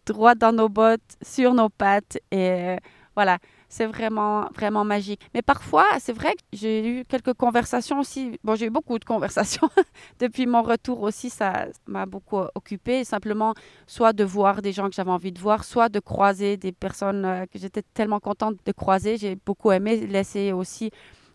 droit 0.06 0.34
dans 0.34 0.52
nos 0.52 0.68
bottes, 0.68 1.00
sur 1.22 1.54
nos 1.54 1.68
pattes 1.68 2.18
et 2.30 2.76
voilà. 3.14 3.38
C'est 3.68 3.86
vraiment, 3.86 4.48
vraiment 4.54 4.84
magique. 4.84 5.20
Mais 5.34 5.42
parfois, 5.42 5.86
c'est 5.98 6.12
vrai 6.12 6.34
que 6.34 6.40
j'ai 6.52 6.86
eu 6.86 7.04
quelques 7.04 7.34
conversations 7.34 8.00
aussi. 8.00 8.38
Bon, 8.44 8.54
j'ai 8.54 8.66
eu 8.66 8.70
beaucoup 8.70 8.98
de 8.98 9.04
conversations 9.04 9.68
depuis 10.20 10.46
mon 10.46 10.62
retour 10.62 11.02
aussi. 11.02 11.30
Ça 11.30 11.66
m'a 11.86 12.06
beaucoup 12.06 12.42
occupé. 12.54 13.04
Simplement, 13.04 13.54
soit 13.86 14.12
de 14.12 14.24
voir 14.24 14.62
des 14.62 14.72
gens 14.72 14.88
que 14.88 14.94
j'avais 14.94 15.10
envie 15.10 15.32
de 15.32 15.40
voir, 15.40 15.64
soit 15.64 15.88
de 15.88 16.00
croiser 16.00 16.56
des 16.56 16.72
personnes 16.72 17.24
euh, 17.24 17.46
que 17.46 17.58
j'étais 17.58 17.82
tellement 17.94 18.20
contente 18.20 18.56
de 18.64 18.72
croiser. 18.72 19.16
J'ai 19.16 19.36
beaucoup 19.36 19.72
aimé 19.72 20.06
laisser 20.06 20.52
aussi 20.52 20.90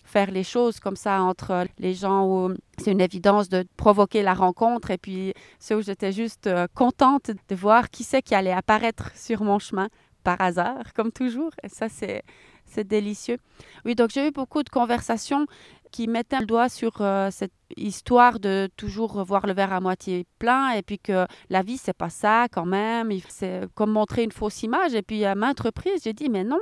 faire 0.09 0.31
les 0.31 0.43
choses 0.43 0.79
comme 0.79 0.95
ça 0.95 1.21
entre 1.21 1.67
les 1.77 1.93
gens 1.93 2.25
où 2.25 2.53
c'est 2.79 2.91
une 2.91 3.01
évidence 3.01 3.47
de 3.47 3.63
provoquer 3.77 4.23
la 4.23 4.33
rencontre 4.33 4.89
et 4.91 4.97
puis 4.97 5.33
ceux 5.59 5.77
où 5.77 5.81
j'étais 5.81 6.11
juste 6.11 6.47
euh, 6.47 6.67
contente 6.73 7.31
de 7.47 7.55
voir 7.55 7.89
qui 7.89 8.03
c'est 8.03 8.23
qui 8.23 8.33
allait 8.33 8.51
apparaître 8.51 9.11
sur 9.15 9.43
mon 9.43 9.59
chemin 9.59 9.87
par 10.29 10.41
hasard, 10.47 10.93
comme 10.95 11.11
toujours. 11.11 11.51
Et 11.63 11.69
ça, 11.69 11.89
c'est, 11.89 12.21
c'est 12.65 12.87
délicieux. 12.87 13.39
Oui, 13.83 13.95
donc 13.95 14.11
j'ai 14.11 14.27
eu 14.27 14.31
beaucoup 14.31 14.61
de 14.61 14.69
conversations 14.69 15.47
qui 15.91 16.07
mettait 16.07 16.39
le 16.39 16.45
doigt 16.45 16.69
sur 16.69 17.01
euh, 17.01 17.29
cette 17.31 17.53
histoire 17.75 18.39
de 18.39 18.69
toujours 18.77 19.23
voir 19.23 19.47
le 19.47 19.53
verre 19.53 19.73
à 19.73 19.79
moitié 19.79 20.27
plein 20.37 20.71
et 20.73 20.83
puis 20.83 20.99
que 20.99 21.25
la 21.49 21.63
vie 21.63 21.77
c'est 21.77 21.93
pas 21.93 22.09
ça 22.09 22.47
quand 22.51 22.65
même 22.65 23.11
c'est 23.27 23.61
comme 23.73 23.91
montrer 23.91 24.23
une 24.23 24.31
fausse 24.31 24.63
image 24.63 24.93
et 24.93 25.01
puis 25.01 25.25
à 25.25 25.33
maintes 25.35 25.59
reprises 25.59 26.01
j'ai 26.03 26.13
dit 26.13 26.29
mais 26.29 26.43
non 26.43 26.59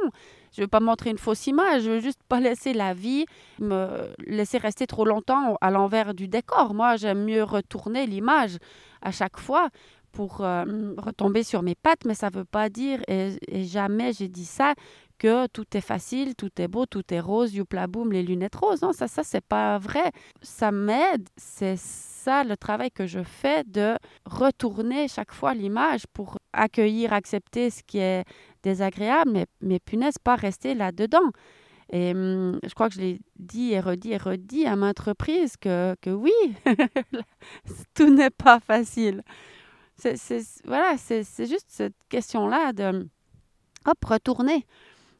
je 0.55 0.61
veux 0.61 0.67
pas 0.67 0.79
montrer 0.79 1.09
une 1.09 1.17
fausse 1.17 1.47
image 1.47 1.83
je 1.83 1.91
veux 1.91 1.99
juste 1.99 2.21
pas 2.27 2.39
laisser 2.39 2.73
la 2.73 2.93
vie 2.93 3.25
me 3.59 4.13
laisser 4.25 4.57
rester 4.57 4.85
trop 4.85 5.05
longtemps 5.05 5.57
à 5.61 5.71
l'envers 5.71 6.13
du 6.13 6.27
décor 6.27 6.73
moi 6.73 6.97
j'aime 6.97 7.23
mieux 7.23 7.43
retourner 7.43 8.05
l'image 8.05 8.57
à 9.01 9.11
chaque 9.11 9.39
fois 9.39 9.69
pour 10.11 10.41
euh, 10.41 10.93
retomber 10.97 11.43
sur 11.43 11.61
mes 11.61 11.75
pattes 11.75 12.05
mais 12.05 12.15
ça 12.15 12.29
veut 12.29 12.45
pas 12.45 12.69
dire 12.69 13.01
et 13.07 13.37
jamais 13.63 14.13
j'ai 14.13 14.27
dit 14.27 14.45
ça 14.45 14.73
que 15.17 15.47
tout 15.47 15.65
est 15.73 15.81
facile, 15.81 16.35
tout 16.35 16.51
est 16.61 16.67
beau, 16.67 16.85
tout 16.85 17.03
est 17.13 17.19
rose, 17.19 17.53
youpla 17.53 17.87
boum, 17.87 18.11
les 18.11 18.23
lunettes 18.23 18.55
roses. 18.55 18.81
Non, 18.81 18.93
ça, 18.93 19.07
ça, 19.07 19.23
c'est 19.23 19.43
pas 19.43 19.77
vrai. 19.77 20.11
Ça 20.41 20.71
m'aide. 20.71 21.27
C'est 21.35 21.77
ça 21.77 22.43
le 22.43 22.57
travail 22.57 22.91
que 22.91 23.07
je 23.07 23.23
fais 23.23 23.63
de 23.63 23.95
retourner 24.25 25.07
chaque 25.07 25.33
fois 25.33 25.53
l'image 25.53 26.05
pour 26.13 26.37
accueillir, 26.53 27.13
accepter 27.13 27.69
ce 27.69 27.83
qui 27.83 27.99
est 27.99 28.25
désagréable, 28.63 29.31
mais, 29.31 29.45
mais 29.61 29.79
punaise, 29.79 30.17
pas 30.23 30.35
rester 30.35 30.73
là-dedans. 30.73 31.31
Et 31.91 32.11
hum, 32.11 32.59
je 32.63 32.73
crois 32.73 32.89
que 32.89 32.95
je 32.95 32.99
l'ai 32.99 33.21
dit 33.39 33.71
et 33.71 33.79
redit 33.79 34.11
et 34.11 34.17
redit 34.17 34.65
à 34.65 34.75
maintes 34.75 34.99
reprises 34.99 35.55
que, 35.55 35.95
que 36.01 36.09
oui, 36.09 36.33
tout 37.95 38.09
n'est 38.09 38.29
pas 38.29 38.59
facile. 38.59 39.23
C'est, 39.97 40.43
voilà, 40.65 40.95
c'est, 40.97 41.23
juste 41.45 41.67
cette 41.69 41.95
question-là 42.09 42.71
de, 42.73 43.07
hop, 43.85 44.05
retourner. 44.05 44.65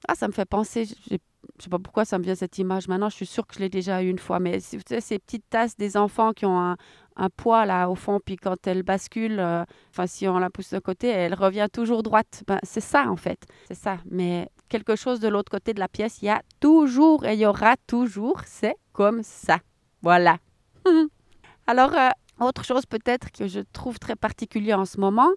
Ah, 0.07 0.15
ça 0.15 0.27
me 0.27 0.33
fait 0.33 0.45
penser, 0.45 0.85
je 0.85 1.13
ne 1.13 1.17
sais 1.59 1.69
pas 1.69 1.79
pourquoi 1.79 2.05
ça 2.05 2.19
me 2.19 2.23
vient 2.23 2.35
cette 2.35 2.59
image 2.59 2.87
maintenant, 2.87 3.09
je 3.09 3.15
suis 3.15 3.25
sûre 3.25 3.47
que 3.47 3.55
je 3.55 3.59
l'ai 3.59 3.69
déjà 3.69 4.03
eu 4.03 4.09
une 4.09 4.19
fois, 4.19 4.39
mais 4.39 4.59
ces 4.59 4.77
petites 5.19 5.49
tasses 5.49 5.75
des 5.75 5.97
enfants 5.97 6.33
qui 6.33 6.45
ont 6.45 6.59
un, 6.59 6.77
un 7.17 7.29
poids 7.29 7.65
là 7.65 7.89
au 7.89 7.95
fond, 7.95 8.19
puis 8.23 8.37
quand 8.37 8.67
elle 8.67 8.83
bascule, 8.83 9.39
euh, 9.39 9.65
enfin 9.89 10.07
si 10.07 10.27
on 10.27 10.37
la 10.39 10.49
pousse 10.49 10.71
de 10.71 10.79
côté, 10.79 11.07
elle 11.07 11.33
revient 11.33 11.67
toujours 11.71 12.03
droite. 12.03 12.43
Ben, 12.47 12.59
c'est 12.63 12.81
ça 12.81 13.09
en 13.09 13.15
fait, 13.15 13.45
c'est 13.67 13.75
ça. 13.75 13.97
Mais 14.05 14.49
quelque 14.69 14.95
chose 14.95 15.19
de 15.19 15.27
l'autre 15.27 15.51
côté 15.51 15.73
de 15.73 15.79
la 15.79 15.87
pièce, 15.87 16.21
il 16.21 16.25
y 16.25 16.29
a 16.29 16.41
toujours 16.59 17.25
et 17.25 17.33
il 17.33 17.39
y 17.39 17.45
aura 17.45 17.75
toujours, 17.87 18.41
c'est 18.45 18.75
comme 18.93 19.23
ça. 19.23 19.59
Voilà. 20.01 20.37
Alors, 21.67 21.93
euh, 21.93 22.09
autre 22.45 22.63
chose 22.63 22.85
peut-être 22.85 23.31
que 23.31 23.47
je 23.47 23.61
trouve 23.73 23.99
très 23.99 24.15
particulier 24.15 24.73
en 24.73 24.85
ce 24.85 24.99
moment, 24.99 25.29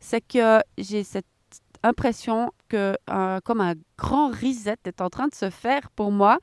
c'est 0.00 0.20
que 0.20 0.60
j'ai 0.76 1.04
cette 1.04 1.26
impression 1.82 2.52
que 2.68 2.96
euh, 3.10 3.40
comme 3.44 3.60
un 3.60 3.74
grand 3.96 4.28
reset 4.28 4.76
est 4.84 5.00
en 5.00 5.10
train 5.10 5.28
de 5.28 5.34
se 5.34 5.50
faire 5.50 5.90
pour 5.90 6.10
moi. 6.10 6.38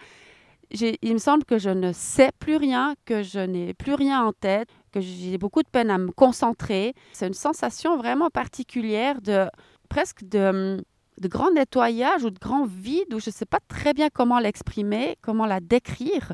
Il 0.72 1.14
me 1.14 1.20
semble 1.20 1.46
que 1.46 1.60
je 1.60 1.70
ne 1.70 1.92
sais 1.94 2.32
plus 2.40 2.56
rien, 2.56 2.96
que 3.06 3.22
je 3.22 3.40
n'ai 3.40 3.74
plus 3.74 3.94
rien 3.94 4.26
en 4.26 4.34
tête, 4.34 4.70
que 4.92 5.00
j'ai 5.00 5.38
beaucoup 5.38 5.62
de 5.62 5.70
peine 5.70 5.92
à 5.92 5.98
me 5.98 6.12
concentrer. 6.12 6.94
C'est 7.14 7.28
une 7.28 7.34
sensation 7.34 7.98
vraiment 7.98 8.30
particulière 8.30 9.22
de 9.22 9.48
presque 9.90 10.24
de, 10.24 10.84
de 11.22 11.28
grand 11.28 11.52
nettoyage 11.52 12.24
ou 12.24 12.32
de 12.32 12.40
grand 12.40 12.66
vide 12.66 13.14
où 13.14 13.20
je 13.20 13.30
ne 13.30 13.34
sais 13.34 13.46
pas 13.46 13.60
très 13.68 13.94
bien 13.94 14.10
comment 14.12 14.40
l'exprimer, 14.40 15.18
comment 15.22 15.46
la 15.46 15.60
décrire. 15.60 16.34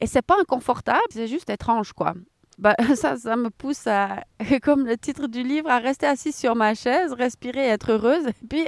Et 0.00 0.06
c'est 0.06 0.22
pas 0.22 0.36
inconfortable, 0.40 1.04
c'est 1.10 1.26
juste 1.26 1.50
étrange, 1.50 1.92
quoi 1.92 2.14
bah, 2.58 2.74
ça, 2.96 3.16
ça 3.16 3.36
me 3.36 3.50
pousse 3.50 3.86
à, 3.86 4.24
comme 4.62 4.86
le 4.86 4.96
titre 4.96 5.26
du 5.26 5.42
livre, 5.42 5.70
à 5.70 5.78
rester 5.78 6.06
assise 6.06 6.36
sur 6.36 6.54
ma 6.54 6.74
chaise, 6.74 7.12
respirer, 7.12 7.68
être 7.68 7.92
heureuse, 7.92 8.26
et 8.26 8.46
puis 8.48 8.66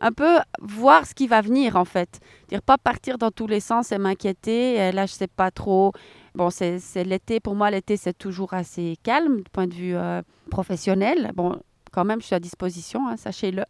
un 0.00 0.12
peu 0.12 0.38
voir 0.60 1.06
ce 1.06 1.14
qui 1.14 1.26
va 1.26 1.40
venir 1.40 1.76
en 1.76 1.84
fait. 1.84 2.20
Dire 2.48 2.62
pas 2.62 2.78
partir 2.78 3.18
dans 3.18 3.30
tous 3.30 3.46
les 3.46 3.60
sens 3.60 3.92
et 3.92 3.98
m'inquiéter. 3.98 4.92
Là, 4.92 5.06
je 5.06 5.12
sais 5.12 5.28
pas 5.28 5.50
trop. 5.50 5.92
Bon, 6.34 6.50
c'est 6.50 7.04
l'été. 7.04 7.38
Pour 7.38 7.54
moi, 7.54 7.70
l'été, 7.70 7.96
c'est 7.96 8.16
toujours 8.16 8.54
assez 8.54 8.96
calme 9.02 9.42
du 9.42 9.50
point 9.50 9.68
de 9.68 9.74
vue 9.74 9.94
euh, 9.94 10.20
professionnel. 10.50 11.30
Bon, 11.34 11.60
quand 11.92 12.04
même, 12.04 12.20
je 12.20 12.26
suis 12.26 12.34
à 12.34 12.40
disposition, 12.40 13.08
hein, 13.08 13.16
sachez-le, 13.16 13.62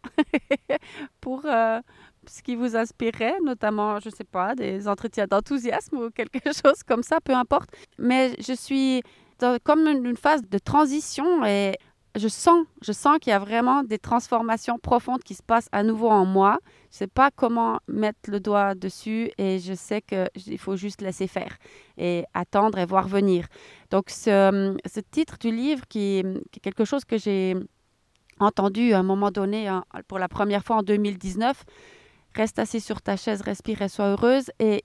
pour 1.21 1.43
euh, 1.45 1.79
ce 2.25 2.41
qui 2.41 2.55
vous 2.55 2.75
inspirerait, 2.75 3.35
notamment, 3.45 3.99
je 3.99 4.09
sais 4.09 4.23
pas, 4.23 4.55
des 4.55 4.87
entretiens 4.87 5.27
d'enthousiasme 5.27 5.97
ou 5.97 6.09
quelque 6.09 6.39
chose 6.45 6.81
comme 6.87 7.03
ça, 7.03 7.21
peu 7.21 7.33
importe. 7.33 7.69
Mais 7.99 8.35
je 8.39 8.53
suis 8.53 9.03
comme 9.63 9.87
une 9.87 10.17
phase 10.17 10.41
de 10.43 10.57
transition 10.57 11.45
et 11.45 11.77
je 12.15 12.29
sens, 12.29 12.65
je 12.81 12.93
sens 12.93 13.17
qu'il 13.19 13.31
y 13.31 13.33
a 13.33 13.39
vraiment 13.39 13.83
des 13.83 13.99
transformations 13.99 14.79
profondes 14.79 15.21
qui 15.23 15.35
se 15.35 15.43
passent 15.43 15.67
à 15.73 15.83
nouveau 15.83 16.09
en 16.09 16.25
moi. 16.25 16.59
Je 16.91 16.97
sais 16.97 17.07
pas 17.07 17.29
comment 17.29 17.79
mettre 17.89 18.29
le 18.29 18.39
doigt 18.39 18.73
dessus 18.73 19.31
et 19.37 19.59
je 19.59 19.73
sais 19.73 20.01
qu'il 20.01 20.57
faut 20.57 20.77
juste 20.77 21.01
laisser 21.01 21.27
faire 21.27 21.57
et 21.97 22.23
attendre 22.33 22.77
et 22.77 22.85
voir 22.85 23.09
venir. 23.09 23.47
Donc 23.91 24.09
ce, 24.09 24.75
titre 25.11 25.37
du 25.37 25.51
livre 25.51 25.85
qui, 25.89 26.23
qui, 26.51 26.59
est 26.59 26.61
quelque 26.61 26.85
chose 26.85 27.03
que 27.03 27.17
j'ai 27.17 27.55
entendu 28.39 28.93
à 28.93 28.99
un 28.99 29.03
moment 29.03 29.31
donné 29.31 29.67
hein, 29.67 29.83
pour 30.07 30.19
la 30.19 30.29
première 30.29 30.63
fois 30.63 30.77
en 30.77 30.83
2019, 30.83 31.65
Reste 32.35 32.59
assis 32.59 32.81
sur 32.81 33.01
ta 33.01 33.15
chaise, 33.15 33.41
respire 33.41 33.81
et 33.81 33.87
sois 33.87 34.09
heureuse. 34.09 34.51
Et, 34.59 34.83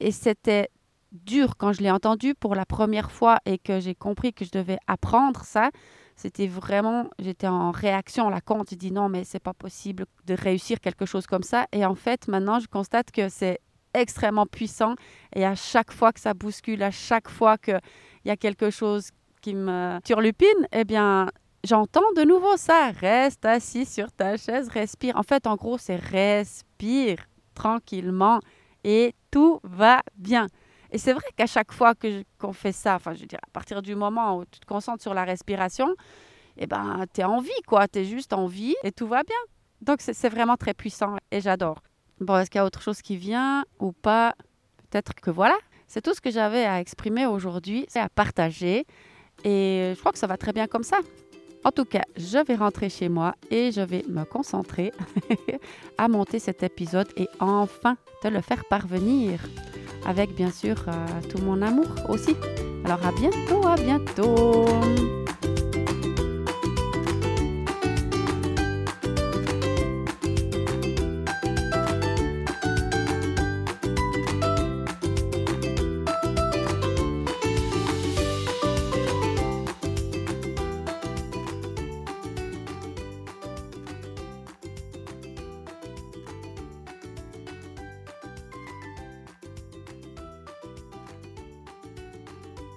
et 0.00 0.12
c'était 0.12 0.68
dur 1.12 1.56
quand 1.56 1.72
je 1.72 1.82
l'ai 1.82 1.90
entendu 1.90 2.34
pour 2.34 2.54
la 2.54 2.66
première 2.66 3.10
fois 3.10 3.38
et 3.44 3.58
que 3.58 3.80
j'ai 3.80 3.94
compris 3.94 4.32
que 4.32 4.44
je 4.44 4.50
devais 4.50 4.78
apprendre 4.86 5.42
ça. 5.44 5.70
C'était 6.16 6.46
vraiment, 6.46 7.08
j'étais 7.18 7.46
en 7.46 7.70
réaction 7.70 8.28
à 8.28 8.30
la. 8.30 8.40
J'ai 8.68 8.76
dit 8.76 8.92
non, 8.92 9.08
mais 9.08 9.24
c'est 9.24 9.40
pas 9.40 9.54
possible 9.54 10.04
de 10.26 10.34
réussir 10.34 10.80
quelque 10.80 11.06
chose 11.06 11.26
comme 11.26 11.42
ça. 11.42 11.66
Et 11.72 11.86
en 11.86 11.94
fait, 11.94 12.28
maintenant, 12.28 12.58
je 12.58 12.66
constate 12.66 13.10
que 13.10 13.28
c'est 13.28 13.58
extrêmement 13.94 14.46
puissant. 14.46 14.94
Et 15.34 15.44
à 15.44 15.54
chaque 15.54 15.92
fois 15.92 16.12
que 16.12 16.20
ça 16.20 16.34
bouscule, 16.34 16.82
à 16.82 16.90
chaque 16.90 17.28
fois 17.28 17.56
qu'il 17.56 17.80
y 18.26 18.30
a 18.30 18.36
quelque 18.36 18.70
chose 18.70 19.10
qui 19.40 19.54
me 19.54 19.98
turlupine, 20.04 20.66
eh 20.72 20.84
bien, 20.84 21.28
j'entends 21.64 22.12
de 22.16 22.22
nouveau 22.22 22.56
ça. 22.56 22.90
Reste 22.90 23.44
assis 23.46 23.86
sur 23.86 24.12
ta 24.12 24.36
chaise, 24.36 24.68
respire. 24.68 25.16
En 25.16 25.22
fait, 25.22 25.46
en 25.46 25.56
gros, 25.56 25.78
c'est 25.78 25.96
respire 25.96 27.18
tranquillement 27.54 28.40
et 28.84 29.14
tout 29.30 29.60
va 29.62 30.02
bien. 30.16 30.46
Et 30.92 30.98
c'est 30.98 31.12
vrai 31.12 31.26
qu'à 31.36 31.46
chaque 31.46 31.72
fois 31.72 31.94
que 31.94 32.24
qu'on 32.38 32.52
fait 32.52 32.72
ça, 32.72 32.96
enfin, 32.96 33.14
je 33.14 33.20
veux 33.20 33.26
dire, 33.26 33.40
à 33.42 33.50
partir 33.52 33.82
du 33.82 33.94
moment 33.94 34.38
où 34.38 34.44
tu 34.44 34.58
te 34.58 34.66
concentres 34.66 35.02
sur 35.02 35.14
la 35.14 35.24
respiration, 35.24 35.94
eh 36.56 36.66
ben, 36.66 37.04
tu 37.12 37.20
es 37.20 37.24
en 37.24 37.40
vie, 37.40 37.50
quoi. 37.66 37.88
Tu 37.88 38.00
es 38.00 38.04
juste 38.04 38.32
en 38.32 38.46
vie 38.46 38.74
et 38.82 38.92
tout 38.92 39.06
va 39.06 39.22
bien. 39.22 39.36
Donc, 39.80 40.00
c'est 40.00 40.28
vraiment 40.28 40.56
très 40.56 40.74
puissant 40.74 41.16
et 41.30 41.40
j'adore. 41.40 41.82
Bon, 42.20 42.36
est-ce 42.38 42.50
qu'il 42.50 42.58
y 42.58 42.62
a 42.62 42.66
autre 42.66 42.82
chose 42.82 43.00
qui 43.00 43.16
vient 43.16 43.64
ou 43.78 43.92
pas? 43.92 44.34
Peut-être 44.90 45.14
que 45.14 45.30
voilà. 45.30 45.56
C'est 45.86 46.02
tout 46.02 46.14
ce 46.14 46.20
que 46.20 46.30
j'avais 46.30 46.64
à 46.66 46.80
exprimer 46.80 47.26
aujourd'hui, 47.26 47.86
c'est 47.88 48.00
à 48.00 48.08
partager. 48.08 48.86
Et 49.44 49.92
je 49.94 49.98
crois 49.98 50.12
que 50.12 50.18
ça 50.18 50.26
va 50.26 50.36
très 50.36 50.52
bien 50.52 50.66
comme 50.66 50.82
ça. 50.82 50.98
En 51.64 51.70
tout 51.70 51.84
cas, 51.84 52.02
je 52.16 52.38
vais 52.38 52.54
rentrer 52.54 52.88
chez 52.88 53.08
moi 53.08 53.34
et 53.50 53.72
je 53.72 53.80
vais 53.80 54.04
me 54.08 54.24
concentrer 54.24 54.92
à 55.98 56.08
monter 56.08 56.38
cet 56.38 56.62
épisode 56.62 57.08
et 57.16 57.28
enfin 57.38 57.96
te 58.22 58.28
le 58.28 58.40
faire 58.40 58.64
parvenir 58.66 59.40
avec 60.06 60.34
bien 60.34 60.50
sûr 60.50 60.76
euh, 60.88 60.92
tout 61.28 61.42
mon 61.42 61.62
amour 61.62 61.86
aussi. 62.08 62.36
Alors 62.84 63.04
à 63.04 63.12
bientôt, 63.12 63.66
à 63.66 63.76
bientôt 63.76 64.66